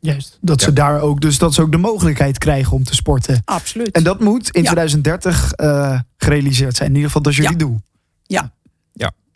Juist, 0.00 0.38
dat 0.40 0.60
ze 0.62 0.72
daar 0.72 1.00
ook, 1.00 1.20
dus 1.20 1.38
dat 1.38 1.54
ze 1.54 1.62
ook 1.62 1.72
de 1.72 1.78
mogelijkheid 1.78 2.38
krijgen 2.38 2.72
om 2.72 2.84
te 2.84 2.94
sporten. 2.94 3.42
Absoluut. 3.44 3.90
En 3.90 4.02
dat 4.02 4.20
moet 4.20 4.50
in 4.50 4.62
2030 4.62 5.52
uh, 5.56 6.00
gerealiseerd 6.16 6.76
zijn. 6.76 6.88
In 6.88 6.94
ieder 6.94 7.10
geval 7.10 7.22
dat 7.22 7.32
is 7.32 7.38
jullie 7.38 7.52
ja. 7.52 7.58
doel. 7.58 7.80
Ja, 8.22 8.52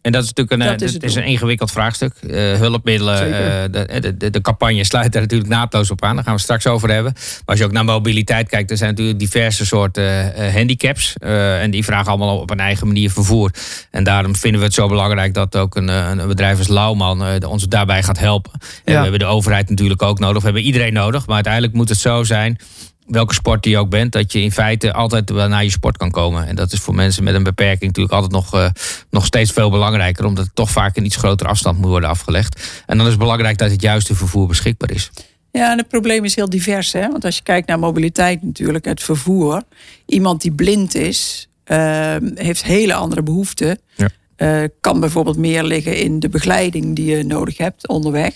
en 0.04 0.12
dat 0.12 0.22
is 0.22 0.32
natuurlijk 0.32 0.62
een, 0.62 0.78
dat 0.78 0.80
is, 0.80 0.96
is 0.96 1.14
een 1.14 1.24
ingewikkeld 1.24 1.70
vraagstuk. 1.70 2.12
Uh, 2.22 2.52
hulpmiddelen, 2.52 3.28
uh, 3.28 3.34
de, 3.70 4.14
de, 4.16 4.30
de, 4.30 4.40
campagne 4.40 4.84
sluit 4.84 5.12
daar 5.12 5.22
natuurlijk 5.22 5.50
naadloos 5.50 5.90
op 5.90 6.04
aan. 6.04 6.14
Daar 6.14 6.24
gaan 6.24 6.34
we 6.34 6.40
straks 6.40 6.66
over 6.66 6.90
hebben. 6.90 7.12
Maar 7.12 7.42
als 7.44 7.58
je 7.58 7.64
ook 7.64 7.72
naar 7.72 7.84
mobiliteit 7.84 8.48
kijkt, 8.48 8.70
er 8.70 8.76
zijn 8.76 8.90
natuurlijk 8.90 9.18
diverse 9.18 9.66
soorten 9.66 10.32
uh, 10.38 10.54
handicaps. 10.54 11.14
en 11.60 11.70
die 11.70 11.84
vragen 11.84 12.06
allemaal 12.06 12.38
op 12.38 12.50
een 12.50 12.60
eigen 12.60 12.86
manier 12.86 13.10
vervoer. 13.10 13.50
En 13.90 14.04
daarom 14.04 14.36
vinden 14.36 14.60
we 14.60 14.66
het 14.66 14.74
zo 14.74 14.88
belangrijk 14.88 15.34
dat 15.34 15.56
ook 15.56 15.76
een, 15.76 15.88
een 15.88 16.28
bedrijf 16.28 16.58
als 16.58 16.68
Lauwman 16.68 17.44
ons 17.44 17.68
daarbij 17.68 18.02
gaat 18.02 18.18
helpen. 18.18 18.52
En 18.52 18.92
ja. 18.92 18.96
we 18.96 19.02
hebben 19.02 19.18
de 19.18 19.26
overheid 19.26 19.68
natuurlijk 19.68 20.02
ook 20.02 20.18
nodig. 20.18 20.38
We 20.38 20.44
hebben 20.44 20.62
iedereen 20.62 20.92
nodig. 20.92 21.26
Maar 21.26 21.34
uiteindelijk 21.34 21.74
moet 21.74 21.88
het 21.88 21.98
zo 21.98 22.24
zijn 22.24 22.58
welke 23.06 23.34
sport 23.34 23.64
je 23.64 23.78
ook 23.78 23.90
bent, 23.90 24.12
dat 24.12 24.32
je 24.32 24.40
in 24.40 24.52
feite 24.52 24.92
altijd 24.92 25.30
wel 25.30 25.48
naar 25.48 25.64
je 25.64 25.70
sport 25.70 25.96
kan 25.96 26.10
komen. 26.10 26.46
En 26.46 26.56
dat 26.56 26.72
is 26.72 26.80
voor 26.80 26.94
mensen 26.94 27.24
met 27.24 27.34
een 27.34 27.42
beperking 27.42 27.82
natuurlijk 27.84 28.14
altijd 28.14 28.32
nog, 28.32 28.54
uh, 28.54 28.68
nog 29.10 29.26
steeds 29.26 29.52
veel 29.52 29.70
belangrijker, 29.70 30.24
omdat 30.24 30.44
het 30.44 30.54
toch 30.54 30.70
vaak 30.70 30.96
een 30.96 31.04
iets 31.04 31.16
grotere 31.16 31.48
afstand 31.48 31.78
moet 31.78 31.88
worden 31.88 32.08
afgelegd. 32.08 32.82
En 32.86 32.96
dan 32.96 33.06
is 33.06 33.12
het 33.12 33.20
belangrijk 33.20 33.58
dat 33.58 33.70
het 33.70 33.82
juiste 33.82 34.14
vervoer 34.14 34.46
beschikbaar 34.46 34.90
is. 34.90 35.10
Ja, 35.50 35.70
en 35.70 35.78
het 35.78 35.88
probleem 35.88 36.24
is 36.24 36.34
heel 36.34 36.48
divers. 36.48 36.92
Hè? 36.92 37.08
Want 37.10 37.24
als 37.24 37.36
je 37.36 37.42
kijkt 37.42 37.68
naar 37.68 37.78
mobiliteit 37.78 38.42
natuurlijk, 38.42 38.84
het 38.84 39.02
vervoer. 39.02 39.62
Iemand 40.06 40.40
die 40.40 40.52
blind 40.52 40.94
is, 40.94 41.48
uh, 41.66 42.16
heeft 42.34 42.64
hele 42.64 42.94
andere 42.94 43.22
behoeften. 43.22 43.78
Ja. 43.96 44.08
Uh, 44.36 44.68
kan 44.80 45.00
bijvoorbeeld 45.00 45.36
meer 45.36 45.62
liggen 45.64 45.96
in 45.96 46.20
de 46.20 46.28
begeleiding 46.28 46.96
die 46.96 47.16
je 47.16 47.24
nodig 47.24 47.56
hebt 47.56 47.88
onderweg. 47.88 48.34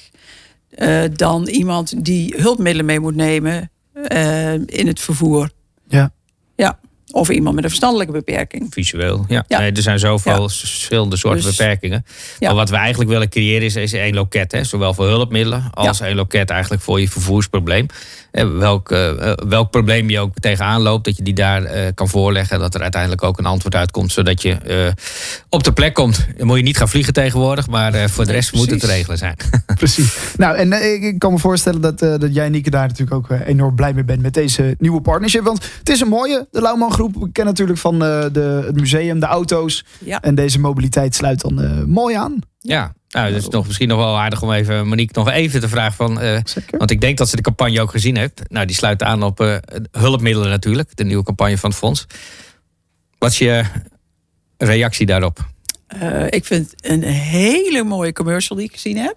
dan 1.13 1.47
iemand 1.47 2.05
die 2.05 2.35
hulpmiddelen 2.37 2.87
mee 2.87 3.01
moet 3.01 3.15
nemen 3.15 3.71
uh, 4.13 4.53
in 4.53 4.87
het 4.87 5.01
vervoer. 5.01 5.51
Ja. 5.89 6.13
Ja. 6.57 6.79
Of 7.11 7.29
iemand 7.29 7.55
met 7.55 7.65
een 7.65 7.71
verstandelijke 7.71 8.13
beperking. 8.13 8.67
Visueel, 8.71 9.25
ja. 9.29 9.45
ja. 9.49 9.59
Nee, 9.59 9.73
er 9.73 9.83
zijn 9.83 9.99
zoveel 9.99 10.43
ja. 10.43 10.49
verschillende 10.49 11.17
soorten 11.17 11.43
dus, 11.43 11.57
beperkingen. 11.57 12.05
Ja. 12.39 12.47
Maar 12.47 12.57
wat 12.57 12.71
we 12.71 12.77
eigenlijk 12.77 13.11
willen 13.11 13.29
creëren 13.29 13.63
is, 13.63 13.77
is 13.77 13.93
één 13.93 14.15
loket. 14.15 14.53
Hè? 14.53 14.65
Zowel 14.65 14.95
voor 14.95 15.07
hulpmiddelen 15.07 15.71
als 15.71 16.01
één 16.01 16.17
loket 16.17 16.51
eigenlijk 16.51 16.83
voor 16.83 17.01
je 17.01 17.09
vervoersprobleem. 17.09 17.87
Welk, 18.45 18.91
uh, 18.91 19.33
welk 19.49 19.71
probleem 19.71 20.11
je 20.11 20.21
ook 20.21 20.35
tegenaan 20.41 20.81
loopt, 20.81 21.05
dat 21.05 21.17
je 21.17 21.23
die 21.23 21.35
daar 21.35 21.63
uh, 21.63 21.87
kan 21.95 22.09
voorleggen. 22.09 22.59
Dat 22.59 22.75
er 22.75 22.83
uiteindelijk 22.83 23.23
ook 23.23 23.39
een 23.39 23.47
antwoord 23.47 23.75
uitkomt, 23.75 24.13
zodat 24.13 24.43
je 24.43 24.57
uh, 24.67 24.93
op 25.49 25.65
de 25.65 25.73
plek 25.73 25.95
komt. 25.95 26.27
Dan 26.37 26.47
moet 26.47 26.57
je 26.57 26.63
niet 26.63 26.77
gaan 26.77 26.89
vliegen 26.89 27.13
tegenwoordig, 27.13 27.69
maar 27.69 28.11
voor 28.11 28.27
de 28.27 28.33
rest 28.33 28.53
nee, 28.53 28.61
moet 28.63 28.71
het 28.71 28.81
te 28.81 28.87
regelen 28.87 29.19
zijn. 29.19 29.37
precies. 29.75 30.17
Nou, 30.37 30.57
en 30.57 30.73
ik 31.03 31.19
kan 31.19 31.33
me 31.33 31.39
voorstellen 31.39 31.81
dat, 31.81 31.99
dat 31.99 32.35
jij, 32.35 32.49
Nieke, 32.49 32.71
daar 32.71 32.87
natuurlijk 32.87 33.17
ook 33.17 33.39
enorm 33.47 33.75
blij 33.75 33.93
mee 33.93 34.05
bent 34.05 34.23
met 34.23 34.35
deze 34.35 34.75
nieuwe 34.79 35.01
partnership. 35.01 35.45
Want 35.45 35.65
het 35.79 35.89
is 35.89 36.01
een 36.01 36.09
mooie, 36.09 36.47
de 36.51 36.61
Lauwman 36.61 36.93
Groep. 36.93 37.15
We 37.15 37.33
kennen 37.33 37.55
natuurlijk 37.55 37.79
van 37.79 37.99
de, 37.99 38.63
het 38.67 38.75
museum, 38.75 39.21
de 39.21 39.27
auto's. 39.27 39.85
Ja. 39.99 40.21
En 40.21 40.35
deze 40.35 40.61
mobiliteit 40.61 41.15
sluit 41.15 41.41
dan 41.41 41.85
mooi 41.87 42.15
aan. 42.15 42.39
Ja, 42.61 42.95
nou, 43.09 43.33
dat 43.33 43.43
is 43.43 43.49
nog, 43.49 43.67
misschien 43.67 43.89
nog 43.89 43.99
wel 43.99 44.19
aardig 44.19 44.43
om 44.43 44.53
even 44.53 44.89
Monique 44.89 45.19
nog 45.19 45.31
even 45.31 45.61
te 45.61 45.69
vragen. 45.69 45.95
Van, 45.95 46.23
uh, 46.23 46.39
want 46.71 46.91
ik 46.91 47.01
denk 47.01 47.19
dat 47.19 47.29
ze 47.29 47.37
de 47.37 47.43
campagne 47.43 47.81
ook 47.81 47.91
gezien 47.91 48.17
heeft. 48.17 48.43
Nou, 48.49 48.67
die 48.67 48.77
sluit 48.77 49.03
aan 49.03 49.23
op 49.23 49.41
uh, 49.41 49.57
hulpmiddelen 49.91 50.49
natuurlijk. 50.49 50.97
De 50.97 51.05
nieuwe 51.05 51.25
campagne 51.25 51.59
van 51.59 51.71
het 51.71 51.79
fonds. 51.79 52.07
Wat 53.19 53.31
is 53.31 53.39
je 53.39 53.65
reactie 54.57 55.07
daarop? 55.07 55.47
Uh, 56.03 56.27
ik 56.27 56.45
vind 56.45 56.75
een 56.81 57.03
hele 57.03 57.85
mooie 57.85 58.13
commercial 58.13 58.59
die 58.59 58.67
ik 58.67 58.73
gezien 58.73 58.97
heb. 58.97 59.17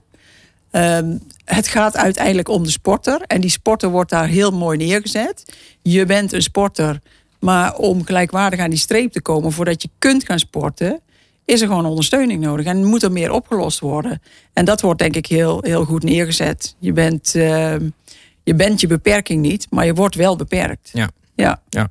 Um, 0.72 1.22
het 1.46 1.68
gaat 1.68 1.98
uiteindelijk 1.98 2.50
om 2.50 2.64
de 2.64 2.70
sporter. 2.70 3.22
En 3.22 3.42
die 3.42 3.50
sporter 3.50 3.90
wordt 3.90 4.10
daar 4.10 4.28
heel 4.28 4.52
mooi 4.52 4.78
neergezet. 4.78 5.54
Je 5.82 6.06
bent 6.06 6.34
een 6.34 6.42
sporter. 6.42 7.00
Maar 7.40 7.76
om 7.76 8.06
gelijkwaardig 8.06 8.60
aan 8.60 8.70
die 8.70 8.80
streep 8.80 9.12
te 9.12 9.22
komen 9.22 9.52
voordat 9.52 9.82
je 9.82 9.90
kunt 9.98 10.26
gaan 10.26 10.40
sporten 10.40 11.02
is 11.46 11.62
er 11.62 11.68
gewoon 11.68 11.86
ondersteuning 11.86 12.42
nodig 12.42 12.66
en 12.66 12.86
moet 12.86 13.04
er 13.04 13.12
meer 13.12 13.32
opgelost 13.32 13.80
worden. 13.80 14.22
En 14.54 14.66
dat 14.66 14.82
wordt 14.82 15.00
denk 15.00 15.16
ik 15.16 15.26
heel, 15.26 15.62
heel 15.62 15.86
goed 15.86 16.04
neergezet. 16.04 16.76
Je 16.80 16.94
bent, 16.94 17.36
uh, 17.36 17.76
je 18.44 18.56
bent 18.56 18.82
je 18.82 18.88
beperking 18.88 19.42
niet, 19.42 19.68
maar 19.70 19.86
je 19.86 19.94
wordt 19.94 20.16
wel 20.16 20.36
beperkt. 20.36 20.90
Ja. 20.94 21.10
Ja. 21.36 21.62
ja. 21.70 21.90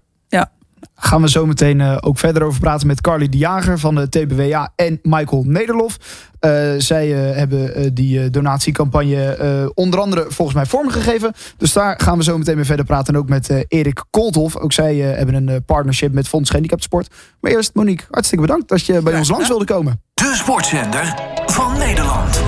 Gaan 0.94 1.22
we 1.22 1.30
zo 1.30 1.46
meteen 1.46 1.80
uh, 1.80 1.96
ook 2.00 2.18
verder 2.18 2.42
over 2.42 2.60
praten 2.60 2.86
met 2.86 3.00
Carly 3.00 3.28
de 3.28 3.38
Jager 3.38 3.78
van 3.78 3.94
de 3.94 4.08
TBWA 4.08 4.72
en 4.76 4.98
Michael 5.02 5.42
Nederlof. 5.46 5.96
Uh, 6.40 6.50
zij 6.78 7.08
uh, 7.08 7.36
hebben 7.36 7.94
die 7.94 8.30
donatiecampagne 8.30 9.72
onder 9.74 10.00
andere 10.00 10.24
volgens 10.28 10.56
mij 10.56 10.66
vormgegeven. 10.66 11.32
Dus 11.56 11.72
daar 11.72 12.00
gaan 12.00 12.18
we 12.18 12.24
zo 12.24 12.38
meteen 12.38 12.56
mee 12.56 12.64
verder 12.64 12.84
praten. 12.84 13.14
En 13.14 13.20
ook 13.20 13.28
met 13.28 13.64
Erik 13.68 14.04
Koolthof. 14.10 14.56
Ook 14.56 14.72
zij 14.72 14.96
hebben 14.96 15.34
een 15.34 15.64
partnership 15.64 16.12
met 16.12 16.28
Fonds 16.28 16.48
Gehandicapten 16.48 16.88
Sport. 16.88 17.14
Maar 17.40 17.50
eerst 17.50 17.74
Monique, 17.74 18.06
hartstikke 18.10 18.46
bedankt 18.46 18.68
dat 18.68 18.86
je 18.86 19.02
bij 19.02 19.12
ja, 19.12 19.18
ons 19.18 19.28
langs 19.28 19.48
wilde 19.48 19.64
komen. 19.64 20.02
De 20.14 20.32
sportzender 20.36 21.14
van 21.46 21.78
Nederland. 21.78 22.40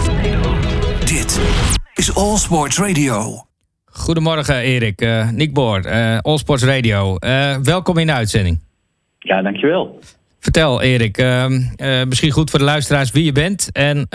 Dit 1.05 1.41
is 1.95 2.15
All 2.15 2.37
Sports 2.37 2.79
Radio. 2.79 3.51
Goedemorgen 3.95 4.61
Erik, 4.61 5.03
uh, 5.03 5.31
Nick 5.31 5.53
Boord, 5.53 5.87
uh, 5.87 6.19
All 6.19 6.37
Sports 6.37 6.65
Radio. 6.65 7.17
Uh, 7.25 7.57
welkom 7.57 7.99
in 7.99 8.07
de 8.07 8.13
uitzending. 8.13 8.61
Ja, 9.19 9.43
dankjewel. 9.43 9.99
Vertel 10.39 10.83
Erik, 10.83 11.19
ehm, 11.19 11.53
misschien 12.09 12.31
goed 12.31 12.51
voor 12.51 12.59
de 12.59 12.65
luisteraars 12.65 13.11
wie 13.11 13.25
je 13.25 13.33
bent 13.33 13.71
en 13.73 14.07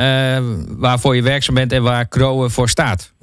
waarvoor 0.79 1.15
je 1.15 1.23
werkzaam 1.23 1.55
bent 1.55 1.71
en 1.71 1.83
waar 1.83 2.07
Kroon 2.07 2.49
voor 2.49 2.69
staat. 2.69 3.13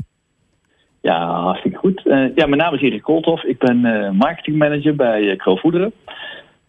Ja, 1.01 1.40
hartstikke 1.40 1.79
goed. 1.79 2.03
ja, 2.35 2.47
mijn 2.47 2.57
naam 2.57 2.75
is 2.75 2.81
Erik 2.81 3.03
Koolthof. 3.03 3.43
Ik 3.43 3.59
ben 3.59 3.81
marketingmanager 4.17 4.95
bij 4.95 5.37
Kroo 5.37 5.57
Voederen. 5.57 5.93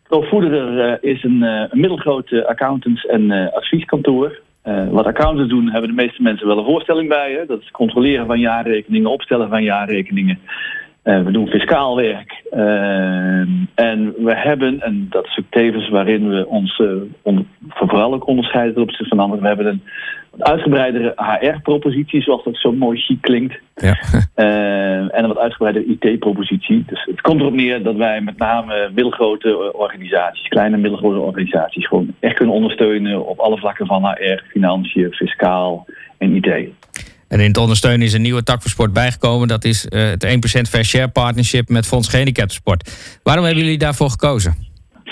Kroo 0.03 0.21
Voederen 0.21 1.01
is 1.01 1.23
een, 1.23 1.69
middelgroot 1.71 2.45
accountants- 2.45 3.05
en 3.05 3.51
advieskantoor. 3.53 4.39
Uh, 4.67 4.89
wat 4.89 5.05
accountants 5.05 5.49
doen, 5.49 5.71
hebben 5.71 5.89
de 5.89 6.03
meeste 6.03 6.21
mensen 6.21 6.47
wel 6.47 6.57
een 6.57 6.65
voorstelling 6.65 7.09
bij. 7.09 7.31
Hè? 7.31 7.45
Dat 7.45 7.61
is 7.61 7.71
controleren 7.71 8.25
van 8.25 8.39
jaarrekeningen, 8.39 9.11
opstellen 9.11 9.49
van 9.49 9.63
jaarrekeningen. 9.63 10.39
We 11.05 11.31
doen 11.31 11.47
fiscaal 11.47 11.95
werk. 11.95 12.43
Ehm, 12.49 13.49
en 13.75 14.13
we 14.17 14.35
hebben, 14.35 14.81
en 14.81 15.07
dat 15.09 15.25
is 15.25 15.37
ook 15.39 15.45
tevens 15.49 15.89
waarin 15.89 16.29
we 16.29 16.47
ons 16.47 16.81
on, 17.21 17.47
vooral 17.69 18.13
ook 18.13 18.27
onderscheiden 18.27 18.73
ten 18.73 18.83
opzichte 18.83 19.15
van 19.15 19.19
anderen, 19.19 19.41
we 19.41 19.47
hebben 19.47 19.67
een 19.67 19.81
wat 20.37 20.47
uitgebreidere 20.47 21.13
HR-propositie, 21.15 22.21
zoals 22.21 22.43
dat 22.43 22.57
zo 22.57 22.71
mooi 22.71 22.99
chic 22.99 23.21
klinkt. 23.21 23.59
Ja. 23.75 23.97
Ehm, 24.35 25.07
en 25.07 25.23
een 25.23 25.27
wat 25.27 25.37
uitgebreidere 25.37 25.85
IT-propositie. 25.85 26.83
Dus 26.87 27.05
het 27.05 27.21
komt 27.21 27.41
erop 27.41 27.53
neer 27.53 27.83
dat 27.83 27.95
wij 27.95 28.21
met 28.21 28.37
name 28.37 28.89
middelgrote 28.93 29.73
organisaties, 29.73 30.47
kleine 30.47 30.75
en 30.75 30.81
middelgrote 30.81 31.19
organisaties, 31.19 31.87
gewoon 31.87 32.13
echt 32.19 32.35
kunnen 32.35 32.55
ondersteunen 32.55 33.27
op 33.27 33.39
alle 33.39 33.57
vlakken 33.57 33.85
van 33.85 34.05
HR, 34.05 34.43
financiën, 34.47 35.13
fiscaal 35.13 35.85
en 36.17 36.35
IT. 36.35 36.69
En 37.35 37.41
in 37.41 37.47
het 37.47 37.57
ondersteunen 37.57 38.05
is 38.05 38.13
een 38.13 38.21
nieuwe 38.21 38.43
tak 38.43 38.61
voor 38.61 38.71
sport 38.71 38.93
bijgekomen. 38.93 39.47
Dat 39.47 39.63
is 39.63 39.87
uh, 39.89 40.09
het 40.09 40.25
1% 40.25 40.69
Fair 40.69 40.83
Share 40.83 41.07
Partnership 41.07 41.69
met 41.69 41.87
Fonds 41.87 42.09
Gehandicaptensport. 42.09 43.19
Waarom 43.23 43.45
hebben 43.45 43.63
jullie 43.63 43.77
daarvoor 43.77 44.09
gekozen? 44.09 44.55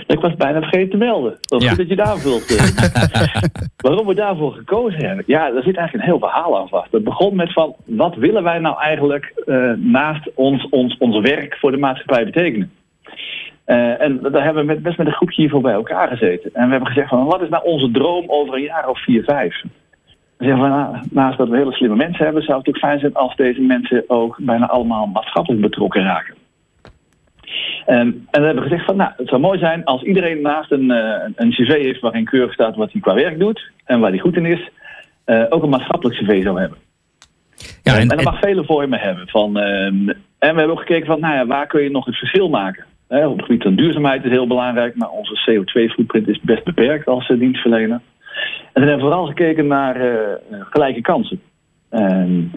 Ik 0.07 0.19
was 0.19 0.35
bijna 0.35 0.59
vergeten 0.59 0.89
te 0.89 0.97
melden. 0.97 1.37
Dat 1.41 1.61
is 1.61 1.67
goed 1.67 1.77
dat 1.77 1.87
je 1.87 1.95
daar 1.95 2.17
vult. 2.17 2.55
Waarom 3.87 4.07
we 4.07 4.15
daarvoor 4.15 4.53
gekozen 4.53 5.05
hebben? 5.05 5.23
Ja, 5.27 5.51
daar 5.51 5.63
zit 5.63 5.77
eigenlijk 5.77 5.93
een 5.93 6.11
heel 6.11 6.19
verhaal 6.19 6.59
aan 6.59 6.67
vast. 6.67 6.91
Het 6.91 7.03
begon 7.03 7.35
met 7.35 7.53
van, 7.53 7.75
wat 7.85 8.15
willen 8.15 8.43
wij 8.43 8.59
nou 8.59 8.81
eigenlijk 8.81 9.33
uh, 9.45 9.71
naast 9.77 10.29
ons, 10.35 10.69
ons, 10.69 10.97
ons 10.97 11.19
werk 11.19 11.57
voor 11.59 11.71
de 11.71 11.77
maatschappij 11.77 12.25
betekenen? 12.25 12.71
Uh, 13.65 14.01
en 14.01 14.19
daar 14.31 14.43
hebben 14.43 14.65
we 14.65 14.73
met, 14.73 14.83
best 14.83 14.97
met 14.97 15.07
een 15.07 15.13
groepje 15.13 15.41
hiervoor 15.41 15.61
bij 15.61 15.73
elkaar 15.73 16.07
gezeten. 16.07 16.49
En 16.53 16.65
we 16.65 16.71
hebben 16.71 16.89
gezegd 16.89 17.09
van, 17.09 17.25
wat 17.25 17.41
is 17.41 17.49
nou 17.49 17.63
onze 17.63 17.91
droom 17.91 18.25
over 18.27 18.53
een 18.53 18.61
jaar 18.61 18.89
of 18.89 19.03
vier, 19.03 19.23
vijf? 19.23 19.63
Zeggen 20.37 20.57
van, 20.57 20.69
nou, 20.69 20.97
naast 21.11 21.37
dat 21.37 21.49
we 21.49 21.57
hele 21.57 21.71
slimme 21.71 21.95
mensen 21.95 22.25
hebben, 22.25 22.43
zou 22.43 22.57
het 22.57 22.67
ook 22.67 22.77
fijn 22.77 22.99
zijn 22.99 23.13
als 23.13 23.35
deze 23.35 23.61
mensen 23.61 24.03
ook 24.07 24.37
bijna 24.39 24.67
allemaal 24.67 25.05
maatschappelijk 25.05 25.61
betrokken 25.61 26.03
raken. 26.03 26.35
Um, 27.87 28.27
en 28.31 28.41
we 28.41 28.45
hebben 28.45 28.63
gezegd 28.63 28.85
van, 28.85 28.95
nou, 28.95 29.11
het 29.17 29.29
zou 29.29 29.41
mooi 29.41 29.59
zijn 29.59 29.83
als 29.83 30.03
iedereen 30.03 30.41
naast 30.41 30.71
een, 30.71 30.89
uh, 30.89 31.15
een 31.35 31.51
cv 31.51 31.83
heeft 31.83 31.99
waarin 31.99 32.25
keurig 32.25 32.53
staat 32.53 32.75
wat 32.75 32.91
hij 32.91 33.01
qua 33.01 33.13
werk 33.13 33.39
doet 33.39 33.71
en 33.85 33.99
waar 33.99 34.09
hij 34.09 34.19
goed 34.19 34.35
in 34.35 34.45
is, 34.45 34.69
uh, 35.25 35.45
ook 35.49 35.63
een 35.63 35.69
maatschappelijk 35.69 36.17
cv 36.17 36.43
zou 36.43 36.59
hebben. 36.59 36.77
Ja, 37.83 37.93
en, 37.93 37.99
en, 38.01 38.07
dat 38.07 38.23
mag 38.23 38.39
vele 38.39 38.63
vormen 38.63 38.99
hebben. 38.99 39.27
Van, 39.27 39.57
um, 39.57 40.09
en 40.09 40.15
we 40.37 40.59
hebben 40.59 40.71
ook 40.71 40.79
gekeken 40.79 41.05
van, 41.05 41.19
nou 41.19 41.35
ja, 41.35 41.45
waar 41.45 41.67
kun 41.67 41.83
je 41.83 41.91
nog 41.91 42.05
het 42.05 42.17
verschil 42.17 42.49
maken? 42.49 42.85
Op 43.07 43.37
het 43.37 43.45
gebied 43.45 43.63
van 43.63 43.75
duurzaamheid 43.75 44.23
is 44.23 44.31
heel 44.31 44.47
belangrijk, 44.47 44.95
maar 44.95 45.09
onze 45.09 45.49
CO2-footprint 45.49 46.27
is 46.27 46.39
best 46.41 46.63
beperkt 46.63 47.07
als 47.07 47.29
uh, 47.29 47.39
dienstverlener. 47.39 48.01
En 48.73 48.81
we 48.81 48.87
hebben 48.87 48.99
vooral 48.99 49.25
gekeken 49.25 49.67
naar 49.67 50.01
uh, 50.01 50.19
gelijke 50.49 51.01
kansen. 51.01 51.41
Um, 51.91 52.51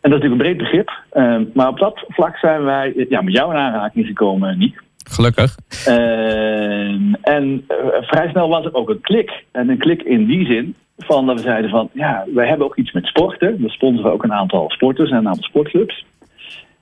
en 0.00 0.10
dat 0.10 0.22
is 0.22 0.28
natuurlijk 0.28 0.32
een 0.32 0.56
breed 0.56 0.56
begrip. 0.56 0.90
Um, 1.12 1.50
maar 1.54 1.68
op 1.68 1.78
dat 1.78 2.04
vlak 2.08 2.36
zijn 2.36 2.64
wij 2.64 3.06
ja, 3.08 3.20
met 3.20 3.34
jou 3.34 3.52
in 3.52 3.58
aanraking 3.58 4.06
gekomen, 4.06 4.58
Niek. 4.58 4.80
Gelukkig. 5.10 5.56
Uh, 5.88 6.88
en 7.22 7.64
uh, 7.68 7.76
vrij 8.00 8.28
snel 8.30 8.48
was 8.48 8.64
er 8.64 8.74
ook 8.74 8.88
een 8.88 9.00
klik. 9.00 9.44
En 9.52 9.68
een 9.68 9.78
klik 9.78 10.02
in 10.02 10.26
die 10.26 10.46
zin 10.46 10.74
van 10.96 11.26
dat 11.26 11.36
we 11.36 11.42
zeiden 11.42 11.70
van... 11.70 11.90
ja, 11.92 12.24
wij 12.34 12.48
hebben 12.48 12.66
ook 12.66 12.76
iets 12.76 12.92
met 12.92 13.06
sporten. 13.06 13.62
We 13.62 13.68
sponsoren 13.68 14.12
ook 14.12 14.24
een 14.24 14.32
aantal 14.32 14.70
sporters 14.70 15.10
en 15.10 15.16
een 15.16 15.28
aantal 15.28 15.42
sportclubs. 15.42 16.04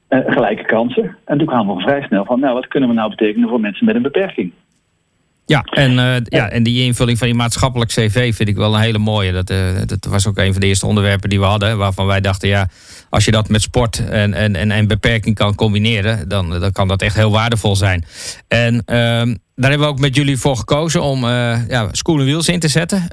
Uh, 0.09 0.21
gelijke 0.27 0.65
kansen. 0.65 1.17
En 1.25 1.39
toen 1.39 1.47
kwamen 1.47 1.77
we 1.77 1.83
vrij 1.83 2.03
snel 2.03 2.25
van... 2.25 2.41
nou, 2.41 2.55
wat 2.55 2.67
kunnen 2.67 2.89
we 2.89 2.95
nou 2.95 3.11
betekenen 3.11 3.49
voor 3.49 3.61
mensen 3.61 3.87
met 3.87 3.95
een 3.95 4.03
beperking? 4.03 4.53
Ja, 5.49 5.61
en, 5.61 5.93
uh, 5.93 6.17
ja, 6.25 6.49
en 6.49 6.63
die 6.63 6.85
invulling 6.85 7.19
van 7.19 7.29
je 7.29 7.35
maatschappelijk 7.35 7.91
cv 7.91 8.35
vind 8.35 8.49
ik 8.49 8.57
wel 8.57 8.75
een 8.75 8.81
hele 8.81 8.99
mooie. 8.99 9.33
Dat, 9.33 9.51
uh, 9.51 9.59
dat 9.87 10.05
was 10.05 10.27
ook 10.27 10.39
een 10.39 10.53
van 10.53 10.61
de 10.61 10.67
eerste 10.67 10.87
onderwerpen 10.87 11.29
die 11.29 11.39
we 11.39 11.45
hadden. 11.45 11.79
Waarvan 11.79 12.07
wij 12.07 12.21
dachten, 12.21 12.49
ja, 12.49 12.69
als 13.11 13.25
je 13.25 13.31
dat 13.31 13.49
met 13.49 13.63
sport 13.63 14.09
en, 14.09 14.35
en, 14.35 14.57
en, 14.57 14.71
en 14.71 14.89
beperking 14.89 15.35
kan 15.35 15.55
combineren, 15.55 16.29
dan, 16.29 16.61
dan 16.61 16.73
kan 16.73 16.89
dat 16.89 17.03
echt 17.03 17.17
heel 17.17 17.31
waardevol 17.31 17.77
zijn. 17.77 18.05
En 18.49 18.75
uh, 18.75 18.83
daar 19.55 19.71
hebben 19.71 19.79
we 19.79 19.87
ook 19.87 19.99
met 19.99 20.17
jullie 20.17 20.39
voor 20.39 20.57
gekozen 20.57 21.03
om 21.03 21.25
ja, 21.69 21.89
School 21.93 22.19
Wheels 22.19 22.49
in 22.49 22.61
te 22.61 22.69
zetten. 22.69 23.09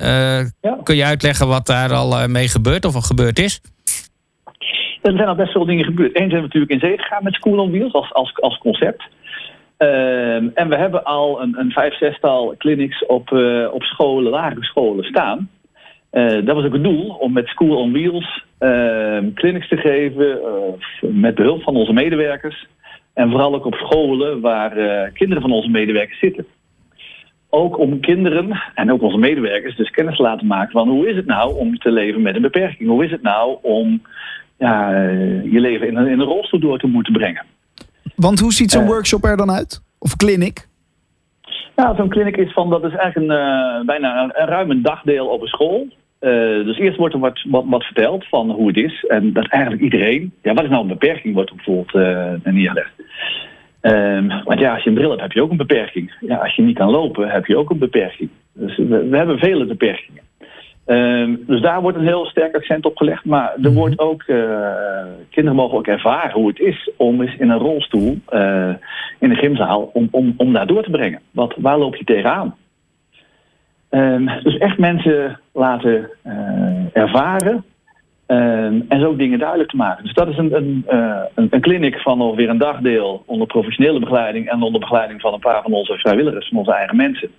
Ja. 0.62 0.78
Kun 0.84 0.96
je 0.96 1.06
uitleggen 1.06 1.48
wat 1.48 1.66
daar 1.66 1.94
al 1.94 2.28
mee 2.28 2.48
gebeurt 2.48 2.86
of 2.86 2.96
al 2.96 3.02
gebeurd 3.02 3.40
is? 3.40 3.62
Er 5.02 5.12
zijn 5.12 5.28
al 5.28 5.36
best 5.36 5.52
veel 5.52 5.66
dingen 5.66 5.86
gebeurd. 5.86 6.20
Eén 6.20 6.30
zijn 6.30 6.42
we 6.42 6.48
natuurlijk 6.48 6.72
in 6.72 6.80
zee 6.80 6.98
gegaan 6.98 7.24
met 7.24 7.34
School 7.34 7.70
Wheels 7.70 7.94
als, 7.94 8.14
als, 8.14 8.34
als 8.42 8.58
concept. 8.58 9.04
Uh, 9.84 10.36
en 10.36 10.70
we 10.70 10.76
hebben 10.76 11.04
al 11.04 11.42
een, 11.42 11.60
een 11.60 11.72
vijf, 11.72 11.98
zestal 11.98 12.56
clinics 12.58 13.06
op, 13.06 13.32
uh, 13.32 13.74
op 13.74 13.84
scholen, 13.84 14.32
lagere 14.32 14.64
scholen 14.64 15.04
staan. 15.04 15.50
Uh, 16.12 16.46
dat 16.46 16.56
was 16.56 16.66
ook 16.66 16.74
het 16.74 16.84
doel, 16.84 17.10
om 17.10 17.34
met 17.34 17.48
School 17.48 17.78
on 17.78 17.92
Wheels 17.92 18.46
clinics 19.34 19.68
te 19.68 19.78
geven 19.78 20.40
met 21.02 21.36
behulp 21.36 21.64
van 21.64 21.76
onze 21.76 21.94
medewerkers. 21.94 22.68
En 23.14 23.30
vooral 23.30 23.56
ook 23.56 23.66
op 23.66 23.76
scholen 23.76 24.42
waar 24.42 25.10
kinderen 25.12 25.42
van 25.42 25.52
onze 25.52 25.70
medewerkers 25.70 26.20
zitten. 26.20 26.46
Ook 27.50 27.78
om 27.78 28.00
kinderen 28.00 28.62
en 28.76 28.92
ook 28.92 29.02
onze 29.02 29.18
medewerkers 29.18 29.76
dus 29.76 29.90
kennis 29.90 30.16
te 30.16 30.22
laten 30.22 30.48
maken 30.48 30.72
van 30.72 30.90
hoe 30.90 31.10
is 31.10 31.16
het 31.16 31.26
nou 31.26 31.58
om 31.58 31.78
te 31.78 31.92
leven 31.92 32.22
met 32.22 32.36
een 32.36 32.42
beperking? 32.42 32.90
Hoe 32.90 33.06
is 33.06 33.12
het 33.12 33.22
nou 33.22 33.58
om 33.62 34.02
ja, 34.58 35.00
je 35.44 35.60
leven 35.60 35.88
in 35.88 35.98
in 35.98 36.20
een 36.20 36.26
rolstoel 36.26 36.60
door 36.60 36.80
te 36.80 36.88
moeten 36.88 37.14
brengen? 37.14 37.46
Want 38.16 38.40
hoe 38.40 38.54
ziet 38.54 38.72
zo'n 38.72 38.84
uh, 38.84 38.90
workshop 38.90 39.24
er 39.24 39.38
dan 39.38 39.52
uit? 39.52 39.82
Of 40.00 40.16
clinic? 40.16 40.68
Nou, 41.76 41.96
zo'n 41.96 42.10
clinic 42.10 42.38
is 42.38 42.54
van, 42.54 42.70
dat 42.70 42.84
is 42.84 42.96
eigenlijk 42.96 43.32
een, 43.32 43.38
uh, 43.38 43.86
bijna 43.86 44.24
een, 44.24 44.32
een, 44.34 44.48
ruim 44.48 44.72
een 44.72 44.82
dagdeel 44.82 45.28
op 45.28 45.42
een 45.42 45.48
school. 45.48 45.88
Uh, 46.20 46.30
dus 46.66 46.78
eerst 46.78 46.98
wordt 46.98 47.14
er 47.14 47.20
wat, 47.20 47.46
wat, 47.50 47.64
wat, 47.68 47.84
verteld 47.84 48.28
van 48.28 48.52
hoe 48.52 48.68
het 48.68 48.78
is. 48.78 49.06
En 49.08 49.34
dat 49.34 49.48
eigenlijk 49.48 49.84
iedereen, 49.84 50.34
ja, 50.42 50.54
wat 50.54 50.64
is 50.64 50.70
nou 50.70 50.82
een 50.82 50.88
beperking, 50.88 51.34
wordt 51.34 51.56
bijvoorbeeld 51.56 51.94
neergelegd. 52.44 52.92
Um, 53.82 54.44
want 54.44 54.60
ja, 54.60 54.74
als 54.74 54.84
je 54.84 54.90
een 54.90 54.96
bril 54.96 55.10
hebt, 55.10 55.22
heb 55.22 55.32
je 55.32 55.42
ook 55.42 55.52
een 55.52 55.58
beperking. 55.58 56.14
Ja, 56.20 56.36
als 56.36 56.56
je 56.56 56.62
niet 56.62 56.78
kan 56.78 56.90
lopen, 56.90 57.30
heb 57.30 57.46
je 57.46 57.58
ook 57.58 57.70
een 57.70 57.78
beperking. 57.78 58.30
Dus 58.54 58.78
we, 58.78 59.08
we 59.10 59.18
hebben 59.18 59.40
vele 59.40 59.66
beperkingen. 59.66 60.23
Um, 60.86 61.44
dus 61.48 61.62
daar 61.62 61.82
wordt 61.82 61.98
een 61.98 62.06
heel 62.06 62.26
sterk 62.26 62.56
accent 62.56 62.86
op 62.86 62.98
gelegd. 62.98 63.26
Maar 63.26 63.54
er 63.62 63.74
wordt 63.74 64.00
ook, 64.00 64.24
uh, 64.28 64.72
kinderen 65.30 65.58
mogen 65.58 65.78
ook 65.78 65.88
ervaren 65.88 66.32
hoe 66.32 66.48
het 66.48 66.60
is 66.60 66.92
om 66.98 67.22
eens 67.22 67.36
in 67.36 67.50
een 67.50 67.60
rolstoel 67.60 68.20
uh, 68.34 68.74
in 69.20 69.30
de 69.30 69.36
gymzaal 69.36 69.90
om, 69.94 70.08
om, 70.12 70.34
om 70.38 70.54
daar 70.54 70.68
door 70.68 70.84
te 70.84 70.90
brengen. 70.90 71.22
Wat, 71.32 71.54
waar 71.58 71.78
loop 71.78 71.96
je 71.96 72.04
tegenaan? 72.04 72.56
Um, 73.90 74.30
dus 74.44 74.58
echt 74.58 74.78
mensen 74.78 75.40
laten 75.54 76.10
uh, 76.26 76.86
ervaren 76.94 77.64
um, 78.28 78.86
en 78.88 79.00
zo 79.00 79.16
dingen 79.16 79.40
duidelijk 79.40 79.70
te 79.70 79.76
maken. 79.76 80.04
Dus 80.04 80.14
dat 80.14 80.28
is 80.28 80.38
een, 80.38 80.56
een, 80.56 80.86
een, 81.36 81.48
een 81.50 81.62
clinic 81.62 81.98
van 81.98 82.22
ongeveer 82.22 82.50
een 82.50 82.58
dagdeel 82.58 83.24
onder 83.26 83.48
professionele 83.48 84.00
begeleiding 84.00 84.50
en 84.50 84.62
onder 84.62 84.80
begeleiding 84.80 85.22
van 85.22 85.34
een 85.34 85.40
paar 85.40 85.62
van 85.62 85.74
onze 85.74 85.98
vrijwilligers, 85.98 86.48
van 86.48 86.58
onze 86.58 86.74
eigen 86.74 86.96
mensen. 86.96 87.30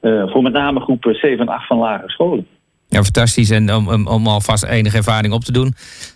voor 0.00 0.42
met 0.42 0.52
name 0.52 0.80
groepen 0.80 1.14
7 1.14 1.38
en 1.38 1.52
8 1.52 1.66
van 1.66 1.78
lagere 1.78 2.10
scholen. 2.10 2.46
Ja, 2.90 3.02
fantastisch. 3.02 3.50
En 3.50 3.74
om, 3.74 3.88
om, 3.88 4.06
om 4.06 4.26
alvast 4.26 4.64
enige 4.64 4.96
ervaring 4.96 5.32
op 5.32 5.44
te 5.44 5.52
doen, 5.52 5.74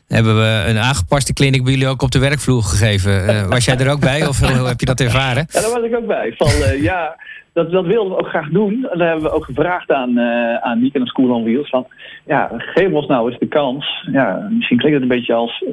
hebben 0.08 0.36
we 0.36 0.64
een 0.68 0.78
aangepaste 0.78 1.32
kliniek 1.32 1.62
bij 1.62 1.72
jullie 1.72 1.88
ook 1.88 2.02
op 2.02 2.10
de 2.10 2.18
werkvloer 2.18 2.62
gegeven. 2.62 3.12
Uh, 3.12 3.46
was 3.46 3.64
jij 3.64 3.78
er 3.78 3.90
ook 3.90 4.00
bij 4.00 4.26
of 4.26 4.66
heb 4.68 4.80
je 4.80 4.86
dat 4.86 5.00
ervaren? 5.00 5.46
Ja, 5.48 5.60
daar 5.60 5.70
was 5.70 5.84
ik 5.84 5.96
ook 5.96 6.06
bij. 6.06 6.34
Van, 6.36 6.48
uh, 6.48 6.82
ja, 6.82 7.16
dat, 7.52 7.70
dat 7.70 7.86
wilden 7.86 8.12
we 8.12 8.18
ook 8.18 8.28
graag 8.28 8.48
doen. 8.48 8.88
En 8.90 8.98
daar 8.98 9.08
hebben 9.08 9.24
we 9.24 9.36
ook 9.36 9.44
gevraagd 9.44 9.90
aan, 9.90 10.18
uh, 10.18 10.54
aan 10.54 10.80
Niek 10.80 10.94
en 10.94 11.00
de 11.00 11.06
School 11.06 11.34
on 11.34 11.44
Wheels. 11.44 11.68
Van, 11.68 11.86
ja, 12.26 12.50
geef 12.56 12.92
ons 12.92 13.06
nou 13.06 13.30
eens 13.30 13.38
de 13.38 13.48
kans. 13.48 14.06
Ja, 14.12 14.48
misschien 14.50 14.78
klinkt 14.78 15.00
het 15.00 15.10
een 15.10 15.16
beetje 15.16 15.34
als... 15.34 15.64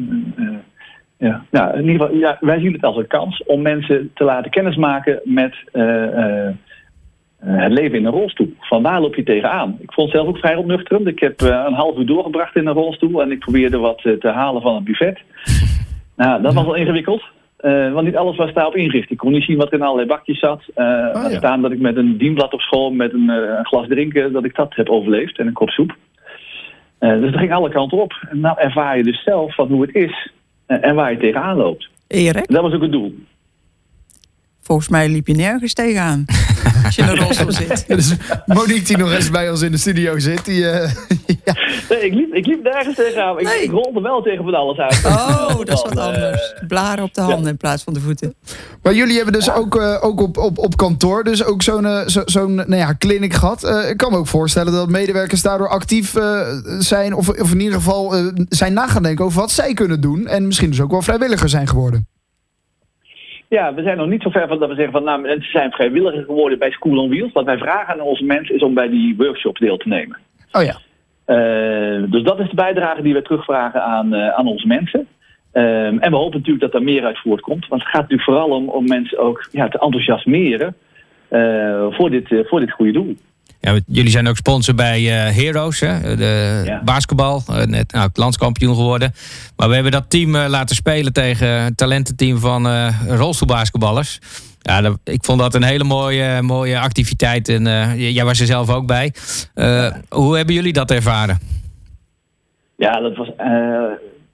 ja, 1.18 1.44
nou, 1.52 1.78
in 1.78 1.90
ieder 1.90 2.02
geval, 2.02 2.16
ja, 2.16 2.38
wij 2.40 2.60
zien 2.60 2.74
het 2.74 2.84
als 2.84 2.98
een 2.98 3.08
kans 3.08 3.44
om 3.46 3.62
mensen 3.62 4.12
te 4.14 4.24
laten 4.24 4.52
kennismaken 4.52 5.20
met 5.24 5.56
het 7.62 7.72
leven 7.72 7.98
in 7.98 8.06
een 8.06 8.12
rolstoel. 8.12 8.54
Van 8.60 8.82
waar 8.82 9.02
loop 9.02 9.16
je 9.16 9.24
tegenaan? 9.24 9.78
Ik 9.80 9.94
vond 9.94 10.12
het 10.12 10.18
zelf 10.18 10.30
ook 10.30 10.38
vrij 10.38 10.56
opnuchterend. 10.56 11.08
Ik 11.08 11.20
heb 11.20 11.42
uh, 11.42 11.64
een 11.68 11.74
half 11.74 11.98
uur 11.98 12.06
doorgebracht 12.06 12.56
in 12.56 12.68
een 12.68 12.74
rolstoel 12.74 13.22
en 13.22 13.32
ik 13.32 13.40
probeerde 13.40 13.78
wat 13.78 14.06
uh, 14.06 14.20
te 14.20 14.28
halen 14.28 14.62
van 14.62 14.76
het 14.76 14.84
buffet. 14.84 15.20
Nou, 16.16 16.42
dat 16.42 16.54
was 16.54 16.66
wel 16.66 16.76
ingewikkeld. 16.76 17.24
Uh, 17.62 17.94
want 17.94 18.06
niet 18.06 18.16
alles 18.16 18.38
was 18.38 18.54
daarop 18.54 18.76
ingericht. 18.76 19.12
Ik 19.12 19.18
kon 19.18 19.32
niet 19.32 19.44
zien 19.44 19.58
wat 19.58 19.68
er 19.68 19.74
in 19.74 19.82
allerlei 19.82 20.08
bakjes 20.08 20.40
zat. 20.40 20.62
Uh, 20.76 20.86
ja. 21.14 21.30
staan 21.30 21.62
dat 21.62 21.72
ik 21.72 21.80
met 21.80 21.98
een 21.98 22.18
dienblad 22.18 22.54
op 22.54 22.62
school, 22.62 22.92
met 22.92 23.14
een, 23.14 23.30
uh, 23.30 23.36
een, 23.36 23.66
glas 23.66 23.88
drinken, 23.88 24.32
dat 24.34 24.46
ik 24.46 24.56
dat 24.56 24.76
heb 24.76 24.90
overleefd 24.90 25.40
en 25.40 25.48
een 25.48 25.54
kop 25.54 25.70
soep. 25.70 25.96
dus 27.00 27.32
dat 27.32 27.40
ging 27.40 27.54
alle 27.54 27.70
kanten 27.70 28.02
op. 28.02 28.28
En 28.30 28.40
nou 28.40 28.60
ervaar 28.60 28.98
je 28.98 29.04
dus 29.04 29.24
zelf 29.24 29.56
van 29.56 29.68
hoe 29.68 29.82
het 29.82 29.96
is 29.96 30.32
en 30.66 30.96
waar 30.96 31.12
je 31.12 31.18
tegenaan 31.18 31.58
loopt. 31.58 31.90
Erik? 32.08 32.48
Dat 32.48 32.62
was 32.62 32.74
ook 32.74 32.82
het 32.82 32.92
doel. 32.92 33.16
Volgens 34.62 34.88
mij 34.88 35.10
liep 35.10 35.28
je 35.28 35.34
nergens 35.34 35.74
tegenaan. 35.74 36.26
Als 36.86 36.96
je 36.96 37.02
in 37.02 37.08
een 37.08 37.18
rolstoel 37.18 37.52
zit. 37.52 37.86
Ja, 37.88 37.96
dus 37.96 38.16
Monique 38.46 38.84
die 38.84 38.98
nog 38.98 39.12
eens 39.12 39.30
bij 39.30 39.50
ons 39.50 39.62
in 39.62 39.72
de 39.72 39.78
studio 39.78 40.20
zit. 40.20 40.46
Die, 40.46 40.62
uh, 40.62 40.74
ja. 41.46 41.56
Nee, 41.90 42.06
ik 42.06 42.14
liep, 42.14 42.34
ik 42.34 42.46
liep 42.46 42.64
nergens 42.64 42.96
tegenaan. 42.96 43.40
Ik, 43.40 43.46
nee. 43.46 43.64
ik 43.64 43.72
rolde 43.72 44.02
wel 44.02 44.22
tegen 44.22 44.44
van 44.44 44.54
alles 44.54 44.78
uit. 44.78 45.06
Oh, 45.06 45.48
dat 45.48 45.72
is 45.72 45.82
wat 45.82 45.98
anders. 45.98 46.54
Blaren 46.68 47.04
op 47.04 47.14
de 47.14 47.22
handen 47.22 47.44
ja. 47.44 47.50
in 47.50 47.58
plaats 47.58 47.84
van 47.84 47.94
de 47.94 48.00
voeten. 48.00 48.36
Maar 48.84 48.94
jullie 48.94 49.16
hebben 49.16 49.34
dus 49.34 49.52
ook, 49.52 49.76
uh, 49.76 49.98
ook 50.02 50.22
op, 50.22 50.38
op, 50.38 50.58
op 50.58 50.78
kantoor 50.78 51.24
dus 51.24 51.44
ook 51.44 51.62
zo'n 51.62 51.84
uh, 51.84 52.08
zo, 52.08 52.22
zo 52.26 52.48
nou 52.48 52.76
ja, 52.76 52.96
clinic 52.98 53.34
gehad. 53.34 53.64
ik 53.90 53.98
kan 53.98 54.12
me 54.12 54.18
ook 54.18 54.28
voorstellen 54.28 54.74
dat 54.74 54.90
medewerkers 54.90 55.42
daardoor 55.42 55.70
actief 55.70 56.14
zijn. 56.80 57.16
Of, 57.16 57.30
of 57.30 57.52
in 57.52 57.60
ieder 57.60 57.76
geval 57.76 58.16
zijn 58.50 58.74
na 58.74 58.88
gaan 58.88 59.04
denken 59.04 59.26
over 59.26 59.40
wat 59.40 59.52
zij 59.52 59.74
kunnen 59.74 60.02
doen. 60.02 60.28
En 60.28 60.48
misschien 60.48 60.70
dus 60.70 60.82
ook 60.82 60.92
wel 60.92 61.02
vrijwilliger 61.02 61.50
zijn 61.50 61.68
geworden. 61.68 62.11
Ja, 63.58 63.74
we 63.74 63.84
zijn 63.84 63.98
nog 63.98 64.08
niet 64.08 64.22
zo 64.22 64.30
ver 64.30 64.48
van 64.48 64.60
dat 64.60 64.70
we 64.70 64.76
zeggen 64.76 64.94
van 64.94 65.04
nou, 65.04 65.22
mensen 65.22 65.52
zijn 65.52 65.72
vrijwilliger 65.72 66.24
geworden 66.24 66.60
bij 66.60 66.72
School 66.72 66.98
on 66.98 67.10
Wheels. 67.10 67.32
Wat 67.32 67.46
wij 67.46 67.58
vragen 67.58 67.94
aan 67.94 68.02
onze 68.02 68.24
mensen 68.24 68.56
is 68.56 68.62
om 68.62 68.74
bij 68.74 68.90
die 68.90 69.16
workshops 69.18 69.60
deel 69.60 69.78
te 69.78 69.88
nemen. 69.88 70.18
Oh 70.52 70.64
ja. 70.64 70.76
Uh, 71.28 72.12
dus 72.12 72.24
dat 72.24 72.40
is 72.40 72.50
de 72.50 72.56
bijdrage 72.56 73.02
die 73.02 73.14
we 73.14 73.22
terugvragen 73.22 73.84
aan, 73.84 74.14
uh, 74.14 74.28
aan 74.28 74.48
onze 74.48 74.68
mensen. 74.68 75.00
Um, 75.54 76.00
en 76.00 76.12
we 76.12 76.18
hopen 76.18 76.38
natuurlijk 76.38 76.72
dat 76.72 76.74
er 76.74 76.84
meer 76.84 77.06
uit 77.06 77.20
voortkomt. 77.20 77.68
Want 77.68 77.82
het 77.82 77.92
gaat 77.92 78.02
natuurlijk 78.02 78.30
vooral 78.30 78.50
om, 78.50 78.70
om 78.70 78.88
mensen 78.88 79.18
ook 79.18 79.48
ja, 79.52 79.68
te 79.68 79.80
enthousiasmeren 79.80 80.76
uh, 81.30 81.86
voor, 81.90 82.10
dit, 82.10 82.46
voor 82.48 82.60
dit 82.60 82.72
goede 82.72 82.92
doel. 82.92 83.16
Ja, 83.62 83.80
jullie 83.88 84.12
zijn 84.12 84.28
ook 84.28 84.36
sponsor 84.36 84.76
bij 84.76 85.02
Heroes, 85.02 85.80
hè? 85.80 86.16
de 86.16 86.62
ja. 86.66 86.82
basketbal. 86.84 87.44
net 87.66 87.92
nou, 87.92 88.10
landskampioen 88.14 88.76
geworden. 88.76 89.14
Maar 89.56 89.68
we 89.68 89.74
hebben 89.74 89.92
dat 89.92 90.10
team 90.10 90.38
laten 90.38 90.76
spelen 90.76 91.14
tegen 91.14 91.48
het 91.48 91.78
talententeam 91.78 92.38
van 92.38 92.68
rolstoelbasketballers. 93.08 94.20
Ja, 94.62 94.82
dat, 94.82 95.00
ik 95.04 95.26
vond 95.26 95.40
dat 95.40 95.56
een 95.56 95.64
hele 95.64 95.84
mooie, 95.84 96.42
mooie 96.42 96.80
activiteit. 96.80 97.50
En 97.50 97.64
jij 97.98 98.26
was 98.26 98.40
er 98.40 98.46
zelf 98.46 98.70
ook 98.70 98.86
bij. 98.86 99.14
Hoe 100.10 100.36
hebben 100.36 100.56
jullie 100.56 100.74
dat 100.74 100.92
ervaren? 100.92 101.40
Ja, 102.78 103.00
dat 103.00 103.16
was. 103.16 103.30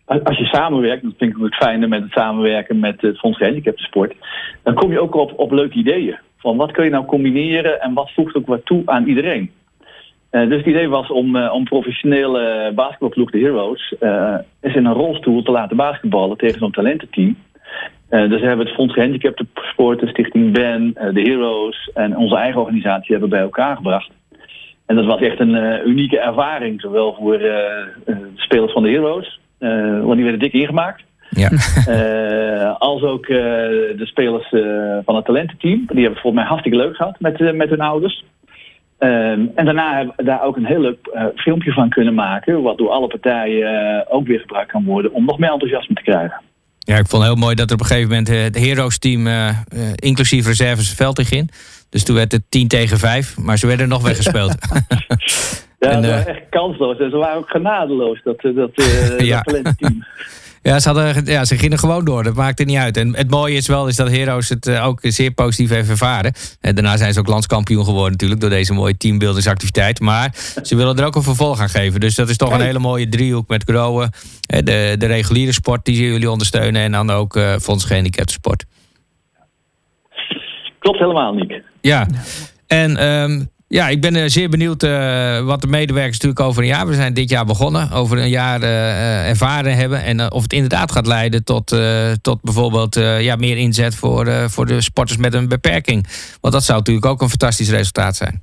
Als 0.05 0.37
je 0.37 0.45
samenwerkt, 0.45 1.03
dat 1.03 1.13
vind 1.17 1.35
ik 1.35 1.43
het 1.43 1.55
fijne 1.55 1.87
met 1.87 2.01
het 2.01 2.11
samenwerken 2.11 2.79
met 2.79 3.01
het 3.01 3.17
Fonds 3.17 3.39
Sport. 3.75 4.13
Dan 4.63 4.73
kom 4.73 4.91
je 4.91 5.01
ook 5.01 5.15
op, 5.15 5.33
op 5.39 5.51
leuke 5.51 5.77
ideeën. 5.77 6.17
Van 6.47 6.57
wat 6.57 6.71
kun 6.71 6.83
je 6.83 6.89
nou 6.89 7.05
combineren 7.05 7.81
en 7.81 7.93
wat 7.93 8.11
voegt 8.11 8.35
ook 8.35 8.47
wat 8.47 8.65
toe 8.65 8.81
aan 8.85 9.07
iedereen. 9.07 9.51
dus 10.29 10.57
het 10.57 10.65
idee 10.65 10.89
was 10.89 11.09
om, 11.09 11.37
om 11.37 11.63
professionele 11.63 12.71
basketbalploeg, 12.75 13.31
de 13.31 13.39
Heroes, 13.39 13.95
eens 14.61 14.75
in 14.75 14.85
een 14.85 14.93
rolstoel 14.93 15.41
te 15.43 15.51
laten 15.51 15.77
basketballen 15.77 16.37
tegen 16.37 16.59
zo'n 16.59 16.71
talententeam. 16.71 17.35
Uh, 18.09 18.29
dus 18.29 18.41
we 18.41 18.47
hebben 18.47 18.65
het 18.65 18.75
Fonds 18.75 18.93
Gehandicapten 18.93 19.49
Sport, 19.53 19.99
de 19.99 20.07
Stichting 20.07 20.53
Ben, 20.53 20.95
uh, 20.95 21.13
de 21.13 21.21
Heroes 21.21 21.91
en 21.93 22.17
onze 22.17 22.35
eigen 22.35 22.61
organisatie 22.61 23.11
hebben 23.11 23.29
bij 23.29 23.41
elkaar 23.41 23.75
gebracht. 23.75 24.09
En 24.85 24.95
dat 24.95 25.05
was 25.05 25.21
echt 25.21 25.39
een 25.39 25.55
uh, 25.55 25.85
unieke 25.85 26.19
ervaring, 26.19 26.81
zowel 26.81 27.15
voor 27.19 27.37
de 27.37 27.87
spelers 28.35 28.71
van 28.71 28.83
de 28.83 28.89
Heroes, 28.89 29.39
want 30.03 30.13
die 30.13 30.23
werden 30.23 30.39
dik 30.39 30.53
ingemaakt. 30.53 31.03
Ja. 31.29 31.49
als 32.89 33.01
ook 33.01 33.27
de 33.27 34.05
spelers 34.05 34.49
van 35.05 35.15
het 35.15 35.25
talententeam. 35.25 35.77
Die 35.77 35.87
hebben 35.87 36.03
het 36.03 36.21
volgens 36.21 36.41
mij 36.41 36.43
hartstikke 36.43 36.77
leuk 36.77 36.95
gehad 36.95 37.19
met, 37.19 37.55
met 37.55 37.69
hun 37.69 37.81
ouders. 37.81 38.25
Ehm, 38.97 39.45
en 39.55 39.65
daarna 39.65 39.95
hebben 39.95 40.13
we 40.17 40.23
daar 40.23 40.43
ook 40.43 40.55
een 40.55 40.65
heel 40.65 40.81
leuk 40.81 40.97
filmpje 41.35 41.71
van 41.71 41.89
kunnen 41.89 42.13
maken, 42.13 42.61
wat 42.61 42.77
door 42.77 42.89
alle 42.89 43.07
partijen 43.07 44.05
ook 44.09 44.27
weer 44.27 44.39
gebruikt 44.39 44.71
kan 44.71 44.83
worden 44.83 45.13
om 45.13 45.25
nog 45.25 45.37
meer 45.37 45.51
enthousiasme 45.51 45.95
te 45.95 46.01
krijgen. 46.01 46.41
Ja, 46.79 46.97
ik 46.97 47.07
vond 47.07 47.23
het 47.23 47.31
heel 47.31 47.41
mooi 47.41 47.55
dat 47.55 47.67
er 47.67 47.73
op 47.73 47.79
een 47.79 47.85
gegeven 47.85 48.09
moment 48.09 48.27
het 48.27 48.59
Heroes 48.59 48.99
team, 48.99 49.27
inclusief 49.95 50.45
reserves, 50.45 50.93
veld 50.93 51.19
in 51.19 51.25
ging. 51.25 51.51
Dus 51.89 52.03
toen 52.03 52.15
werd 52.15 52.31
het 52.31 52.43
10 52.49 52.67
tegen 52.67 52.97
5, 52.97 53.37
maar 53.37 53.57
ze 53.57 53.67
werden 53.67 53.87
nog 53.87 54.01
weggespeeld. 54.01 54.55
ja, 55.79 55.89
en, 55.91 56.01
dat 56.01 56.11
was 56.11 56.25
echt 56.25 56.49
kansloos. 56.49 56.99
En 56.99 57.09
ze 57.09 57.17
waren 57.17 57.37
ook 57.37 57.49
genadeloos, 57.49 58.21
dat, 58.23 58.41
dat, 58.41 58.71
ja. 59.17 59.41
dat 59.41 59.77
team. 59.77 60.05
Ja 60.67 60.79
ze, 60.79 60.89
hadden, 60.89 61.25
ja, 61.25 61.45
ze 61.45 61.57
gingen 61.57 61.79
gewoon 61.79 62.05
door. 62.05 62.23
Dat 62.23 62.35
maakte 62.35 62.63
niet 62.63 62.77
uit. 62.77 62.97
En 62.97 63.15
het 63.15 63.29
mooie 63.29 63.55
is 63.55 63.67
wel 63.67 63.87
is 63.87 63.95
dat 63.95 64.09
Heroes 64.09 64.49
het 64.49 64.67
uh, 64.67 64.85
ook 64.85 64.99
zeer 65.01 65.31
positief 65.31 65.69
heeft 65.69 65.89
ervaren. 65.89 66.33
En 66.61 66.75
daarna 66.75 66.97
zijn 66.97 67.13
ze 67.13 67.19
ook 67.19 67.27
landskampioen 67.27 67.85
geworden 67.85 68.11
natuurlijk 68.11 68.41
door 68.41 68.49
deze 68.49 68.73
mooie 68.73 68.97
teambuildingsactiviteit. 68.97 69.99
Maar 69.99 70.35
ze 70.63 70.75
willen 70.75 70.97
er 70.97 71.05
ook 71.05 71.15
een 71.15 71.23
vervolg 71.23 71.59
aan 71.59 71.69
geven. 71.69 71.99
Dus 71.99 72.15
dat 72.15 72.29
is 72.29 72.37
toch 72.37 72.51
een 72.51 72.61
hele 72.61 72.79
mooie 72.79 73.09
driehoek 73.09 73.47
met 73.47 73.63
Groen. 73.63 74.09
De, 74.41 74.95
de 74.97 75.05
reguliere 75.05 75.51
sport 75.51 75.85
die 75.85 76.09
jullie 76.09 76.31
ondersteunen. 76.31 76.81
En 76.81 76.91
dan 76.91 77.09
ook 77.09 77.35
uh, 77.35 77.55
Fonds 77.57 77.85
Gehandicapten 77.85 78.33
Sport. 78.33 78.65
Klopt 80.79 80.99
helemaal, 80.99 81.33
Nick. 81.33 81.61
Ja. 81.81 82.07
En 82.67 83.07
um, 83.07 83.49
ja, 83.69 83.87
ik 83.87 84.01
ben 84.01 84.15
uh, 84.15 84.23
zeer 84.25 84.49
benieuwd 84.49 84.83
uh, 84.83 85.45
wat 85.45 85.61
de 85.61 85.67
medewerkers 85.67 86.19
natuurlijk 86.19 86.47
over 86.49 86.61
een 86.61 86.67
jaar... 86.67 86.87
we 86.87 86.93
zijn 86.93 87.13
dit 87.13 87.29
jaar 87.29 87.45
begonnen, 87.45 87.91
over 87.91 88.17
een 88.17 88.29
jaar 88.29 88.61
uh, 88.61 89.29
ervaren 89.29 89.75
hebben... 89.75 90.03
en 90.03 90.31
of 90.31 90.41
het 90.41 90.53
inderdaad 90.53 90.91
gaat 90.91 91.07
leiden 91.07 91.43
tot, 91.43 91.75
tot 92.21 92.41
bijvoorbeeld 92.41 92.95
ja, 93.19 93.35
meer 93.35 93.57
inzet... 93.57 93.95
Voor, 93.95 94.25
voor 94.49 94.65
de 94.65 94.81
sporters 94.81 95.17
met 95.17 95.33
een 95.33 95.47
beperking. 95.47 96.05
Want 96.41 96.53
dat 96.53 96.63
zou 96.63 96.77
natuurlijk 96.77 97.05
ook 97.05 97.21
een 97.21 97.29
fantastisch 97.29 97.71
resultaat 97.71 98.15
zijn. 98.15 98.41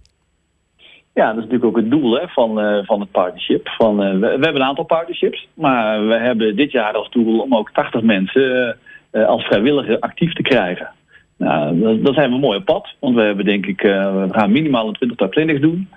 Ja, 1.14 1.26
dat 1.26 1.36
is 1.36 1.42
natuurlijk 1.42 1.64
ook 1.64 1.76
het 1.76 1.90
doel 1.90 2.12
hè, 2.12 2.28
van, 2.28 2.82
van 2.84 3.00
het 3.00 3.10
partnership. 3.10 3.68
Van, 3.68 3.96
we, 3.96 4.18
we, 4.18 4.26
hebben 4.26 4.54
een 4.54 4.62
aantal 4.62 4.84
partnerships, 4.84 5.48
maar 5.54 6.06
we 6.06 6.14
hebben 6.14 6.56
dit 6.56 6.72
jaar 6.72 6.92
als 6.92 7.10
doel... 7.10 7.40
om 7.40 7.56
ook 7.56 7.70
80 7.72 8.02
mensen 8.02 8.76
als 9.12 9.44
vrijwilliger 9.44 9.98
actief 9.98 10.32
te 10.32 10.42
krijgen... 10.42 10.90
Nou, 11.36 12.02
dan 12.02 12.14
zijn 12.14 12.30
we 12.30 12.38
mooi 12.38 12.58
op 12.58 12.64
pad. 12.64 12.94
Want 13.00 13.14
we 13.14 13.22
hebben 13.22 13.44
denk 13.44 13.66
ik, 13.66 13.82
uh, 13.82 14.26
we 14.26 14.28
gaan 14.30 14.52
minimaal 14.52 14.88
een 14.88 14.94
twintigtal 14.94 15.28
clinics 15.28 15.60
doen. 15.60 15.88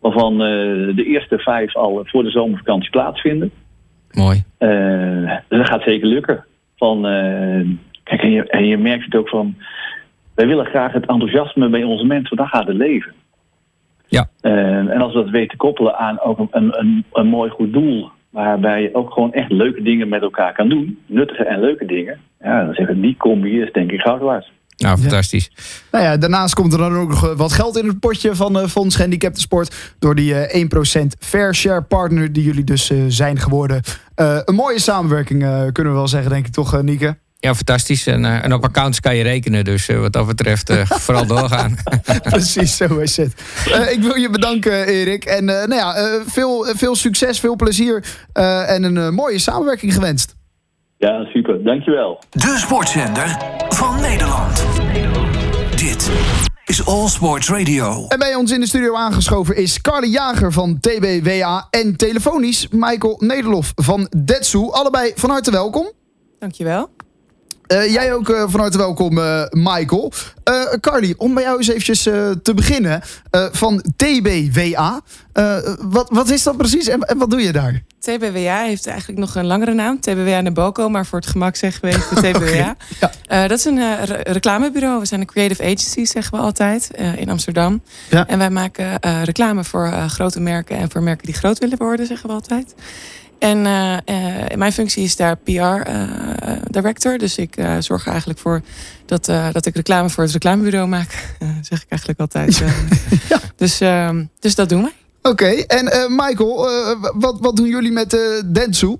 Waarvan 0.00 0.32
uh, 0.32 0.96
de 0.96 1.04
eerste 1.04 1.38
vijf 1.38 1.76
al 1.76 2.00
voor 2.04 2.22
de 2.22 2.30
zomervakantie 2.30 2.90
plaatsvinden. 2.90 3.50
Mooi. 4.10 4.44
Dus 5.48 5.58
dat 5.58 5.68
gaat 5.68 5.82
zeker 5.82 6.08
lukken. 6.08 6.44
Van, 6.76 7.02
kijk, 8.02 8.22
en 8.22 8.30
je, 8.30 8.46
en 8.48 8.66
je 8.66 8.78
merkt 8.78 9.04
het 9.04 9.16
ook 9.16 9.28
van... 9.28 9.54
Wij 10.34 10.46
willen 10.46 10.66
graag 10.66 10.92
het 10.92 11.06
enthousiasme 11.06 11.68
bij 11.68 11.84
onze 11.84 12.04
mensen, 12.04 12.36
want 12.36 12.50
daar 12.50 12.60
gaat 12.60 12.68
het 12.68 12.76
leven. 12.76 13.12
Ja. 14.06 14.28
en 14.40 15.00
als 15.00 15.12
we 15.14 15.22
dat 15.22 15.30
weten 15.30 15.58
koppelen 15.58 15.96
aan 15.96 16.20
ook 16.20 16.38
een, 16.50 16.78
een, 16.78 17.04
een 17.12 17.26
mooi 17.26 17.50
goed 17.50 17.72
doel... 17.72 18.10
waarbij 18.30 18.82
je 18.82 18.94
ook 18.94 19.12
gewoon 19.12 19.32
echt 19.32 19.50
leuke 19.50 19.82
dingen 19.82 20.08
met 20.08 20.22
elkaar 20.22 20.52
kan 20.52 20.68
doen... 20.68 20.98
nuttige 21.06 21.44
en 21.44 21.60
leuke 21.60 21.86
dingen... 21.86 22.20
Ja, 22.40 22.64
dan 22.64 22.74
zeggen 22.74 23.00
die 23.00 23.16
combi 23.16 23.60
is 23.60 23.72
denk 23.72 23.92
ik 23.92 24.00
goud 24.00 24.20
waard. 24.20 24.50
Nou, 24.78 24.98
fantastisch. 24.98 25.50
Ja. 25.54 25.62
Nou 25.90 26.04
ja, 26.04 26.16
daarnaast 26.16 26.54
komt 26.54 26.72
er 26.72 26.78
dan 26.78 26.96
ook 26.96 27.08
nog 27.08 27.34
wat 27.34 27.52
geld 27.52 27.76
in 27.76 27.86
het 27.86 28.00
potje 28.00 28.34
van 28.34 28.58
uh, 28.58 28.66
Fonds 28.66 28.94
Gehandicapten 28.94 29.42
Sport. 29.42 29.74
Door 29.98 30.14
die 30.14 30.54
uh, 30.54 30.64
1% 30.64 31.06
Fair 31.18 31.54
Share 31.54 31.82
partner 31.82 32.32
die 32.32 32.44
jullie 32.44 32.64
dus 32.64 32.90
uh, 32.90 33.04
zijn 33.08 33.38
geworden. 33.38 33.82
Uh, 34.16 34.38
een 34.44 34.54
mooie 34.54 34.80
samenwerking 34.80 35.40
kunnen 35.72 35.92
we 35.92 35.98
wel 35.98 36.08
zeggen, 36.08 36.30
denk 36.30 36.46
ik 36.46 36.52
toch, 36.52 36.82
Nieke? 36.82 37.16
Ja, 37.40 37.54
fantastisch. 37.54 38.06
En, 38.06 38.24
en, 38.24 38.52
op 38.52 38.64
accounts 38.64 39.00
kan 39.00 39.16
je 39.16 39.22
rekenen. 39.22 39.64
Dus 39.64 39.86
wat 39.86 40.12
dat 40.12 40.26
betreft 40.26 40.72
vooral 41.04 41.26
doorgaan. 41.26 41.76
Precies, 42.22 42.76
zo 42.76 42.98
is 42.98 43.16
het. 43.16 43.32
ik 43.90 43.98
wil 44.00 44.14
je 44.14 44.30
bedanken, 44.30 44.86
Erik. 44.86 45.24
En 45.24 45.44
nou 45.44 45.74
ja, 45.74 45.94
veel, 46.26 46.66
veel 46.76 46.96
succes, 46.96 47.40
veel 47.40 47.56
plezier 47.56 48.04
en 48.66 48.82
een 48.82 49.14
mooie 49.14 49.38
samenwerking 49.38 49.94
gewenst. 49.94 50.36
Ja, 50.98 51.24
super. 51.24 51.64
Dankjewel. 51.64 52.22
De 52.30 52.56
sportzender 52.58 53.36
van 53.68 54.00
Nederland. 54.00 54.47
Is 56.68 56.86
All 56.86 57.08
Sports 57.08 57.48
Radio. 57.48 58.06
En 58.08 58.18
bij 58.18 58.34
ons 58.34 58.50
in 58.50 58.60
de 58.60 58.66
studio 58.66 58.94
aangeschoven 58.94 59.56
is 59.56 59.80
Carly 59.80 60.08
Jager 60.08 60.52
van 60.52 60.80
TBWA 60.80 61.66
en 61.70 61.96
telefonisch 61.96 62.68
Michael 62.70 63.16
Nederlof 63.18 63.72
van 63.74 64.10
Detsu. 64.16 64.70
Allebei 64.70 65.12
van 65.14 65.30
harte 65.30 65.50
welkom. 65.50 65.92
Dankjewel. 66.38 66.90
Uh, 67.68 67.92
jij 67.92 68.12
ook 68.12 68.28
uh, 68.28 68.44
van 68.46 68.60
harte 68.60 68.78
welkom, 68.78 69.18
uh, 69.18 69.42
Michael. 69.50 70.12
Carly, 70.80 71.14
om 71.16 71.34
bij 71.34 71.42
jou 71.42 71.56
eens 71.56 71.68
eventjes 71.68 72.02
te 72.42 72.52
beginnen. 72.54 73.02
van 73.30 73.82
TBWA. 73.96 75.00
wat, 75.80 76.08
wat 76.10 76.30
is 76.30 76.42
dat 76.42 76.56
precies 76.56 76.88
en, 76.88 77.00
en, 77.00 77.18
wat 77.18 77.30
doe 77.30 77.40
je 77.42 77.52
daar? 77.52 77.82
TBWA 78.00 78.62
heeft 78.62 78.86
eigenlijk 78.86 79.18
nog 79.18 79.34
een 79.34 79.46
langere 79.46 79.74
naam. 79.74 80.00
TBWA 80.00 80.40
Naboco, 80.40 80.88
maar 80.88 81.06
voor 81.06 81.18
het 81.18 81.28
gemak 81.28 81.56
zeggen 81.56 81.80
we 81.80 81.88
even 81.88 82.16
TBWA. 82.32 82.76
okay, 83.00 83.10
ja. 83.28 83.48
dat 83.48 83.58
is 83.58 83.64
een 83.64 84.04
re 84.04 84.20
reclamebureau. 84.22 85.00
We 85.00 85.06
zijn 85.06 85.20
een 85.20 85.26
creative 85.26 85.62
agency, 85.62 86.04
zeggen 86.04 86.38
we 86.38 86.44
altijd, 86.44 86.90
in 87.16 87.30
Amsterdam. 87.30 87.82
Ja. 88.10 88.26
En 88.26 88.38
wij 88.38 88.50
maken 88.50 88.98
reclame 89.24 89.64
voor 89.64 89.92
grote 90.06 90.40
merken 90.40 90.76
en 90.76 90.90
voor 90.90 91.02
merken 91.02 91.26
die 91.26 91.34
groot 91.34 91.58
willen 91.58 91.78
worden, 91.78 92.06
zeggen 92.06 92.28
we 92.28 92.34
altijd. 92.34 92.74
En 93.38 93.58
uh, 93.58 93.92
uh, 93.92 94.56
mijn 94.56 94.72
functie 94.72 95.02
is 95.02 95.16
daar 95.16 95.36
PR-director. 95.36 97.12
Uh, 97.12 97.18
dus 97.18 97.38
ik 97.38 97.54
zorg 97.78 98.02
er 98.02 98.10
eigenlijk 98.10 98.38
voor 98.38 98.60
dat, 99.06 99.24
dat 99.52 99.66
ik 99.66 99.76
reclame 99.76 100.08
voor 100.08 100.24
het 100.24 100.32
reclamebureau 100.32 100.88
maak. 100.88 101.36
zeg 101.70 101.82
ik 101.82 101.88
eigenlijk 101.88 102.20
altijd. 102.20 102.58
ja. 103.28 103.38
dus, 103.56 103.80
ehm, 103.80 104.24
dus 104.40 104.54
dat 104.54 104.68
doen 104.68 104.82
wij. 104.82 104.92
Oké, 105.22 105.28
okay. 105.28 105.64
en 105.66 106.14
Michael, 106.14 106.68
wat, 107.14 107.38
wat 107.40 107.56
doen 107.56 107.66
jullie 107.66 107.92
met 107.92 108.10
Dentsu? 108.46 108.96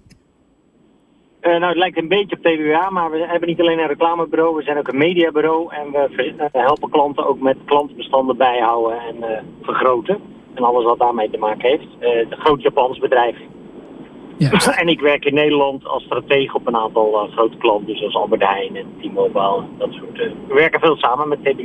nou, 1.40 1.64
het 1.64 1.76
lijkt 1.76 1.98
een 1.98 2.08
beetje 2.08 2.36
op 2.36 2.42
TWA, 2.42 2.90
maar 2.90 3.10
we 3.10 3.26
hebben 3.28 3.48
niet 3.48 3.60
alleen 3.60 3.78
een 3.78 3.86
reclamebureau, 3.86 4.56
we 4.56 4.62
zijn 4.62 4.78
ook 4.78 4.88
een 4.88 4.98
mediabureau. 4.98 5.74
En 5.74 5.90
we 5.90 6.48
helpen 6.52 6.90
klanten 6.90 7.26
ook 7.26 7.40
met 7.40 7.56
klantenbestanden 7.64 8.36
bijhouden 8.36 8.98
en 9.00 9.44
vergroten. 9.62 10.18
En 10.54 10.64
alles 10.64 10.84
wat 10.84 10.98
daarmee 10.98 11.30
te 11.30 11.38
maken 11.38 11.68
heeft. 11.68 11.86
een 12.00 12.40
groot 12.40 12.62
Japans 12.62 12.98
bedrijf 12.98 13.36
ja. 14.38 14.76
En 14.76 14.88
ik 14.88 15.00
werk 15.00 15.24
in 15.24 15.34
Nederland 15.34 15.86
als 15.86 16.02
stratege 16.02 16.54
op 16.54 16.66
een 16.66 16.76
aantal 16.76 17.24
uh, 17.24 17.32
grote 17.32 17.56
klanten, 17.56 17.96
zoals 17.96 18.14
Albert 18.14 18.42
Heijn 18.42 18.76
en 18.76 18.86
T-Mobile. 19.00 19.62
Dat 19.78 19.92
soort, 19.92 20.18
uh, 20.18 20.32
we 20.48 20.54
werken 20.54 20.80
veel 20.80 20.96
samen 20.96 21.28
met 21.28 21.38
TBA. 21.44 21.62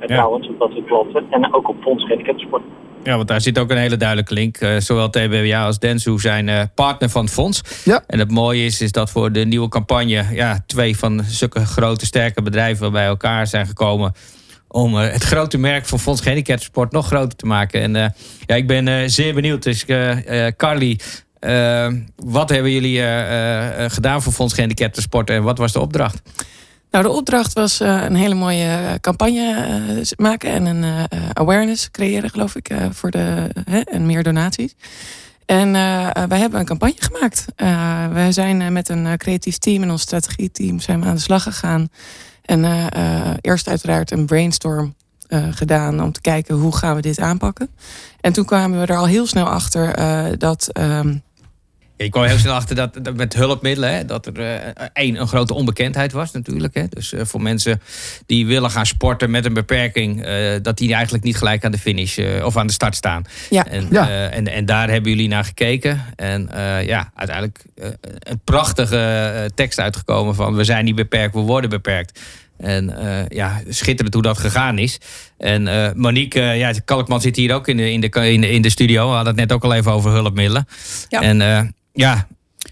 Ja. 0.00 0.06
Trouwens, 0.06 0.48
op 0.48 0.58
dat 0.58 0.70
soort 0.70 0.86
klanten. 0.86 1.26
En 1.30 1.54
ook 1.54 1.68
op 1.68 1.76
Fonds 1.82 2.04
Sport. 2.36 2.62
Ja, 3.02 3.16
want 3.16 3.28
daar 3.28 3.40
zit 3.40 3.58
ook 3.58 3.70
een 3.70 3.76
hele 3.76 3.96
duidelijke 3.96 4.34
link. 4.34 4.56
zowel 4.78 5.10
TBWA 5.10 5.64
als 5.64 5.78
Densu 5.78 6.18
zijn 6.18 6.70
partner 6.74 7.08
van 7.08 7.24
het 7.24 7.32
fonds. 7.32 7.84
Ja. 7.84 8.02
En 8.06 8.18
het 8.18 8.30
mooie 8.30 8.64
is, 8.64 8.80
is 8.80 8.92
dat 8.92 9.10
voor 9.10 9.32
de 9.32 9.44
nieuwe 9.44 9.68
campagne... 9.68 10.24
Ja, 10.32 10.62
twee 10.66 10.98
van 10.98 11.20
zulke 11.24 11.66
grote, 11.66 12.06
sterke 12.06 12.42
bedrijven 12.42 12.92
bij 12.92 13.06
elkaar 13.06 13.46
zijn 13.46 13.66
gekomen 13.66 14.12
om 14.68 14.94
het 14.94 15.22
grote 15.22 15.58
merk 15.58 15.86
van 15.86 15.98
Fonds 15.98 16.20
Gehandicapten 16.20 16.64
Sport 16.64 16.92
nog 16.92 17.06
groter 17.06 17.36
te 17.36 17.46
maken. 17.46 17.80
En 17.80 18.14
ja, 18.46 18.54
ik 18.54 18.66
ben 18.66 19.10
zeer 19.10 19.34
benieuwd. 19.34 19.62
Dus 19.62 19.84
Carly, 20.56 20.98
wat 22.16 22.48
hebben 22.48 22.70
jullie 22.70 23.02
gedaan 23.90 24.22
voor 24.22 24.32
Fonds 24.32 24.54
Gehandicapten 24.54 25.02
Sport 25.02 25.30
en 25.30 25.42
wat 25.42 25.58
was 25.58 25.72
de 25.72 25.80
opdracht? 25.80 26.22
Nou, 26.90 27.04
de 27.04 27.10
opdracht 27.10 27.52
was 27.52 27.80
een 27.80 28.14
hele 28.14 28.34
mooie 28.34 28.98
campagne 29.00 30.02
maken 30.16 30.50
en 30.50 30.66
een 30.66 31.08
awareness 31.32 31.90
creëren, 31.90 32.30
geloof 32.30 32.56
ik, 32.56 32.70
voor 32.90 33.10
de 33.10 33.50
en 33.84 34.06
meer 34.06 34.22
donaties. 34.22 34.74
En 35.46 35.72
wij 36.28 36.38
hebben 36.38 36.60
een 36.60 36.66
campagne 36.66 36.96
gemaakt. 36.98 37.44
wij 38.12 38.32
zijn 38.32 38.72
met 38.72 38.88
een 38.88 39.16
creatief 39.16 39.58
team 39.58 39.82
en 39.82 39.90
ons 39.90 40.02
strategieteam 40.02 40.80
zijn 40.80 41.00
we 41.00 41.06
aan 41.06 41.14
de 41.14 41.20
slag 41.20 41.42
gegaan. 41.42 41.88
En 42.44 42.88
eerst 43.40 43.68
uiteraard 43.68 44.10
een 44.10 44.26
brainstorm 44.26 44.94
gedaan 45.50 46.02
om 46.02 46.12
te 46.12 46.20
kijken 46.20 46.54
hoe 46.54 46.76
gaan 46.76 46.94
we 46.94 47.02
dit 47.02 47.20
aanpakken. 47.20 47.68
En 48.20 48.32
toen 48.32 48.44
kwamen 48.44 48.80
we 48.80 48.86
er 48.86 48.98
al 48.98 49.06
heel 49.06 49.26
snel 49.26 49.46
achter 49.46 49.94
dat 50.38 50.68
ehm, 50.72 51.16
ik 52.04 52.10
kwam 52.10 52.24
heel 52.24 52.38
snel 52.38 52.54
achter 52.54 52.76
dat, 52.76 53.16
met 53.16 53.34
hulpmiddelen, 53.34 53.94
hè, 53.94 54.04
dat 54.04 54.26
er 54.26 54.38
uh, 54.38 54.84
één, 54.92 55.20
een 55.20 55.28
grote 55.28 55.54
onbekendheid 55.54 56.12
was 56.12 56.32
natuurlijk. 56.32 56.74
Hè. 56.74 56.84
Dus 56.88 57.12
uh, 57.12 57.20
voor 57.24 57.42
mensen 57.42 57.80
die 58.26 58.46
willen 58.46 58.70
gaan 58.70 58.86
sporten 58.86 59.30
met 59.30 59.44
een 59.44 59.54
beperking, 59.54 60.26
uh, 60.26 60.56
dat 60.62 60.78
die 60.78 60.94
eigenlijk 60.94 61.24
niet 61.24 61.36
gelijk 61.36 61.64
aan 61.64 61.70
de 61.70 61.78
finish 61.78 62.18
of 62.42 62.56
aan 62.56 62.66
de 62.66 62.72
start 62.72 62.96
staan. 62.96 63.24
Ja. 63.50 63.66
En, 63.66 63.86
ja. 63.90 64.28
en, 64.28 64.48
en 64.48 64.64
daar 64.64 64.90
hebben 64.90 65.10
jullie 65.10 65.28
naar 65.28 65.44
gekeken. 65.44 66.04
En 66.16 66.48
ja, 66.86 67.10
uiteindelijk 67.14 67.64
een 68.18 68.40
prachtige 68.44 69.50
tekst 69.54 69.80
uitgekomen 69.80 70.34
van 70.34 70.54
we 70.54 70.64
zijn 70.64 70.84
niet 70.84 70.94
beperkt, 70.94 71.34
we 71.34 71.40
worden 71.40 71.70
beperkt. 71.70 72.20
En 72.56 72.94
uh, 73.02 73.26
ja, 73.28 73.60
schitterend 73.68 74.14
hoe 74.14 74.22
dat 74.22 74.38
gegaan 74.38 74.78
is. 74.78 74.98
En 75.38 75.66
uh, 75.66 75.90
Monique, 75.94 76.40
uh, 76.40 76.58
ja, 76.58 76.72
Kalkman 76.84 77.20
zit 77.20 77.36
hier 77.36 77.54
ook 77.54 77.68
in 77.68 77.76
de, 77.76 77.92
in, 77.92 78.00
de, 78.00 78.32
in, 78.32 78.40
de, 78.40 78.50
in 78.50 78.62
de 78.62 78.70
studio. 78.70 79.08
We 79.08 79.14
hadden 79.14 79.32
het 79.32 79.48
net 79.48 79.52
ook 79.52 79.64
al 79.64 79.74
even 79.74 79.92
over 79.92 80.10
hulpmiddelen. 80.10 80.66
Ja. 81.08 81.20
En 81.20 81.74
ja, 81.92 82.28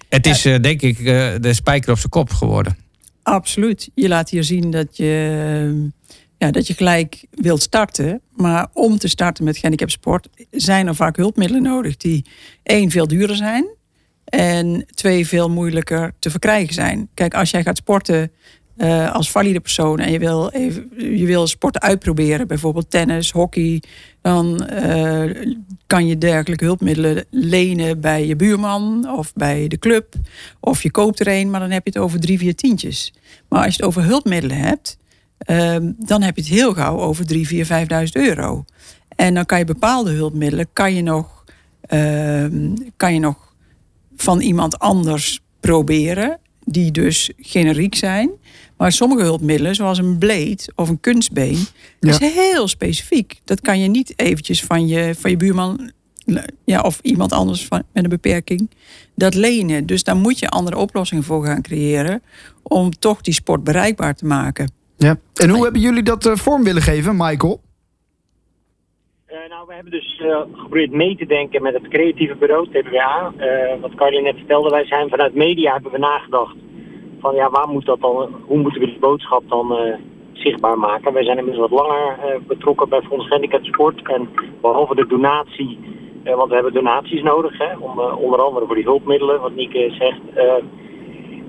het 0.08 0.26
is 0.26 0.46
uh, 0.46 0.58
denk 0.60 0.82
ik 0.82 0.98
uh, 0.98 1.34
de 1.40 1.54
spijker 1.54 1.90
op 1.90 1.98
zijn 1.98 2.10
kop 2.10 2.30
geworden. 2.30 2.76
Absoluut. 3.22 3.90
Je 3.94 4.08
laat 4.08 4.30
hier 4.30 4.44
zien 4.44 4.70
dat 4.70 4.96
je, 4.96 5.90
ja, 6.38 6.50
dat 6.50 6.66
je 6.66 6.74
gelijk 6.74 7.26
wilt 7.30 7.62
starten. 7.62 8.20
Maar 8.36 8.68
om 8.72 8.98
te 8.98 9.08
starten 9.08 9.44
met 9.44 9.56
gehandicap 9.56 9.90
sport 9.90 10.28
zijn 10.50 10.86
er 10.86 10.94
vaak 10.94 11.16
hulpmiddelen 11.16 11.62
nodig 11.62 11.96
die 11.96 12.24
één 12.62 12.90
veel 12.90 13.06
duurder 13.06 13.36
zijn. 13.36 13.76
En 14.24 14.86
twee 14.94 15.26
veel 15.26 15.50
moeilijker 15.50 16.12
te 16.18 16.30
verkrijgen 16.30 16.74
zijn. 16.74 17.08
Kijk, 17.14 17.34
als 17.34 17.50
jij 17.50 17.62
gaat 17.62 17.76
sporten 17.76 18.32
uh, 18.78 19.12
als 19.14 19.30
valide 19.30 19.60
persoon 19.60 19.98
en 19.98 20.12
je 20.12 20.18
wil, 20.18 20.48
even, 20.48 20.90
je 21.18 21.26
wil 21.26 21.46
sporten 21.46 21.80
uitproberen, 21.80 22.46
bijvoorbeeld 22.46 22.90
tennis, 22.90 23.30
hockey, 23.30 23.82
dan 24.20 24.68
uh, 24.72 25.54
kan 25.86 26.06
je 26.06 26.18
dergelijke 26.18 26.64
hulpmiddelen 26.64 27.24
lenen 27.30 28.00
bij 28.00 28.26
je 28.26 28.36
buurman 28.36 29.10
of 29.16 29.32
bij 29.34 29.68
de 29.68 29.78
club. 29.78 30.14
Of 30.60 30.82
je 30.82 30.90
koopt 30.90 31.20
er 31.20 31.28
een, 31.28 31.50
maar 31.50 31.60
dan 31.60 31.70
heb 31.70 31.84
je 31.84 31.90
het 31.92 32.02
over 32.02 32.20
drie, 32.20 32.38
vier 32.38 32.54
tientjes. 32.54 33.12
Maar 33.48 33.64
als 33.64 33.74
je 33.74 33.82
het 33.82 33.86
over 33.86 34.04
hulpmiddelen 34.04 34.56
hebt, 34.56 34.98
uh, 35.50 35.76
dan 35.98 36.22
heb 36.22 36.36
je 36.36 36.42
het 36.42 36.50
heel 36.50 36.74
gauw 36.74 36.98
over 36.98 37.26
drie, 37.26 37.46
vier, 37.46 37.66
vijfduizend 37.66 38.24
euro. 38.26 38.64
En 39.16 39.34
dan 39.34 39.46
kan 39.46 39.58
je 39.58 39.64
bepaalde 39.64 40.10
hulpmiddelen, 40.10 40.68
kan 40.72 40.94
je 40.94 41.02
nog, 41.02 41.44
ehm, 41.80 42.74
kan 42.96 43.14
je 43.14 43.20
nog 43.20 43.54
van 44.16 44.40
iemand 44.40 44.78
anders 44.78 45.40
proberen 45.60 46.38
die 46.64 46.90
dus 46.90 47.30
generiek 47.36 47.94
zijn. 47.94 48.30
Maar 48.78 48.92
sommige 48.92 49.22
hulpmiddelen, 49.22 49.74
zoals 49.74 49.98
een 49.98 50.18
blade 50.18 50.58
of 50.74 50.88
een 50.88 51.00
kunstbeen, 51.00 51.58
is 52.00 52.18
heel 52.18 52.68
specifiek. 52.68 53.40
Dat 53.44 53.60
kan 53.60 53.80
je 53.80 53.88
niet 53.88 54.12
eventjes 54.16 54.64
van 54.64 54.86
je, 54.86 55.14
van 55.18 55.30
je 55.30 55.36
buurman 55.36 55.92
ja, 56.64 56.80
of 56.80 57.00
iemand 57.02 57.32
anders 57.32 57.66
van, 57.66 57.82
met 57.92 58.04
een 58.04 58.10
beperking 58.10 58.70
dat 59.14 59.34
lenen. 59.34 59.86
Dus 59.86 60.04
daar 60.04 60.16
moet 60.16 60.38
je 60.38 60.48
andere 60.48 60.76
oplossingen 60.76 61.24
voor 61.24 61.44
gaan 61.44 61.62
creëren 61.62 62.22
om 62.62 62.90
toch 62.90 63.20
die 63.20 63.34
sport 63.34 63.64
bereikbaar 63.64 64.14
te 64.14 64.26
maken. 64.26 64.72
Ja. 64.96 65.16
En 65.34 65.48
hoe 65.48 65.62
hebben 65.62 65.80
jullie 65.80 66.02
dat 66.02 66.26
uh, 66.26 66.34
vorm 66.34 66.64
willen 66.64 66.82
geven, 66.82 67.16
Michael? 67.16 67.60
Uh, 69.28 69.36
nou, 69.48 69.66
we 69.66 69.74
hebben 69.74 69.92
dus 69.92 70.20
uh, 70.22 70.40
geprobeerd 70.52 70.92
mee 70.92 71.16
te 71.16 71.26
denken 71.26 71.62
met 71.62 71.74
het 71.74 71.88
creatieve 71.88 72.34
bureau, 72.34 72.68
TBWA. 72.68 73.32
wat 73.80 73.94
Carly 73.94 74.22
net 74.22 74.36
vertelde, 74.36 74.70
wij 74.70 74.86
zijn 74.86 75.08
vanuit 75.08 75.34
media 75.34 75.72
hebben 75.72 75.92
we 75.92 75.98
nagedacht 75.98 76.56
van 77.20 77.34
ja, 77.34 77.50
waar 77.50 77.68
moet 77.68 77.84
dat 77.84 78.00
dan, 78.00 78.28
hoe 78.46 78.58
moeten 78.58 78.80
we 78.80 78.86
die 78.86 78.98
boodschap 78.98 79.42
dan 79.48 79.72
uh, 79.72 79.94
zichtbaar 80.32 80.78
maken? 80.78 81.12
Wij 81.12 81.24
zijn 81.24 81.38
inmiddels 81.38 81.68
wat 81.70 81.80
langer 81.80 82.18
uh, 82.18 82.40
betrokken 82.46 82.88
bij 82.88 83.02
Fonds 83.02 83.28
Handicap 83.28 83.64
Sport. 83.64 84.02
En 84.02 84.28
behalve 84.60 84.94
de 84.94 85.06
donatie, 85.06 85.78
uh, 86.24 86.34
want 86.34 86.48
we 86.48 86.54
hebben 86.54 86.72
donaties 86.72 87.22
nodig, 87.22 87.58
hè, 87.58 87.76
om, 87.78 88.00
onder 88.00 88.42
andere 88.42 88.66
voor 88.66 88.74
die 88.74 88.84
hulpmiddelen, 88.84 89.40
wat 89.40 89.54
Nieke 89.54 89.94
zegt. 89.98 90.20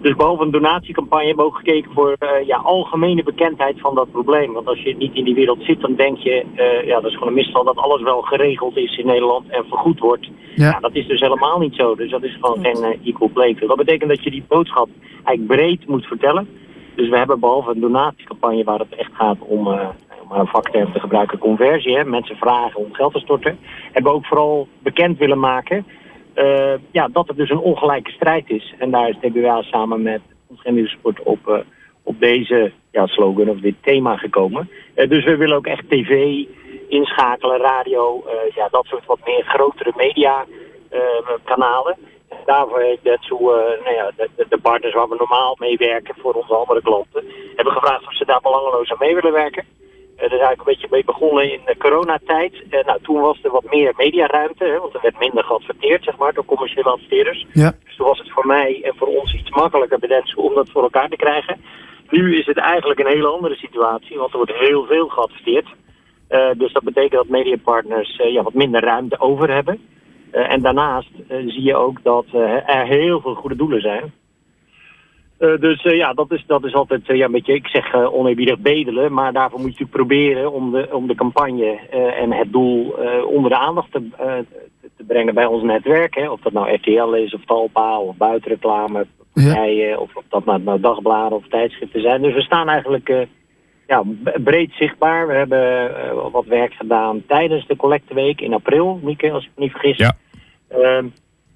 Dus 0.02 0.16
behalve 0.16 0.44
een 0.44 0.52
donatiecampagne 0.52 1.26
hebben 1.26 1.46
we 1.46 1.52
ook 1.52 1.58
gekeken 1.58 1.92
voor 1.94 2.18
ja, 2.46 2.58
algemene 2.58 3.24
bekendheid 3.24 3.80
van 3.80 3.96
dat 3.96 4.12
probleem. 4.12 4.54
Want 4.54 4.68
als 4.68 4.82
je 4.82 4.96
niet 4.96 5.16
in 5.16 5.24
die 5.24 5.36
wereld 5.36 5.64
zit, 5.64 5.82
dan 5.82 5.96
denk 5.96 6.18
je, 6.18 6.46
ja, 6.86 7.00
dat 7.00 7.06
is 7.06 7.14
gewoon 7.14 7.28
een 7.28 7.34
misval 7.34 7.64
dat 7.64 7.78
alles 7.78 8.02
wel 8.02 8.22
geregeld 8.22 8.78
is 8.78 8.98
in 8.98 9.06
Nederland 9.06 9.50
en 9.50 9.66
vergoed 9.66 10.00
wordt. 10.00 10.30
Ja. 10.56 10.80
dat 10.80 10.96
is 10.96 11.08
dus 11.08 11.20
helemaal 11.20 11.60
niet 11.60 11.76
zo. 11.76 11.96
Dus 11.96 12.12
dat 12.12 12.24
is 12.24 12.38
gewoon 12.42 12.66
geen 12.66 13.00
equal 13.04 13.30
playing 13.30 13.58
field. 13.58 13.70
Dat 13.70 13.86
betekent 13.86 14.10
dat 14.10 14.24
je 14.24 14.32
die 14.32 14.44
boodschap 14.48 14.88
eigenlijk 15.24 15.48
breed 15.48 15.88
moet 15.88 16.06
vertellen. 16.06 16.48
Dus 16.96 17.10
we 17.10 17.18
hebben 17.18 17.40
behalve 17.40 17.72
een 17.72 17.80
donatiecampagne 17.80 18.64
waar 18.64 18.80
het 18.80 18.96
echt 18.96 19.12
gaat 19.14 19.38
om, 19.40 19.68
uh, 19.68 19.90
om 20.24 20.40
een 20.40 20.48
vakterm 20.48 20.94
te 20.94 21.00
gebruiken, 21.00 21.38
conversie. 21.38 21.98
Hè, 21.98 22.04
mensen 22.04 22.36
vragen 22.36 22.80
om 22.80 22.94
geld 22.94 23.14
te 23.14 23.20
storten. 23.20 23.60
Hebben 23.92 24.12
we 24.12 24.18
ook 24.18 24.26
vooral 24.26 24.68
bekend 24.80 25.18
willen 25.18 25.40
maken 25.40 25.86
uh, 26.40 26.74
ja, 26.92 27.08
dat 27.08 27.28
het 27.28 27.38
dus 27.38 27.50
een 27.50 27.60
ongelijke 27.60 28.12
strijd 28.12 28.50
is. 28.50 28.74
En 28.78 28.92
daar 28.92 29.10
is 29.10 29.18
TBWA 29.22 29.62
samen 29.62 30.02
met 30.02 30.22
ons 30.48 30.90
Sport 30.92 31.24
op, 31.24 31.48
uh, 31.48 31.58
op 32.04 32.20
deze 32.20 32.72
ja, 32.92 33.08
slogan 33.08 33.50
of 33.50 33.60
dit 33.60 33.76
thema 33.82 34.18
gekomen. 34.18 34.70
dus 34.94 35.24
we 35.24 35.38
willen 35.38 35.58
ook 35.58 35.68
echt 35.68 35.90
tv 35.90 36.44
inschakelen, 36.88 37.60
radio, 37.60 38.24
ja, 38.56 38.68
dat 38.72 38.86
soort 38.86 39.06
wat 39.06 39.20
meer 39.26 39.44
grotere 39.44 39.94
media 39.96 40.46
kanalen 41.44 41.98
daarvoor 42.46 42.80
heeft 42.80 43.04
uh, 43.06 43.40
nou 43.86 43.96
ja, 43.96 44.12
de, 44.16 44.46
de, 44.50 44.60
partners 44.62 44.94
waar 44.94 45.10
we 45.10 45.16
normaal 45.16 45.56
mee 45.60 45.78
werken 45.78 46.16
voor 46.18 46.34
onze 46.34 46.54
andere 46.54 46.82
klanten, 46.82 47.24
hebben 47.56 47.74
gevraagd 47.74 48.08
of 48.08 48.16
ze 48.16 48.26
daar 48.26 48.42
belangeloos 48.42 48.92
aan 48.92 48.98
mee 49.00 49.16
willen 49.16 49.32
werken. 49.32 49.66
Uh, 50.20 50.26
is 50.26 50.30
eigenlijk 50.30 50.60
een 50.60 50.66
beetje 50.74 50.88
mee 50.92 51.04
begonnen 51.04 51.52
in 51.52 51.60
de 51.66 51.78
coronatijd. 51.78 52.54
Nou, 52.86 53.00
toen 53.02 53.22
was 53.22 53.40
er 53.44 53.52
wat 53.52 53.72
meer 53.72 53.94
mediaruimte, 53.98 54.64
hè, 54.64 54.80
want 54.80 54.94
er 54.94 55.02
werd 55.02 55.20
minder 55.20 55.44
geadverteerd, 55.44 56.04
zeg 56.04 56.18
maar, 56.18 56.34
door 56.34 56.46
commerciële 56.46 56.90
adverteerders. 56.90 57.46
Ja. 57.54 57.76
Dus 57.84 57.96
toen 57.96 58.08
was 58.08 58.20
het 58.20 58.32
voor 58.32 58.46
mij 58.46 58.82
en 58.84 58.96
voor 58.96 59.08
ons 59.08 59.34
iets 59.34 59.50
makkelijker 59.50 60.00
bij 60.00 60.24
om 60.36 60.54
dat 60.54 60.70
voor 60.70 60.84
elkaar 60.84 61.10
te 61.10 61.16
krijgen. 61.16 61.62
Nu 62.10 62.38
is 62.38 62.46
het 62.46 62.58
eigenlijk 62.58 63.00
een 63.00 63.14
hele 63.16 63.28
andere 63.28 63.56
situatie, 63.56 64.18
want 64.18 64.32
er 64.32 64.38
wordt 64.38 64.54
heel 64.54 64.86
veel 64.86 65.08
geadverteerd. 65.08 65.68
Uh, 66.30 66.50
dus 66.58 66.74
dat 66.74 66.84
betekent 66.84 67.12
dat 67.12 67.28
mediapartners 67.28 68.16
ja, 68.16 68.44
wat 68.44 68.54
minder 68.54 68.84
ruimte 68.84 69.20
over 69.20 69.54
hebben. 69.54 69.80
Uh, 70.32 70.52
en 70.52 70.62
daarnaast 70.62 71.10
zie 71.28 71.64
je 71.64 71.76
ook 71.76 72.04
dat 72.04 72.26
er 72.34 72.86
heel 72.86 73.22
veel 73.22 73.36
goede 73.36 73.56
doelen 73.56 73.82
zijn. 73.82 74.14
Dus 75.40 75.82
ja, 75.82 76.14
dat 76.14 76.32
is, 76.32 76.44
dat 76.48 76.64
is 76.64 76.74
altijd 76.74 77.02
ja, 77.06 77.26
een 77.26 77.32
beetje, 77.32 77.54
ik 77.54 77.68
zeg 77.68 77.94
oneerbiedig 77.94 78.60
bedelen. 78.60 79.14
Maar 79.14 79.34
daarvoor 79.34 79.60
moet 79.60 79.78
je 79.78 79.84
natuurlijk 79.84 80.10
proberen 80.10 80.52
om 80.52 80.72
de, 80.72 80.90
om 80.92 81.08
de 81.08 81.16
campagne 81.16 81.80
en 82.20 82.32
het 82.32 82.52
doel 82.52 82.96
onder 83.26 83.50
de 83.50 83.58
aandacht 83.58 83.92
te, 83.92 84.10
te 84.98 85.04
brengen 85.08 85.34
bij 85.34 85.46
ons 85.46 85.64
netwerk. 85.64 86.16
Hè. 86.16 86.30
Of 86.30 86.42
dat 86.42 86.54
nou 86.54 86.74
RTL 86.74 87.14
is, 87.14 87.34
of 87.34 87.46
Talpa, 87.46 88.00
of 88.00 88.16
buitenreclame, 88.18 89.06
partijen, 89.34 89.88
ja. 89.88 89.98
of, 89.98 90.16
of 90.16 90.24
dat 90.30 90.46
nou, 90.46 90.62
nou 90.62 90.80
dagbladen 90.80 91.38
of 91.38 91.48
tijdschriften 91.48 92.02
zijn. 92.02 92.22
Dus 92.22 92.34
we 92.34 92.42
staan 92.42 92.70
eigenlijk 92.70 93.28
ja, 93.90 94.04
breed 94.44 94.72
zichtbaar. 94.72 95.28
We 95.28 95.34
hebben 95.34 95.92
uh, 95.92 96.32
wat 96.32 96.46
werk 96.46 96.74
gedaan 96.74 97.24
tijdens 97.28 97.68
de 97.68 97.76
collecteweek 97.76 98.42
in 98.42 98.54
april, 98.54 99.00
Mieke, 99.04 99.32
als 99.32 99.46
ik 99.46 99.52
me 99.56 99.64
niet 99.64 99.72
vergis. 99.72 99.98
Ja. 99.98 100.16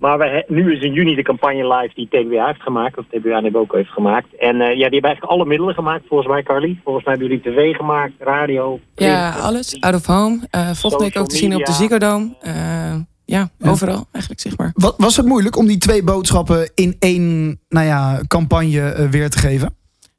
Maar 0.04 0.18
we, 0.18 0.44
nu 0.48 0.76
is 0.76 0.82
in 0.82 0.94
juni 0.94 1.16
de 1.16 1.22
campagne 1.22 1.68
live 1.76 1.94
die 1.96 2.08
TBA 2.08 2.46
heeft 2.46 2.62
gemaakt, 2.62 2.98
of 2.98 3.06
TBA 3.10 3.50
ook 3.54 3.74
heeft 3.74 3.90
gemaakt. 3.90 4.36
En 4.40 4.56
uh, 4.56 4.68
ja, 4.68 4.74
die 4.74 4.84
hebben 4.84 5.10
eigenlijk 5.10 5.24
alle 5.24 5.46
middelen 5.46 5.74
gemaakt, 5.74 6.04
volgens 6.08 6.30
mij, 6.30 6.44
Carly. 6.44 6.80
Volgens 6.84 7.06
mij 7.06 7.16
hebben 7.16 7.38
jullie 7.38 7.54
tv 7.54 7.76
gemaakt, 7.76 8.14
radio. 8.20 8.80
Ja, 8.96 9.32
alles. 9.32 9.80
Out 9.80 9.96
of 9.96 10.06
home. 10.06 10.40
Uh, 10.52 10.72
volgende 10.74 11.06
week 11.06 11.18
ook 11.18 11.28
te 11.28 11.36
zien 11.36 11.56
op 11.56 11.66
de 11.66 11.72
Ziggo 11.72 11.98
Dome. 11.98 12.36
Ja, 12.42 13.06
ja, 13.26 13.50
overal 13.72 14.08
eigenlijk 14.12 14.42
zichtbaar. 14.42 14.72
Wat, 14.74 14.94
was 14.98 15.18
het 15.18 15.26
moeilijk 15.26 15.58
om 15.58 15.68
die 15.68 15.78
twee 15.78 16.04
boodschappen 16.04 16.72
in 16.76 16.96
één 17.00 17.60
nou 17.70 17.86
ja, 17.86 18.22
campagne 18.28 19.08
weer 19.10 19.30
te 19.30 19.38
geven? 19.38 19.76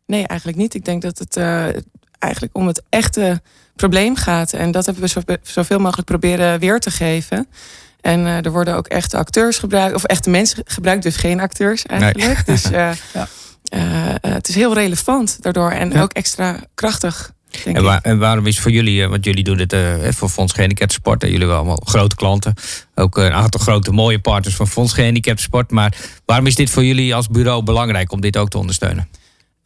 Nee, 0.07 0.27
eigenlijk 0.27 0.59
niet. 0.59 0.75
Ik 0.75 0.85
denk 0.85 1.03
dat 1.03 1.19
het 1.19 1.37
eigenlijk 2.19 2.57
om 2.57 2.67
het 2.67 2.83
echte 2.89 3.41
probleem 3.77 4.17
gaat. 4.17 4.53
En 4.53 4.71
dat 4.71 4.85
hebben 4.87 5.03
we 5.03 5.09
zo, 5.09 5.21
zoveel 5.43 5.79
mogelijk 5.79 6.07
proberen 6.07 6.59
weer 6.59 6.79
te 6.79 6.91
geven. 6.91 7.47
En 8.05 8.27
er 8.27 8.51
worden 8.51 8.77
ook 8.77 8.87
echte 8.87 9.17
acteurs 9.17 9.59
gebruikt, 9.59 9.95
of 9.95 10.05
echte 10.05 10.31
mensen 10.31 10.63
gebruikt, 10.65 11.03
dus 11.03 11.17
geen 11.17 11.41
acteurs 11.41 11.87
eigenlijk. 11.87 12.47
Dus 12.55 12.69
ja. 12.69 12.95
het 14.21 14.49
is 14.49 14.55
heel 14.55 14.75
relevant 14.75 15.43
daardoor 15.43 15.71
en 15.71 16.01
ook 16.01 16.13
extra 16.13 16.61
krachtig. 16.75 17.33
En, 17.65 18.03
en, 18.03 18.19
waarom 18.19 18.47
is 18.47 18.61
voor 18.61 18.71
jullie, 18.71 19.03
eh, 19.03 19.09
want 19.09 19.25
jullie 19.25 19.45
doen 19.45 19.59
het 19.59 19.73
uh, 19.73 19.95
voor 20.09 20.29
Fonds 20.29 20.53
Gehandicapt 20.53 20.93
Sport. 20.93 21.23
En 21.23 21.29
jullie 21.29 21.41
hebben 21.41 21.59
allemaal 21.59 21.83
grote 21.85 22.17
klanten. 22.17 22.55
Ook 22.95 23.17
een 23.17 23.33
aantal 23.33 23.61
grote 23.61 23.93
mooie 23.93 24.19
partners 24.19 24.57
van 24.57 24.69
Fonds 24.69 24.93
Gehandicapt 24.93 25.41
Sport. 25.41 25.71
Maar 25.71 25.97
waarom 26.25 26.47
is 26.47 26.55
dit 26.55 26.71
voor 26.71 26.85
jullie 26.85 27.15
als 27.15 27.29
bureau 27.29 27.63
belangrijk 27.63 28.13
om 28.13 28.21
dit 28.21 28.37
ook 28.37 28.49
te 28.49 28.59
ondersteunen? 28.59 29.09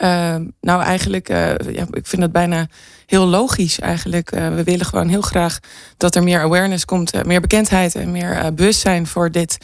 Uh, 0.03 0.35
nou, 0.61 0.83
eigenlijk, 0.83 1.31
uh, 1.31 1.55
ja, 1.73 1.87
ik 1.91 2.07
vind 2.07 2.23
dat 2.23 2.33
bijna 2.33 2.67
heel 3.07 3.27
logisch 3.27 3.81
eigenlijk. 3.81 4.31
we 4.31 4.63
willen 4.65 4.87
gewoon 4.87 5.09
heel 5.09 5.21
graag 5.21 5.59
dat 5.97 6.15
er 6.15 6.23
meer 6.23 6.41
awareness 6.41 6.85
komt, 6.85 7.25
meer 7.25 7.41
bekendheid 7.41 7.95
en 7.95 8.13
meer 8.13 8.55
bewustzijn 8.55 9.07
voor 9.07 9.31
dit 9.31 9.59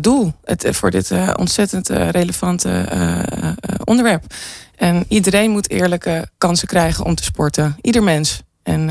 doel. 0.00 0.32
Het, 0.44 0.66
voor 0.70 0.90
dit 0.90 1.12
ontzettend 1.36 1.88
relevante 1.88 2.86
onderwerp. 3.84 4.24
En 4.76 5.04
iedereen 5.08 5.50
moet 5.50 5.70
eerlijke 5.70 6.28
kansen 6.38 6.68
krijgen 6.68 7.04
om 7.04 7.14
te 7.14 7.24
sporten. 7.24 7.76
Ieder 7.80 8.02
mens. 8.02 8.42
En 8.62 8.90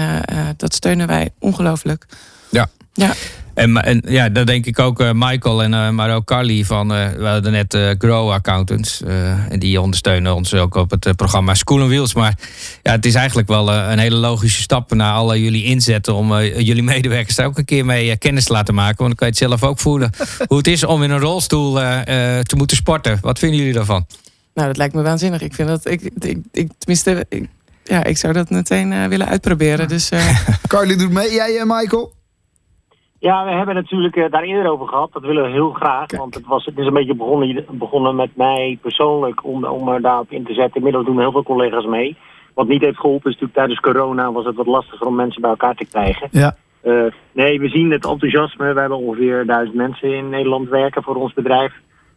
dat 0.57 0.73
steunen 0.73 1.07
wij 1.07 1.29
ongelooflijk. 1.39 2.05
Ja. 2.49 2.69
ja. 2.93 3.13
En, 3.59 3.77
en 3.77 4.01
ja, 4.07 4.29
dat 4.29 4.47
denk 4.47 4.65
ik 4.65 4.79
ook 4.79 5.01
uh, 5.01 5.09
Michael 5.13 5.63
en 5.63 5.73
uh, 5.73 5.89
maar 5.89 6.15
ook 6.15 6.25
Carly 6.25 6.63
van, 6.63 6.93
uh, 6.93 7.07
we 7.09 7.25
hadden 7.25 7.51
net 7.51 7.77
Grow 7.97 8.31
Accountants. 8.31 9.01
en 9.49 9.59
die 9.59 9.81
ondersteunen 9.81 10.35
ons 10.35 10.53
ook 10.53 10.75
op 10.75 10.91
het 10.91 11.15
programma 11.15 11.53
School 11.53 11.87
Wheels. 11.87 12.13
Maar 12.13 12.39
ja, 12.83 12.91
het 12.91 13.05
is 13.05 13.15
eigenlijk 13.15 13.47
wel 13.47 13.73
een 13.73 13.99
hele 13.99 14.15
logische 14.15 14.61
stap 14.61 14.93
naar 14.93 15.13
alle 15.13 15.41
jullie 15.41 15.63
inzetten 15.63 16.13
om 16.13 16.39
jullie 16.41 16.83
medewerkers 16.83 17.35
daar 17.35 17.45
ook 17.45 17.57
een 17.57 17.65
keer 17.65 17.85
mee 17.85 18.17
kennis 18.17 18.45
te 18.45 18.53
laten 18.53 18.73
maken. 18.73 18.97
Want 18.97 19.07
dan 19.07 19.17
kan 19.17 19.27
je 19.27 19.33
het 19.33 19.49
zelf 19.49 19.71
ook 19.71 19.79
voelen 19.79 20.11
hoe 20.47 20.57
het 20.57 20.67
is 20.67 20.83
om 20.83 21.03
in 21.03 21.11
een 21.11 21.19
rolstoel 21.19 21.73
te 21.73 22.53
moeten 22.55 22.77
sporten. 22.77 23.17
Wat 23.21 23.39
vinden 23.39 23.57
jullie 23.57 23.73
daarvan? 23.73 24.05
Nou, 24.53 24.67
dat 24.67 24.77
lijkt 24.77 24.93
me 24.93 25.01
waanzinnig. 25.01 25.41
Ik 25.41 25.53
vind 25.53 25.67
dat, 25.67 25.89
ik, 25.89 26.01
ik, 26.19 26.37
ik 26.51 26.71
tenminste, 26.77 27.25
ik, 27.29 27.49
ja, 27.83 28.03
ik 28.03 28.17
zou 28.17 28.33
dat 28.33 28.49
meteen 28.49 28.91
uh, 28.91 29.05
willen 29.05 29.27
uitproberen. 29.27 29.87
Dus, 29.87 30.11
uh... 30.11 30.39
Carly 30.67 30.97
doet 30.97 31.11
mee. 31.11 31.33
Jij, 31.33 31.55
uh, 31.55 31.63
Michael? 31.63 32.17
Ja, 33.19 33.45
we 33.45 33.51
hebben 33.51 33.75
natuurlijk 33.75 34.31
daar 34.31 34.43
eerder 34.43 34.71
over 34.71 34.87
gehad. 34.87 35.13
Dat 35.13 35.21
willen 35.21 35.43
we 35.43 35.49
heel 35.49 35.71
graag. 35.71 36.17
Want 36.17 36.35
het, 36.35 36.45
was, 36.45 36.65
het 36.65 36.77
is 36.77 36.85
een 36.85 36.93
beetje 36.93 37.15
begonnen, 37.15 37.65
begonnen 37.71 38.15
met 38.15 38.35
mij 38.35 38.77
persoonlijk 38.81 39.45
om, 39.45 39.65
om 39.65 39.89
er 39.89 40.01
daarop 40.01 40.31
in 40.31 40.45
te 40.45 40.53
zetten. 40.53 40.75
Inmiddels 40.75 41.05
doen 41.05 41.19
heel 41.19 41.31
veel 41.31 41.43
collega's 41.43 41.85
mee. 41.85 42.17
Wat 42.53 42.67
niet 42.67 42.81
heeft 42.81 42.99
geholpen 42.99 43.31
is 43.31 43.39
natuurlijk 43.39 43.53
tijdens 43.53 43.79
corona 43.79 44.31
was 44.31 44.45
het 44.45 44.55
wat 44.55 44.65
lastiger 44.65 45.07
om 45.07 45.15
mensen 45.15 45.41
bij 45.41 45.49
elkaar 45.49 45.75
te 45.75 45.85
krijgen. 45.85 46.27
Ja. 46.31 46.55
nee, 47.31 47.59
we 47.59 47.69
zien 47.69 47.91
het 47.91 48.05
enthousiasme. 48.05 48.73
We 48.73 48.79
hebben 48.79 48.97
ongeveer 48.97 49.45
duizend 49.45 49.75
mensen 49.75 50.13
in 50.13 50.29
Nederland 50.29 50.69
werken 50.69 51.03
voor 51.03 51.15
ons 51.15 51.33
bedrijf. 51.33 51.73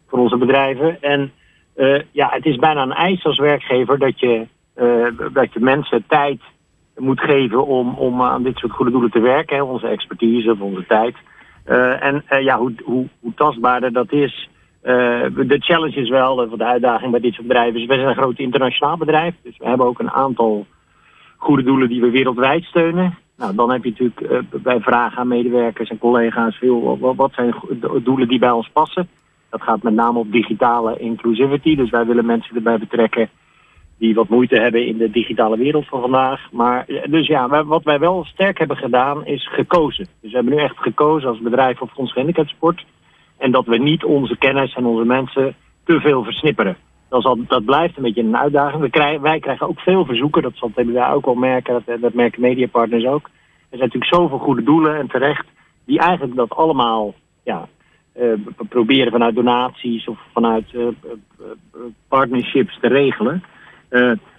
Voor 0.07 0.19
onze 0.19 0.37
bedrijven. 0.37 1.01
En 1.01 1.31
uh, 1.75 2.01
ja, 2.11 2.29
het 2.31 2.45
is 2.45 2.55
bijna 2.55 2.81
een 2.81 2.93
eis 2.93 3.25
als 3.25 3.39
werkgever 3.39 3.99
dat 3.99 4.19
je, 4.19 4.47
dat 5.33 5.53
je 5.53 5.59
mensen 5.59 6.03
tijd 6.07 6.41
moet 6.97 7.19
geven 7.19 7.65
om, 7.65 7.93
om 7.93 8.21
aan 8.21 8.43
dit 8.43 8.57
soort 8.57 8.71
goede 8.71 8.91
doelen 8.91 9.11
te 9.11 9.19
werken. 9.19 9.55
Hè, 9.55 9.63
onze 9.63 9.87
expertise 9.87 10.51
of 10.51 10.59
onze 10.59 10.85
tijd. 10.87 11.15
Uh, 11.67 12.03
en 12.03 12.23
ja, 12.39 12.57
hoe, 12.57 12.73
hoe, 12.83 13.07
tastbaarder 13.35 13.93
dat 13.93 14.11
is. 14.11 14.49
de 14.81 15.57
challenge 15.59 16.01
is 16.01 16.09
wel, 16.09 16.35
de 16.35 16.65
uitdaging 16.65 17.11
bij 17.11 17.19
dit 17.19 17.33
soort 17.33 17.47
bedrijven 17.47 17.87
we 17.87 17.93
zijn 17.93 18.07
een 18.07 18.15
groot 18.15 18.39
internationaal 18.39 18.97
bedrijf. 18.97 19.35
Dus 19.43 19.57
we 19.57 19.67
hebben 19.67 19.85
ook 19.85 19.99
een 19.99 20.11
aantal 20.11 20.65
goede 21.37 21.63
doelen 21.63 21.89
die 21.89 22.01
we 22.01 22.09
wereldwijd 22.09 22.63
steunen. 22.63 23.17
Nou, 23.37 23.55
dan 23.55 23.71
heb 23.71 23.83
je 23.83 23.89
natuurlijk 23.89 24.61
bij 24.63 24.79
vragen 24.79 25.17
aan 25.17 25.27
medewerkers 25.27 25.89
en 25.89 25.97
collega's 25.97 26.55
veel, 26.55 26.97
wat 27.15 27.33
zijn 27.33 27.53
doelen 28.03 28.27
die 28.27 28.39
bij 28.39 28.51
ons 28.51 28.69
passen. 28.73 29.09
Dat 29.49 29.61
gaat 29.61 29.83
met 29.83 29.93
name 29.93 30.19
op 30.19 30.31
digitale 30.31 30.97
inclusivity. 30.97 31.75
Dus 31.75 31.89
wij 31.89 32.05
willen 32.05 32.25
mensen 32.25 32.55
erbij 32.55 32.77
betrekken 32.77 33.29
die 34.03 34.15
wat 34.15 34.29
moeite 34.29 34.59
hebben 34.59 34.85
in 34.85 34.97
de 34.97 35.09
digitale 35.09 35.57
wereld 35.57 35.87
van 35.87 36.01
vandaag. 36.01 36.51
Maar 36.51 36.85
dus 37.05 37.27
ja, 37.27 37.65
wat 37.65 37.83
wij 37.83 37.99
wel 37.99 38.25
sterk 38.25 38.57
hebben 38.57 38.77
gedaan 38.77 39.25
is 39.25 39.49
gekozen. 39.53 40.07
Dus 40.21 40.31
we 40.31 40.35
hebben 40.37 40.53
nu 40.55 40.59
echt 40.59 40.77
gekozen 40.77 41.29
als 41.29 41.39
bedrijf 41.39 41.77
voor 41.77 41.87
Fonds 41.87 42.11
Gehandicapsport. 42.11 42.85
En 43.37 43.51
dat 43.51 43.65
we 43.65 43.77
niet 43.77 44.03
onze 44.03 44.37
kennis 44.37 44.73
en 44.73 44.85
onze 44.85 45.05
mensen 45.05 45.55
te 45.83 45.99
veel 45.99 46.23
versnipperen. 46.23 46.77
Dat, 47.09 47.37
dat 47.47 47.65
blijft 47.65 47.97
een 47.97 48.03
beetje 48.03 48.21
een 48.21 48.37
uitdaging. 48.37 48.81
We 48.81 48.89
krijgen, 48.89 49.21
wij 49.21 49.39
krijgen 49.39 49.67
ook 49.67 49.79
veel 49.79 50.05
verzoeken, 50.05 50.41
dat 50.41 50.55
zal 50.55 50.71
TBA 50.75 51.11
ook 51.11 51.25
wel 51.25 51.35
merken, 51.35 51.83
dat, 51.85 52.01
dat 52.01 52.13
merken 52.13 52.41
mediapartners 52.41 53.05
ook. 53.05 53.25
Er 53.69 53.77
zijn 53.77 53.81
natuurlijk 53.81 54.13
zoveel 54.13 54.39
goede 54.39 54.63
doelen 54.63 54.95
en 54.97 55.07
terecht, 55.07 55.45
die 55.85 55.99
eigenlijk 55.99 56.35
dat 56.35 56.49
allemaal 56.49 57.13
ja, 57.43 57.67
uh, 58.19 58.33
proberen 58.69 59.11
vanuit 59.11 59.35
donaties 59.35 60.07
of 60.07 60.19
vanuit 60.33 60.73
uh, 60.73 60.87
partnerships 62.07 62.79
te 62.79 62.87
regelen. 62.87 63.43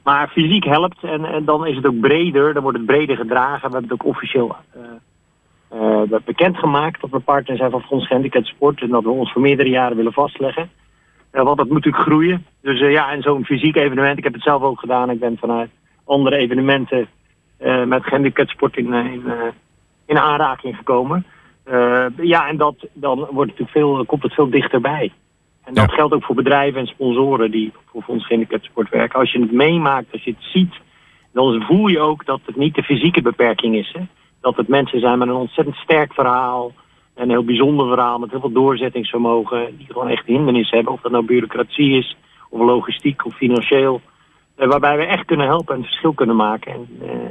Maar 0.02 0.28
fysiek 0.28 0.64
helpt 0.64 1.02
en, 1.02 1.24
en, 1.24 1.44
dan 1.44 1.66
is 1.66 1.76
het 1.76 1.86
ook 1.86 2.00
breder, 2.00 2.52
dan 2.54 2.62
wordt 2.62 2.78
het 2.78 2.86
breder 2.86 3.16
gedragen. 3.16 3.70
We 3.70 3.76
hebben 3.76 3.82
het 3.82 3.92
ook 3.92 4.04
officieel 4.06 4.56
bekendgemaakt 6.24 7.00
dat 7.00 7.10
we 7.10 7.18
partner 7.18 7.56
zijn 7.56 7.70
van 7.70 7.82
Fonds 7.82 8.06
Gehandicapten 8.06 8.54
Sport 8.54 8.80
en 8.80 8.88
dat 8.88 9.02
we 9.02 9.10
ons 9.10 9.32
voor 9.32 9.42
meerdere 9.42 9.68
jaren 9.68 9.96
willen 9.96 10.12
vastleggen. 10.12 10.70
want 11.30 11.56
dat 11.56 11.66
moet 11.66 11.74
natuurlijk 11.74 12.04
groeien. 12.04 12.46
Dus 12.60 12.78
ja, 12.78 13.12
en 13.12 13.22
zo'n 13.22 13.44
fysiek 13.44 13.76
evenement, 13.76 14.18
ik 14.18 14.24
heb 14.24 14.32
het 14.32 14.42
zelf 14.42 14.62
ook 14.62 14.80
gedaan. 14.80 15.10
Ik 15.10 15.20
ben 15.20 15.38
vanuit 15.38 15.70
andere 16.04 16.36
evenementen 16.36 17.08
met 17.86 18.04
gehandicapten 18.04 18.54
sport 18.54 18.76
in, 18.76 18.92
in, 18.92 19.22
in 20.06 20.18
aanraking 20.18 20.76
gekomen. 20.76 21.26
Uh, 21.70 22.06
ja, 22.16 22.48
en 22.48 22.56
dat, 22.56 22.74
dan 22.92 23.28
wordt 23.30 23.58
het 23.58 23.70
veel, 23.70 24.04
komt 24.04 24.22
het 24.22 24.34
veel 24.34 24.50
dichterbij. 24.50 25.12
En 25.64 25.74
dat 25.74 25.92
geldt 25.92 26.14
ook 26.14 26.24
voor 26.24 26.34
bedrijven 26.34 26.80
en 26.80 26.86
sponsoren 26.86 27.50
die 27.50 27.72
voor 27.86 28.02
Fonds 28.02 28.26
Sport 28.60 28.90
werken. 28.90 29.18
Als 29.18 29.32
je 29.32 29.40
het 29.40 29.52
meemaakt, 29.52 30.12
als 30.12 30.24
je 30.24 30.30
het 30.30 30.42
ziet, 30.42 30.74
dan 31.32 31.62
voel 31.62 31.86
je 31.86 32.00
ook 32.00 32.24
dat 32.24 32.40
het 32.44 32.56
niet 32.56 32.74
de 32.74 32.82
fysieke 32.82 33.22
beperking 33.22 33.76
is. 33.76 33.92
Hè? 33.92 34.00
Dat 34.40 34.56
het 34.56 34.68
mensen 34.68 35.00
zijn 35.00 35.18
met 35.18 35.28
een 35.28 35.34
ontzettend 35.34 35.76
sterk 35.76 36.12
verhaal. 36.12 36.72
Een 37.14 37.30
heel 37.30 37.44
bijzonder 37.44 37.88
verhaal 37.88 38.18
met 38.18 38.30
heel 38.30 38.40
veel 38.40 38.52
doorzettingsvermogen. 38.52 39.76
Die 39.76 39.86
gewoon 39.86 40.08
echt 40.08 40.26
hindernissen 40.26 40.76
hebben. 40.76 40.94
Of 40.94 41.00
dat 41.00 41.12
nou 41.12 41.24
bureaucratie 41.24 41.98
is, 41.98 42.16
of 42.50 42.60
logistiek, 42.60 43.24
of 43.26 43.34
financieel. 43.36 44.00
Uh, 44.58 44.68
waarbij 44.68 44.96
we 44.96 45.04
echt 45.04 45.24
kunnen 45.24 45.46
helpen 45.46 45.74
en 45.74 45.82
verschil 45.82 46.12
kunnen 46.12 46.36
maken. 46.36 46.72
En, 46.72 46.88
uh, 47.02 47.24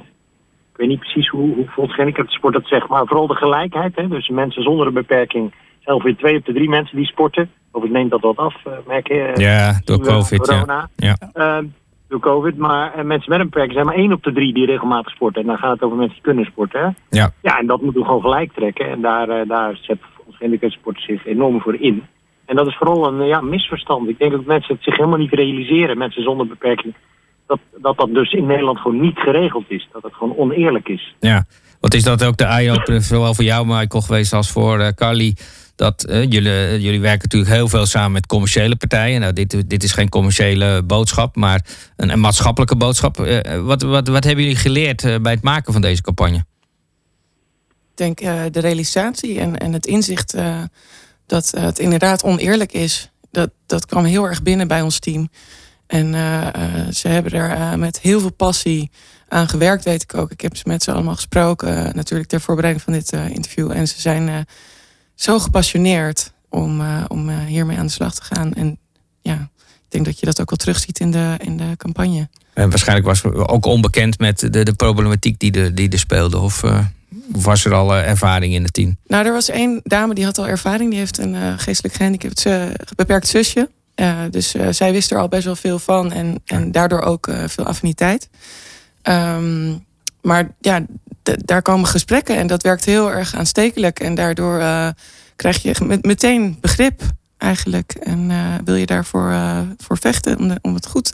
ik 0.71 0.79
weet 0.79 0.87
niet 0.87 0.99
precies 0.99 1.27
hoe, 1.27 1.55
hoe 1.55 1.67
Fonds 1.67 2.33
Sport 2.33 2.53
dat 2.53 2.67
zegt, 2.67 2.87
maar 2.87 3.07
vooral 3.07 3.27
de 3.27 3.35
gelijkheid. 3.35 3.95
Hè? 3.95 4.07
Dus 4.07 4.29
mensen 4.29 4.63
zonder 4.63 4.87
een 4.87 4.93
beperking 4.93 5.53
ongeveer 5.85 6.17
twee 6.17 6.37
op 6.37 6.45
de 6.45 6.53
drie 6.53 6.69
mensen 6.69 6.97
die 6.97 7.05
sporten. 7.05 7.51
Of 7.71 7.83
ik 7.83 7.91
neem 7.91 8.09
dat 8.09 8.21
wat 8.21 8.37
af, 8.37 8.55
uh, 8.67 8.73
merk 8.87 9.07
je. 9.07 9.31
ja, 9.35 9.81
door 9.83 9.99
COVID. 9.99 10.47
Corona. 10.47 10.89
Ja. 10.95 11.15
ja. 11.33 11.59
Uh, 11.59 11.67
door 12.07 12.19
COVID. 12.19 12.57
Maar 12.57 12.97
uh, 12.97 13.03
mensen 13.03 13.29
met 13.29 13.39
een 13.39 13.45
beperking 13.45 13.73
zijn 13.73 13.85
maar 13.85 13.95
één 13.95 14.11
op 14.11 14.23
de 14.23 14.33
drie 14.33 14.53
die 14.53 14.65
regelmatig 14.65 15.11
sporten. 15.11 15.41
En 15.41 15.47
dan 15.47 15.57
gaat 15.57 15.71
het 15.71 15.81
over 15.81 15.97
mensen 15.97 16.15
die 16.15 16.23
kunnen 16.23 16.45
sporten. 16.45 16.81
Hè? 16.81 17.17
Ja. 17.19 17.31
ja, 17.41 17.59
en 17.59 17.67
dat 17.67 17.81
moeten 17.81 18.01
we 18.01 18.07
gewoon 18.07 18.21
gelijk 18.21 18.53
trekken. 18.53 18.89
En 18.89 19.01
daar, 19.01 19.47
daar 19.47 19.77
zet 19.81 19.97
Fonds 20.39 20.75
Sport 20.75 21.01
zich 21.01 21.25
enorm 21.25 21.61
voor 21.61 21.75
in. 21.75 22.03
En 22.45 22.55
dat 22.55 22.67
is 22.67 22.75
vooral 22.75 23.07
een 23.07 23.27
ja, 23.27 23.41
misverstand. 23.41 24.09
Ik 24.09 24.19
denk 24.19 24.31
dat 24.31 24.45
mensen 24.45 24.73
het 24.73 24.83
zich 24.83 24.95
helemaal 24.95 25.17
niet 25.19 25.33
realiseren, 25.33 25.97
mensen 25.97 26.23
zonder 26.23 26.47
beperking 26.47 26.93
dat, 27.47 27.59
dat 27.81 27.97
dat 27.97 28.13
dus 28.13 28.31
in 28.31 28.45
Nederland 28.45 28.79
gewoon 28.79 29.01
niet 29.01 29.17
geregeld 29.17 29.65
is. 29.67 29.87
Dat 29.91 30.03
het 30.03 30.13
gewoon 30.13 30.37
oneerlijk 30.37 30.89
is. 30.89 31.15
Ja, 31.19 31.45
wat 31.79 31.93
is 31.93 32.03
dat 32.03 32.25
ook 32.25 32.37
de 32.37 32.43
eye-opener, 32.43 33.01
zowel 33.01 33.33
voor 33.33 33.43
jou 33.43 33.65
Michael 33.65 34.03
geweest 34.03 34.33
als 34.33 34.51
voor 34.51 34.79
uh, 34.79 34.87
Carly... 34.87 35.35
Dat 35.75 36.09
uh, 36.09 36.23
jullie, 36.23 36.51
uh, 36.51 36.79
jullie 36.79 36.99
werken 36.99 37.21
natuurlijk 37.21 37.51
heel 37.51 37.67
veel 37.67 37.85
samen 37.85 38.11
met 38.11 38.25
commerciële 38.25 38.75
partijen. 38.75 39.19
Nou, 39.19 39.33
dit, 39.33 39.69
dit 39.69 39.83
is 39.83 39.91
geen 39.91 40.09
commerciële 40.09 40.83
boodschap, 40.83 41.35
maar 41.35 41.65
een, 41.95 42.09
een 42.09 42.19
maatschappelijke 42.19 42.75
boodschap. 42.75 43.17
wat, 43.61 43.81
wat, 43.81 44.07
wat 44.07 44.23
hebben 44.23 44.43
jullie 44.43 44.59
geleerd 44.59 45.21
bij 45.21 45.31
het 45.31 45.41
maken 45.41 45.73
van 45.73 45.81
deze 45.81 46.01
campagne? 46.01 46.37
Ik 47.95 47.99
denk 47.99 48.17
de 48.53 48.59
realisatie 48.59 49.39
en, 49.39 49.57
en 49.57 49.73
het 49.73 49.85
inzicht 49.85 50.35
dat 51.25 51.51
het 51.57 51.79
inderdaad 51.79 52.23
oneerlijk 52.23 52.71
is. 52.71 53.11
Dat, 53.31 53.49
dat 53.65 53.85
kwam 53.85 54.03
heel 54.03 54.23
erg 54.23 54.41
binnen 54.43 54.67
bij 54.67 54.81
ons 54.81 54.99
team. 54.99 55.29
En 55.87 56.13
ze 56.93 57.07
hebben 57.07 57.31
er 57.31 57.79
met 57.79 57.99
heel 57.99 58.19
veel 58.19 58.33
passie 58.33 58.91
aan 59.27 59.49
gewerkt, 59.49 59.83
weet 59.83 60.03
ik 60.03 60.15
ook. 60.15 60.31
Ik 60.31 60.41
heb 60.41 60.57
ze 60.57 60.63
met 60.65 60.83
ze 60.83 60.91
allemaal 60.91 61.15
gesproken, 61.15 61.95
natuurlijk 61.95 62.29
ter 62.29 62.41
voorbereiding 62.41 62.85
van 62.85 62.93
dit 62.93 63.11
interview. 63.11 63.71
En 63.71 63.87
ze 63.87 64.01
zijn 64.01 64.45
zo 65.15 65.39
gepassioneerd 65.39 66.33
om, 66.49 66.81
om 67.07 67.29
hiermee 67.29 67.77
aan 67.77 67.85
de 67.85 67.91
slag 67.91 68.15
te 68.15 68.23
gaan. 68.23 68.53
En 68.53 68.77
ja, 69.21 69.49
ik 69.59 69.89
denk 69.89 70.05
dat 70.05 70.19
je 70.19 70.25
dat 70.25 70.41
ook 70.41 70.49
wel 70.49 70.57
terugziet 70.57 70.99
in 70.99 71.11
de, 71.11 71.35
in 71.37 71.57
de 71.57 71.77
campagne. 71.77 72.29
En 72.53 72.69
waarschijnlijk 72.69 73.07
was 73.07 73.23
ook 73.23 73.65
onbekend 73.65 74.19
met 74.19 74.39
de, 74.39 74.63
de 74.63 74.73
problematiek 74.73 75.39
die 75.39 75.51
er, 75.51 75.75
die 75.75 75.97
speelde. 75.97 76.39
Of, 76.39 76.63
of 77.33 77.43
was 77.43 77.65
er 77.65 77.73
al 77.73 77.95
ervaring 77.95 78.53
in 78.53 78.63
het 78.63 78.73
team? 78.73 78.97
Nou, 79.07 79.25
er 79.25 79.33
was 79.33 79.49
één 79.49 79.79
dame 79.83 80.13
die 80.13 80.25
had 80.25 80.37
al 80.37 80.47
ervaring. 80.47 80.89
Die 80.89 80.99
heeft 80.99 81.17
een 81.17 81.59
geestelijk 81.59 81.95
gehandicapt 81.95 82.45
beperkt 82.95 83.27
zusje. 83.27 83.69
Dus 84.29 84.55
zij 84.69 84.91
wist 84.91 85.11
er 85.11 85.17
al 85.17 85.27
best 85.27 85.45
wel 85.45 85.55
veel 85.55 85.79
van 85.79 86.11
en, 86.11 86.41
en 86.45 86.71
daardoor 86.71 87.01
ook 87.01 87.31
veel 87.47 87.65
affiniteit. 87.65 88.29
Ehm, 89.03 89.73
maar 90.21 90.55
ja, 90.59 90.85
daar 91.23 91.61
komen 91.61 91.87
gesprekken 91.87 92.37
en 92.37 92.47
dat 92.47 92.63
werkt 92.63 92.85
heel 92.85 93.11
erg 93.11 93.35
aanstekelijk. 93.35 93.99
En 93.99 94.15
daardoor 94.15 94.59
uh, 94.59 94.87
krijg 95.35 95.61
je 95.61 95.75
met, 95.85 96.05
meteen 96.05 96.57
begrip 96.61 97.01
eigenlijk. 97.37 97.91
En 97.91 98.29
uh, 98.29 98.55
wil 98.65 98.75
je 98.75 98.85
daarvoor 98.85 99.29
uh, 99.29 99.59
voor 99.77 99.97
vechten 99.97 100.37
om, 100.37 100.47
de, 100.47 100.59
om 100.61 100.73
het 100.73 100.87
goed 100.87 101.11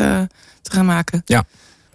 te 0.61 0.71
gaan 0.71 0.85
maken. 0.85 1.21
Ja. 1.25 1.43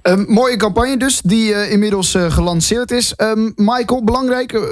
Um, 0.07 0.25
mooie 0.29 0.57
campagne 0.57 0.97
dus, 0.97 1.21
die 1.21 1.51
uh, 1.51 1.73
inmiddels 1.73 2.15
uh, 2.15 2.31
gelanceerd 2.31 2.91
is. 2.91 3.15
Um, 3.17 3.53
Michael, 3.57 4.05
belangrijk, 4.05 4.53
uh, 4.53 4.63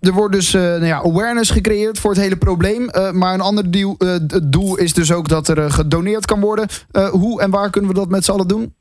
er 0.00 0.12
wordt 0.12 0.34
dus 0.34 0.52
nou 0.52 0.84
ja, 0.84 0.98
awareness 0.98 1.50
gecreëerd 1.50 1.98
voor 1.98 2.10
het 2.10 2.20
hele 2.20 2.36
probleem. 2.36 2.88
maar 3.12 3.34
een 3.34 3.40
ander 3.40 3.70
doel, 3.70 3.96
doel 4.42 4.76
is 4.76 4.94
dus 4.94 5.12
ook 5.12 5.28
dat 5.28 5.48
er 5.48 5.70
gedoneerd 5.70 6.26
kan 6.26 6.40
worden. 6.40 6.68
hoe 7.10 7.42
en 7.42 7.50
waar 7.50 7.70
kunnen 7.70 7.90
we 7.90 7.96
dat 7.96 8.08
met 8.08 8.24
z'n 8.24 8.30
allen 8.30 8.48
doen? 8.48 8.74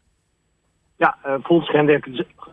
Ja, 0.97 1.17
Fonds 1.43 1.71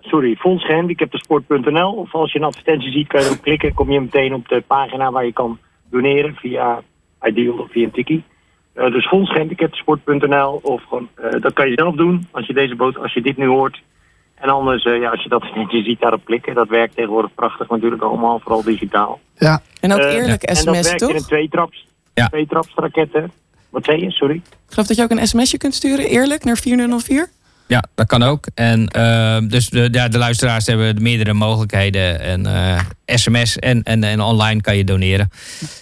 sorry, 0.06 0.34
fondsgehandicaptensport.nl. 0.34 1.92
Of 1.92 2.14
als 2.14 2.32
je 2.32 2.38
een 2.38 2.44
advertentie 2.44 2.92
ziet, 2.92 3.08
kan 3.08 3.20
je 3.20 3.26
erop 3.26 3.42
klikken. 3.42 3.74
Kom 3.74 3.90
je 3.90 4.00
meteen 4.00 4.34
op 4.34 4.48
de 4.48 4.62
pagina 4.66 5.10
waar 5.10 5.24
je 5.24 5.32
kan 5.32 5.58
doneren 5.90 6.34
via 6.34 6.82
Ideal 7.22 7.58
of 7.58 7.70
via 7.70 7.84
een 7.84 7.90
tikkie. 7.90 8.24
Uh, 8.74 8.92
dus 8.92 9.08
fondsgehandicaptensport.nl 9.08 10.60
of 10.62 10.82
gewoon, 10.82 11.08
uh, 11.20 11.40
dat 11.40 11.52
kan 11.52 11.68
je 11.68 11.74
zelf 11.74 11.94
doen 11.94 12.28
als 12.30 12.46
je, 12.46 12.52
deze 12.52 12.74
boot, 12.74 12.98
als 12.98 13.12
je 13.12 13.22
dit 13.22 13.36
nu 13.36 13.46
hoort. 13.46 13.82
En 14.34 14.48
anders, 14.48 14.84
uh, 14.84 15.00
ja, 15.00 15.10
als 15.10 15.22
je 15.22 15.28
dat 15.28 15.42
je 15.68 15.82
ziet 15.82 16.00
daarop 16.00 16.24
klikken, 16.24 16.54
dat 16.54 16.68
werkt 16.68 16.94
tegenwoordig 16.94 17.34
prachtig 17.34 17.68
natuurlijk 17.68 18.02
allemaal, 18.02 18.38
vooral 18.38 18.62
digitaal. 18.62 19.20
Ja. 19.34 19.62
En 19.80 19.92
ook 19.92 20.00
eerlijk 20.00 20.42
sms, 20.42 20.64
en 20.64 20.72
dat 20.72 20.84
werkt 20.84 20.98
toch? 20.98 21.10
in 21.10 21.16
een 21.16 21.22
tweetraps, 21.22 21.86
ja. 22.14 22.26
tweetraps 22.26 22.72
raketten. 22.74 23.32
Wat 23.70 23.84
zei 23.84 24.00
je, 24.00 24.10
sorry? 24.10 24.34
Ik 24.36 24.42
geloof 24.72 24.86
dat 24.86 24.96
je 24.96 25.02
ook 25.02 25.10
een 25.10 25.26
sms'je 25.26 25.58
kunt 25.58 25.74
sturen, 25.74 26.06
eerlijk, 26.06 26.44
naar 26.44 26.56
4004? 26.56 27.28
Ja, 27.66 27.84
dat 27.94 28.06
kan 28.06 28.22
ook. 28.22 28.46
En 28.54 28.88
uh, 28.96 29.38
dus 29.48 29.68
de, 29.68 29.88
ja, 29.92 30.08
de 30.08 30.18
luisteraars 30.18 30.66
hebben 30.66 31.02
meerdere 31.02 31.32
mogelijkheden. 31.32 32.20
En 32.20 32.46
uh, 32.46 32.80
sms 33.06 33.58
en, 33.58 33.82
en, 33.82 34.04
en 34.04 34.20
online 34.20 34.60
kan 34.60 34.76
je 34.76 34.84
doneren. 34.84 35.30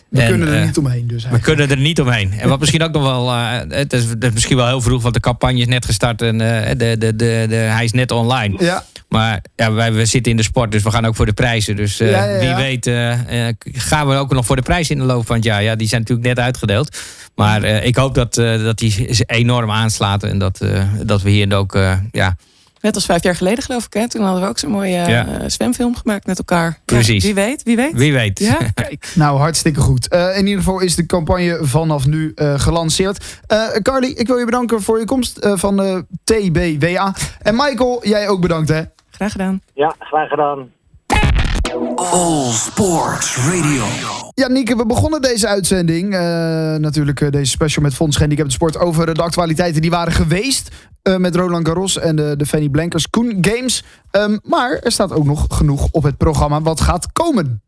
We 0.08 0.20
en, 0.20 0.28
kunnen 0.28 0.48
er 0.48 0.58
uh, 0.58 0.64
niet 0.64 0.78
omheen 0.78 1.06
dus 1.06 1.28
We 1.28 1.40
kunnen 1.40 1.70
er 1.70 1.76
niet 1.76 2.00
omheen. 2.00 2.32
En 2.32 2.48
wat 2.48 2.60
misschien 2.60 2.82
ook 2.82 2.92
nog 2.92 3.02
wel... 3.02 3.32
het, 3.32 3.92
is, 3.92 4.04
het, 4.04 4.24
is, 4.24 4.30
misschien 4.30 4.56
wel 4.56 4.66
heel 4.66 4.80
vroeg, 4.80 5.02
want 5.02 5.14
de 5.14 5.20
campagne 5.20 5.60
is 5.60 5.66
net 5.66 5.84
gestart. 5.84 6.22
En 6.22 6.38
de, 6.38 6.74
de, 6.76 6.96
de, 6.98 7.46
de, 7.48 7.54
hij 7.54 7.84
is 7.84 7.92
net 7.92 8.10
online. 8.10 8.56
Ja. 8.58 8.84
Maar 9.14 9.44
ja, 9.56 9.72
wij 9.72 9.92
we 9.92 10.04
zitten 10.04 10.30
in 10.30 10.36
de 10.36 10.42
sport, 10.42 10.72
dus 10.72 10.82
we 10.82 10.90
gaan 10.90 11.04
ook 11.04 11.16
voor 11.16 11.26
de 11.26 11.32
prijzen. 11.32 11.76
Dus 11.76 11.96
ja, 11.96 12.24
ja, 12.24 12.38
wie 12.38 12.54
weet 12.54 12.90
gaan 13.72 14.08
we 14.08 14.14
ook 14.14 14.32
nog 14.32 14.46
voor 14.46 14.56
de 14.56 14.62
prijzen 14.62 14.94
in 14.94 15.00
de 15.00 15.06
loop 15.06 15.26
van 15.26 15.36
het 15.36 15.44
jaar. 15.44 15.62
Ja, 15.62 15.76
die 15.76 15.88
zijn 15.88 16.00
natuurlijk 16.00 16.28
net 16.28 16.38
uitgedeeld. 16.38 16.98
Maar 17.34 17.64
uh, 17.64 17.86
ik 17.86 17.96
hoop 17.96 18.14
dat, 18.14 18.36
uh, 18.36 18.64
dat 18.64 18.78
die 18.78 19.24
enorm 19.26 19.70
aanslaat 19.70 20.22
en 20.22 20.38
dat, 20.38 20.60
uh, 20.62 20.82
dat 21.02 21.22
we 21.22 21.30
hier 21.30 21.54
ook, 21.54 21.78
ja... 22.10 22.36
Net 22.80 22.94
als 22.94 23.04
vijf 23.04 23.22
jaar 23.22 23.36
geleden 23.36 23.64
geloof 23.64 23.84
ik, 23.84 23.92
hè? 23.92 24.08
toen 24.08 24.22
hadden 24.22 24.42
we 24.42 24.48
ook 24.48 24.58
zo'n 24.58 24.70
mooie 24.70 25.08
ja. 25.08 25.48
zwemfilm 25.48 25.96
gemaakt 25.96 26.26
met 26.26 26.38
elkaar. 26.38 26.78
Precies. 26.84 27.22
Ja, 27.22 27.34
wie 27.34 27.44
weet, 27.44 27.62
wie 27.62 27.76
weet. 27.76 27.92
Wie 27.92 28.12
weet. 28.12 28.38
Ja? 28.38 28.58
Kijk, 28.74 29.12
nou 29.14 29.38
hartstikke 29.38 29.80
goed. 29.80 30.06
in 30.14 30.46
ieder 30.46 30.62
geval 30.62 30.80
is 30.80 30.94
de 30.94 31.06
campagne 31.06 31.58
vanaf 31.60 32.06
nu 32.06 32.32
gelanceerd. 32.36 33.24
Carly, 33.82 34.06
ik 34.06 34.26
wil 34.26 34.38
je 34.38 34.44
bedanken 34.44 34.82
voor 34.82 34.98
je 34.98 35.04
komst 35.04 35.38
van 35.40 35.76
de 35.76 36.04
TBWA. 36.24 37.14
En 37.42 37.54
Michael, 37.54 38.00
jij 38.06 38.28
ook 38.28 38.40
bedankt 38.40 38.68
hè? 38.68 38.82
Graag 39.24 39.36
gedaan. 39.36 39.60
Ja, 39.74 39.94
graag 39.98 40.28
gedaan. 40.28 40.72
All 41.96 42.50
Sports 42.50 43.36
Radio. 43.36 43.84
Ja, 44.34 44.48
Nieke, 44.48 44.76
we 44.76 44.86
begonnen 44.86 45.20
deze 45.20 45.48
uitzending. 45.48 46.14
Uh, 46.14 46.20
natuurlijk 46.76 47.20
uh, 47.20 47.30
deze 47.30 47.50
special 47.50 47.82
met 47.82 47.94
Fonds 47.94 48.16
Gehandicapten 48.16 48.54
Sport 48.54 48.78
over 48.78 49.14
de 49.14 49.22
actualiteiten 49.22 49.80
die 49.82 49.90
waren 49.90 50.12
geweest. 50.12 50.70
Uh, 51.02 51.16
met 51.16 51.36
Roland 51.36 51.66
Garros 51.66 51.98
en 51.98 52.16
de, 52.16 52.34
de 52.36 52.46
Fanny 52.46 52.68
Blankers 52.68 53.10
Koen 53.10 53.38
Games. 53.40 53.84
Um, 54.12 54.40
maar 54.42 54.78
er 54.78 54.92
staat 54.92 55.12
ook 55.12 55.24
nog 55.24 55.46
genoeg 55.48 55.88
op 55.90 56.02
het 56.02 56.16
programma 56.16 56.60
wat 56.60 56.80
gaat 56.80 57.12
komen. 57.12 57.62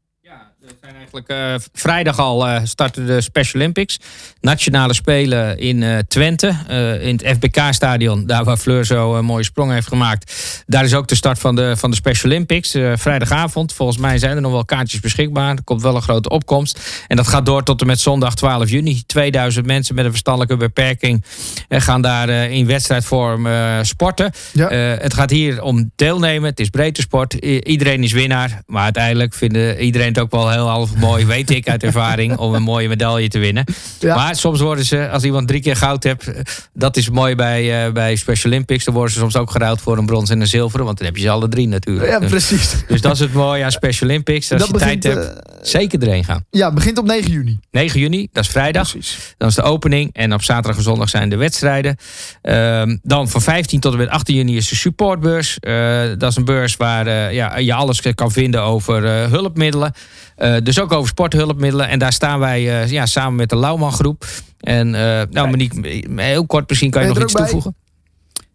We 0.59 0.76
zijn 0.87 0.99
eigenlijk 0.99 1.30
uh, 1.30 1.55
vrijdag 1.72 2.18
al 2.18 2.49
uh, 2.49 2.61
starten 2.64 3.07
de 3.07 3.20
Special 3.20 3.61
Olympics. 3.61 3.99
Nationale 4.41 4.95
Spelen 4.95 5.59
in 5.59 5.82
uh, 5.82 5.99
Twente. 6.09 6.55
in 7.01 7.20
het 7.22 7.37
FBK-stadion. 7.37 8.26
Daar 8.26 8.45
waar 8.45 8.57
Fleur 8.57 8.84
zo 8.84 9.14
een 9.14 9.24
mooie 9.24 9.45
sprong 9.45 9.72
heeft 9.72 9.89
gemaakt. 9.89 10.62
Daar 10.66 10.84
is 10.84 10.95
ook 10.95 11.09
de 11.09 11.14
start 11.14 11.39
van 11.39 11.57
de, 11.57 11.76
van 11.76 11.91
de 11.91 11.97
Special 11.97 12.30
Olympics. 12.30 12.70
vrijdagavond. 12.95 13.72
Volgens 13.72 13.99
mij 13.99 14.18
zijn 14.18 14.37
er 14.37 14.41
nog 14.41 14.53
wel 14.53 14.64
kaartjes 14.64 15.01
beschikbaar. 15.01 15.51
Er 15.51 15.64
komt 15.64 15.82
wel 15.82 15.97
een 15.97 16.03
grote 16.03 16.28
opkomst. 16.28 17.05
En 17.09 17.16
dat 17.16 17.26
gaat 17.26 17.47
door 17.47 17.62
tot 17.62 17.80
en 17.80 17.87
met 17.87 18.01
zondag 18.01 18.34
12 18.34 18.70
juni. 18.70 19.03
2000 19.07 19.66
mensen 19.66 19.95
met 19.95 20.05
een 20.05 20.11
verstandelijke 20.11 20.57
beperking 20.57 21.24
gaan 21.68 22.03
daar 22.03 22.28
in 22.28 22.66
wedstrijdvorm 22.66 23.47
sporten. 23.82 24.32
Ja. 24.53 24.68
het 24.68 25.14
gaat 25.14 25.30
hier 25.30 25.62
om 25.62 25.91
deelnemen. 25.97 26.51
Het 26.51 26.61
is 26.61 26.70
breedte 26.70 27.01
sport. 27.01 27.45
I 27.45 27.61
iedereen 27.62 28.03
is 28.03 28.12
winnaar. 28.12 28.62
Maar 28.66 28.82
uiteindelijk 28.82 29.34
vinden 29.34 29.80
iedereen 29.80 30.09
het 30.09 30.18
ook 30.18 30.30
wel 30.30 30.51
heel 30.51 30.70
half 30.77 30.95
mooi, 30.97 31.27
weet 31.27 31.51
ik 31.51 31.68
uit 31.68 31.83
ervaring, 31.83 32.37
om 32.37 32.55
een 32.55 32.62
mooie 32.62 32.89
medaille 32.89 33.29
te 33.29 33.39
winnen. 33.39 33.64
Ja. 33.99 34.14
Maar 34.14 34.37
soms 34.37 34.61
worden 34.61 34.85
ze, 34.85 35.09
als 35.11 35.24
iemand 35.24 35.49
drie 35.49 35.61
keer 35.61 35.77
goud 35.77 36.03
hebt, 36.03 36.31
dat 36.72 36.97
is 36.97 37.11
mooi 37.11 37.35
bij, 37.35 37.87
uh, 37.87 37.93
bij 37.93 38.16
Special 38.16 38.53
Olympics. 38.53 38.85
Dan 38.85 38.95
worden 38.95 39.12
ze 39.12 39.18
soms 39.18 39.37
ook 39.37 39.51
geruild 39.51 39.81
voor 39.81 39.99
een 39.99 40.07
brons 40.07 40.31
en 40.31 40.41
een 40.41 40.47
zilveren, 40.47 40.85
want 40.85 40.99
dan 40.99 41.07
heb 41.07 41.16
je 41.16 41.22
ze 41.22 41.31
alle 41.31 41.49
drie 41.49 41.68
natuurlijk. 41.68 42.09
Ja, 42.09 42.18
precies. 42.18 42.70
Dus, 42.70 42.85
dus 42.89 43.01
dat 43.01 43.12
is 43.12 43.18
het 43.18 43.33
mooie 43.33 43.64
aan 43.64 43.70
Special 43.70 44.09
Olympics. 44.09 44.53
Als 44.53 44.61
dat 44.61 44.68
je 44.68 44.79
begint, 44.79 45.03
tijd 45.03 45.14
hebt, 45.14 45.27
uh, 45.27 45.62
zeker 45.62 46.03
erheen 46.03 46.24
gaan. 46.24 46.45
Ja, 46.51 46.72
begint 46.72 46.99
op 46.99 47.07
9 47.07 47.31
juni. 47.31 47.59
9 47.70 48.01
juni, 48.01 48.29
dat 48.33 48.45
is 48.45 48.51
vrijdag. 48.51 48.91
Precies. 48.91 49.35
Dan 49.39 49.49
is 49.49 49.55
de 49.55 49.62
opening 49.62 50.11
en 50.12 50.35
op 50.35 50.43
zaterdag 50.43 50.77
en 50.77 50.83
zondag 50.83 51.09
zijn 51.09 51.29
de 51.29 51.37
wedstrijden. 51.37 51.97
Uh, 52.43 52.83
dan 53.03 53.29
van 53.29 53.43
15 53.43 53.81
tot 53.81 53.93
en 53.93 53.99
met 53.99 54.09
18 54.09 54.35
juni 54.35 54.57
is 54.57 54.68
de 54.68 54.77
supportbeurs. 54.77 55.59
Uh, 55.61 56.01
dat 56.18 56.31
is 56.31 56.37
een 56.37 56.45
beurs 56.45 56.77
waar 56.77 57.35
ja, 57.35 57.59
je 57.59 57.74
alles 57.74 58.01
kan 58.14 58.33
vinden 58.33 58.62
over 58.62 59.03
hulpmiddelen. 59.31 59.93
Uh, 60.39 60.57
dus 60.62 60.80
ook 60.80 60.93
over 60.93 61.09
sporthulpmiddelen. 61.09 61.89
En 61.89 61.99
daar 61.99 62.12
staan 62.12 62.39
wij 62.39 62.62
uh, 62.62 62.91
ja, 62.91 63.07
samen 63.07 63.34
met 63.34 63.49
de 63.49 63.57
Lauwman 63.57 63.93
groep. 63.93 64.26
En 64.61 64.87
uh, 64.87 65.22
nou 65.30 65.49
Monique, 65.49 66.03
heel 66.16 66.47
kort 66.47 66.68
misschien 66.68 66.91
kan 66.91 67.03
je 67.03 67.09
nog 67.09 67.22
iets 67.22 67.32
bij? 67.32 67.43
toevoegen. 67.43 67.74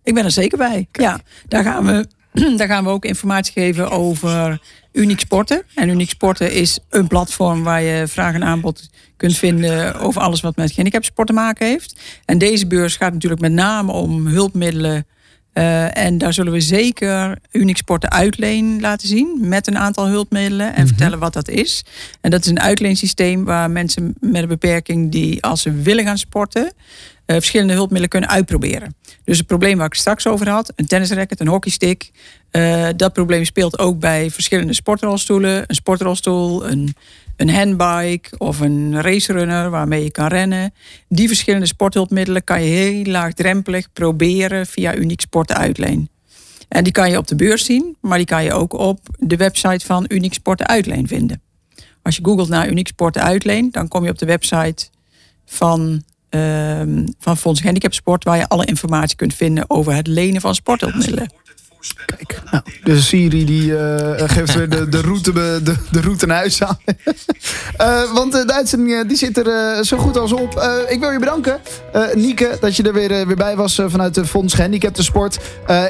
Ik 0.04 0.14
ben 0.14 0.26
er 0.26 0.32
zeker 0.32 0.58
bij. 0.58 0.88
Ja, 0.92 1.20
daar 1.48 1.64
gaan 1.64 1.86
we, 1.86 2.08
daar 2.58 2.68
gaan 2.68 2.84
we 2.84 2.90
ook 2.90 3.06
informatie 3.06 3.54
geven 3.54 3.92
over 3.92 4.62
Uniek 4.92 5.20
Sporten. 5.20 5.64
En 5.76 5.90
Uniek 5.90 6.10
Sporten 6.10 6.52
is 6.52 6.80
een 6.90 7.08
platform 7.08 7.64
waar 7.64 7.82
je 7.82 8.08
vraag 8.08 8.34
en 8.34 8.44
aanbod 8.44 8.90
kunt 9.18 9.38
vinden 9.38 10.00
over 10.00 10.22
alles 10.22 10.42
wat 10.42 10.56
met 10.56 10.70
gehandicapsport 10.70 11.28
te 11.28 11.34
maken 11.34 11.68
heeft. 11.68 12.00
En 12.26 12.38
deze 12.38 12.68
beurs 12.68 12.96
gaat 12.96 13.14
natuurlijk 13.14 13.42
met 13.42 13.52
name 13.52 13.92
om 13.92 14.28
hulpmiddelen 14.28 15.06
uh, 15.54 15.98
en 15.98 16.18
daar 16.18 16.34
zullen 16.34 16.54
we 16.54 16.62
zeker 16.62 17.38
Uniek 17.52 17.78
Sporten 17.78 18.12
uitleen 18.12 18.82
laten 18.82 19.08
zien 19.08 19.38
met 19.40 19.68
een 19.68 19.78
aantal 19.78 20.08
hulpmiddelen 20.08 20.66
en 20.66 20.72
mm 20.72 20.78
-hmm. 20.78 20.88
vertellen 20.88 21.20
wat 21.20 21.34
dat 21.34 21.48
is. 21.48 21.84
En 22.22 22.32
dat 22.32 22.42
is 22.42 22.48
een 22.48 22.60
uitleensysteem 22.60 23.44
waar 23.44 23.72
mensen 23.72 24.16
met 24.20 24.42
een 24.42 24.48
beperking 24.48 25.12
die 25.12 25.44
als 25.44 25.62
ze 25.62 25.72
willen 25.72 26.06
gaan 26.06 26.18
sporten, 26.18 26.64
uh, 26.64 26.72
verschillende 27.26 27.74
hulpmiddelen 27.74 28.10
kunnen 28.10 28.30
uitproberen. 28.30 28.96
Dus 29.24 29.38
het 29.38 29.48
probleem 29.48 29.78
waar 29.78 29.86
ik 29.86 29.94
straks 29.94 30.28
over 30.28 30.50
had, 30.50 30.74
een 30.76 30.88
tennisracket, 30.88 31.40
een 31.40 31.48
hockeystick, 31.48 32.12
uh, 32.52 32.88
dat 32.96 33.14
probleem 33.14 33.46
speelt 33.46 33.80
ook 33.80 34.00
bij 34.00 34.30
verschillende 34.30 34.74
sportrolstoelen, 34.74 35.64
een 35.68 35.76
sportrolstoel, 35.76 36.70
een 36.70 36.96
een 37.42 37.50
handbike 37.50 38.38
of 38.38 38.60
een 38.60 39.02
racerunner 39.02 39.70
waarmee 39.70 40.04
je 40.04 40.12
kan 40.12 40.28
rennen. 40.28 40.74
Die 41.08 41.28
verschillende 41.28 41.66
sporthulpmiddelen 41.66 42.44
kan 42.44 42.64
je 42.64 42.70
heel 42.70 43.04
laagdrempelig 43.04 43.94
proberen 43.94 44.66
via 44.66 44.96
Uniek 44.96 45.22
Sporten 45.22 45.58
Uitleen. 45.58 46.10
En 46.68 46.84
die 46.84 46.94
kan 46.94 47.10
je 47.10 47.18
op 47.18 47.28
de 47.28 47.36
beurs 47.36 47.66
zien, 47.66 47.98
maar 48.02 48.18
die 48.18 48.28
kan 48.28 48.44
je 48.44 48.54
ook 48.54 48.74
op 48.74 49.00
de 49.18 49.36
website 49.36 49.86
van 49.86 50.06
Uniek 50.08 50.34
Sporten 50.34 50.68
Uitleen 50.68 51.08
vinden. 51.08 51.42
Als 52.02 52.16
je 52.16 52.26
googelt 52.26 52.50
naar 52.50 52.70
Uniek 52.70 52.88
Sporten 52.88 53.24
Uitleen, 53.24 53.72
dan 53.72 53.88
kom 53.88 54.04
je 54.04 54.10
op 54.10 54.18
de 54.18 54.26
website 54.26 54.90
van, 55.46 56.04
uh, 56.30 56.82
van 57.20 57.38
Fonds 57.38 57.64
Handicapsport, 57.64 58.24
waar 58.24 58.38
je 58.38 58.48
alle 58.48 58.66
informatie 58.66 59.16
kunt 59.16 59.34
vinden 59.34 59.70
over 59.70 59.94
het 59.94 60.08
lenen 60.08 60.42
van 60.42 60.56
sporthulpmiddelen. 60.56 61.34
Kijk, 62.06 62.42
nou, 62.52 62.64
de 62.84 63.02
Siri 63.02 63.46
die 63.46 63.72
uh, 63.72 64.14
geeft 64.16 64.54
weer 64.56 64.70
de, 64.70 64.90
de, 64.90 65.02
route, 65.02 65.34
de, 65.34 65.76
de 65.92 66.02
route 66.02 66.26
naar 66.26 66.38
huis 66.38 66.64
aan. 66.64 66.78
uh, 67.82 68.14
want 68.18 68.32
de 68.32 68.54
uitzending 68.54 69.08
die 69.08 69.18
zit 69.18 69.38
er 69.38 69.48
uh, 69.48 69.84
zo 69.84 69.98
goed 69.98 70.18
als 70.18 70.32
op. 70.32 70.84
ik 70.88 71.00
wil 71.00 71.12
je 71.12 71.20
bedanken, 71.20 71.60
Nieke, 72.14 72.58
dat 72.60 72.76
je 72.76 72.84
er 72.84 72.94
weer, 72.94 73.28
weer 73.28 73.36
bij 73.36 73.56
was 73.56 73.82
vanuit 73.88 74.16
de 74.16 74.26
Fonds 74.26 74.54
Gehandicapten 74.54 75.04
Sport. 75.04 75.40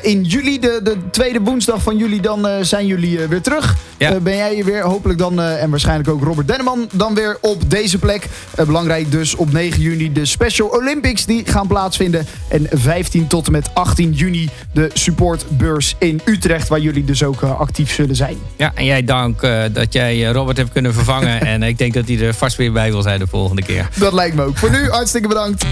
in 0.02 0.24
juli, 0.24 0.60
de, 0.60 0.80
de 0.84 0.98
tweede 1.12 1.40
woensdag 1.40 1.82
van 1.82 1.98
juli, 1.98 2.22
dan 2.22 2.48
zijn 2.62 2.86
jullie 2.86 3.28
weer 3.28 3.42
terug. 3.42 3.76
Ja. 3.98 4.20
ben 4.20 4.36
jij 4.36 4.54
hier 4.54 4.66
weer, 4.66 4.82
hopelijk 4.82 5.20
dan, 5.20 5.42
en 5.42 5.70
waarschijnlijk 5.70 6.10
ook 6.10 6.24
Robert 6.24 6.48
Denneman, 6.48 6.90
dan 6.94 7.14
weer 7.14 7.38
op 7.42 7.70
deze 7.70 7.98
plek. 7.98 8.28
belangrijk 8.66 9.12
dus 9.12 9.36
op 9.36 9.52
9 9.52 9.82
juni 9.82 10.12
de 10.12 10.26
Special 10.26 10.68
Olympics 10.68 11.26
die 11.26 11.46
gaan 11.46 11.68
plaatsvinden. 11.68 12.26
En 12.48 12.68
15 12.72 13.28
tot 13.28 13.46
en 13.46 13.52
met 13.52 13.70
18 13.74 14.12
juni 14.12 14.50
de 14.74 14.90
supportbeurs 14.94 15.81
in 15.98 16.22
Utrecht, 16.26 16.68
waar 16.68 16.80
jullie 16.80 17.04
dus 17.04 17.24
ook 17.24 17.42
uh, 17.42 17.60
actief 17.60 17.92
zullen 17.92 18.16
zijn. 18.16 18.38
Ja, 18.58 18.72
en 18.76 18.86
jij 18.86 19.04
dank 19.04 19.42
uh, 19.42 19.64
dat 19.72 19.94
jij 19.94 20.24
Robert 20.24 20.58
hebt 20.58 20.72
kunnen 20.72 20.94
vervangen. 20.94 21.42
en 21.54 21.64
ik 21.64 21.78
denk 21.78 21.94
dat 21.94 22.08
hij 22.08 22.20
er 22.20 22.34
vast 22.34 22.58
weer 22.58 22.72
bij 22.72 22.92
wil 22.92 23.02
zijn 23.02 23.20
de 23.20 23.28
volgende 23.28 23.62
keer. 23.62 23.90
Dat 23.96 24.14
lijkt 24.14 24.36
me 24.36 24.44
ook. 24.44 24.58
Voor 24.58 24.72
nu, 24.72 24.90
hartstikke 24.90 25.28
bedankt. 25.28 25.66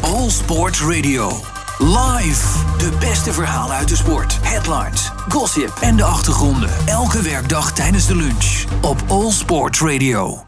All 0.00 0.30
Sports 0.30 0.80
Radio. 0.80 1.32
Live. 1.78 2.58
De 2.78 2.90
beste 3.00 3.32
verhalen 3.32 3.76
uit 3.76 3.88
de 3.88 3.96
sport, 3.96 4.38
headlines, 4.42 5.10
gossip 5.28 5.72
en 5.80 5.96
de 5.96 6.04
achtergronden. 6.04 6.70
Elke 6.86 7.22
werkdag 7.22 7.72
tijdens 7.72 8.06
de 8.06 8.16
lunch 8.16 8.64
op 8.82 9.02
All 9.06 9.30
Sports 9.30 9.80
Radio. 9.80 10.47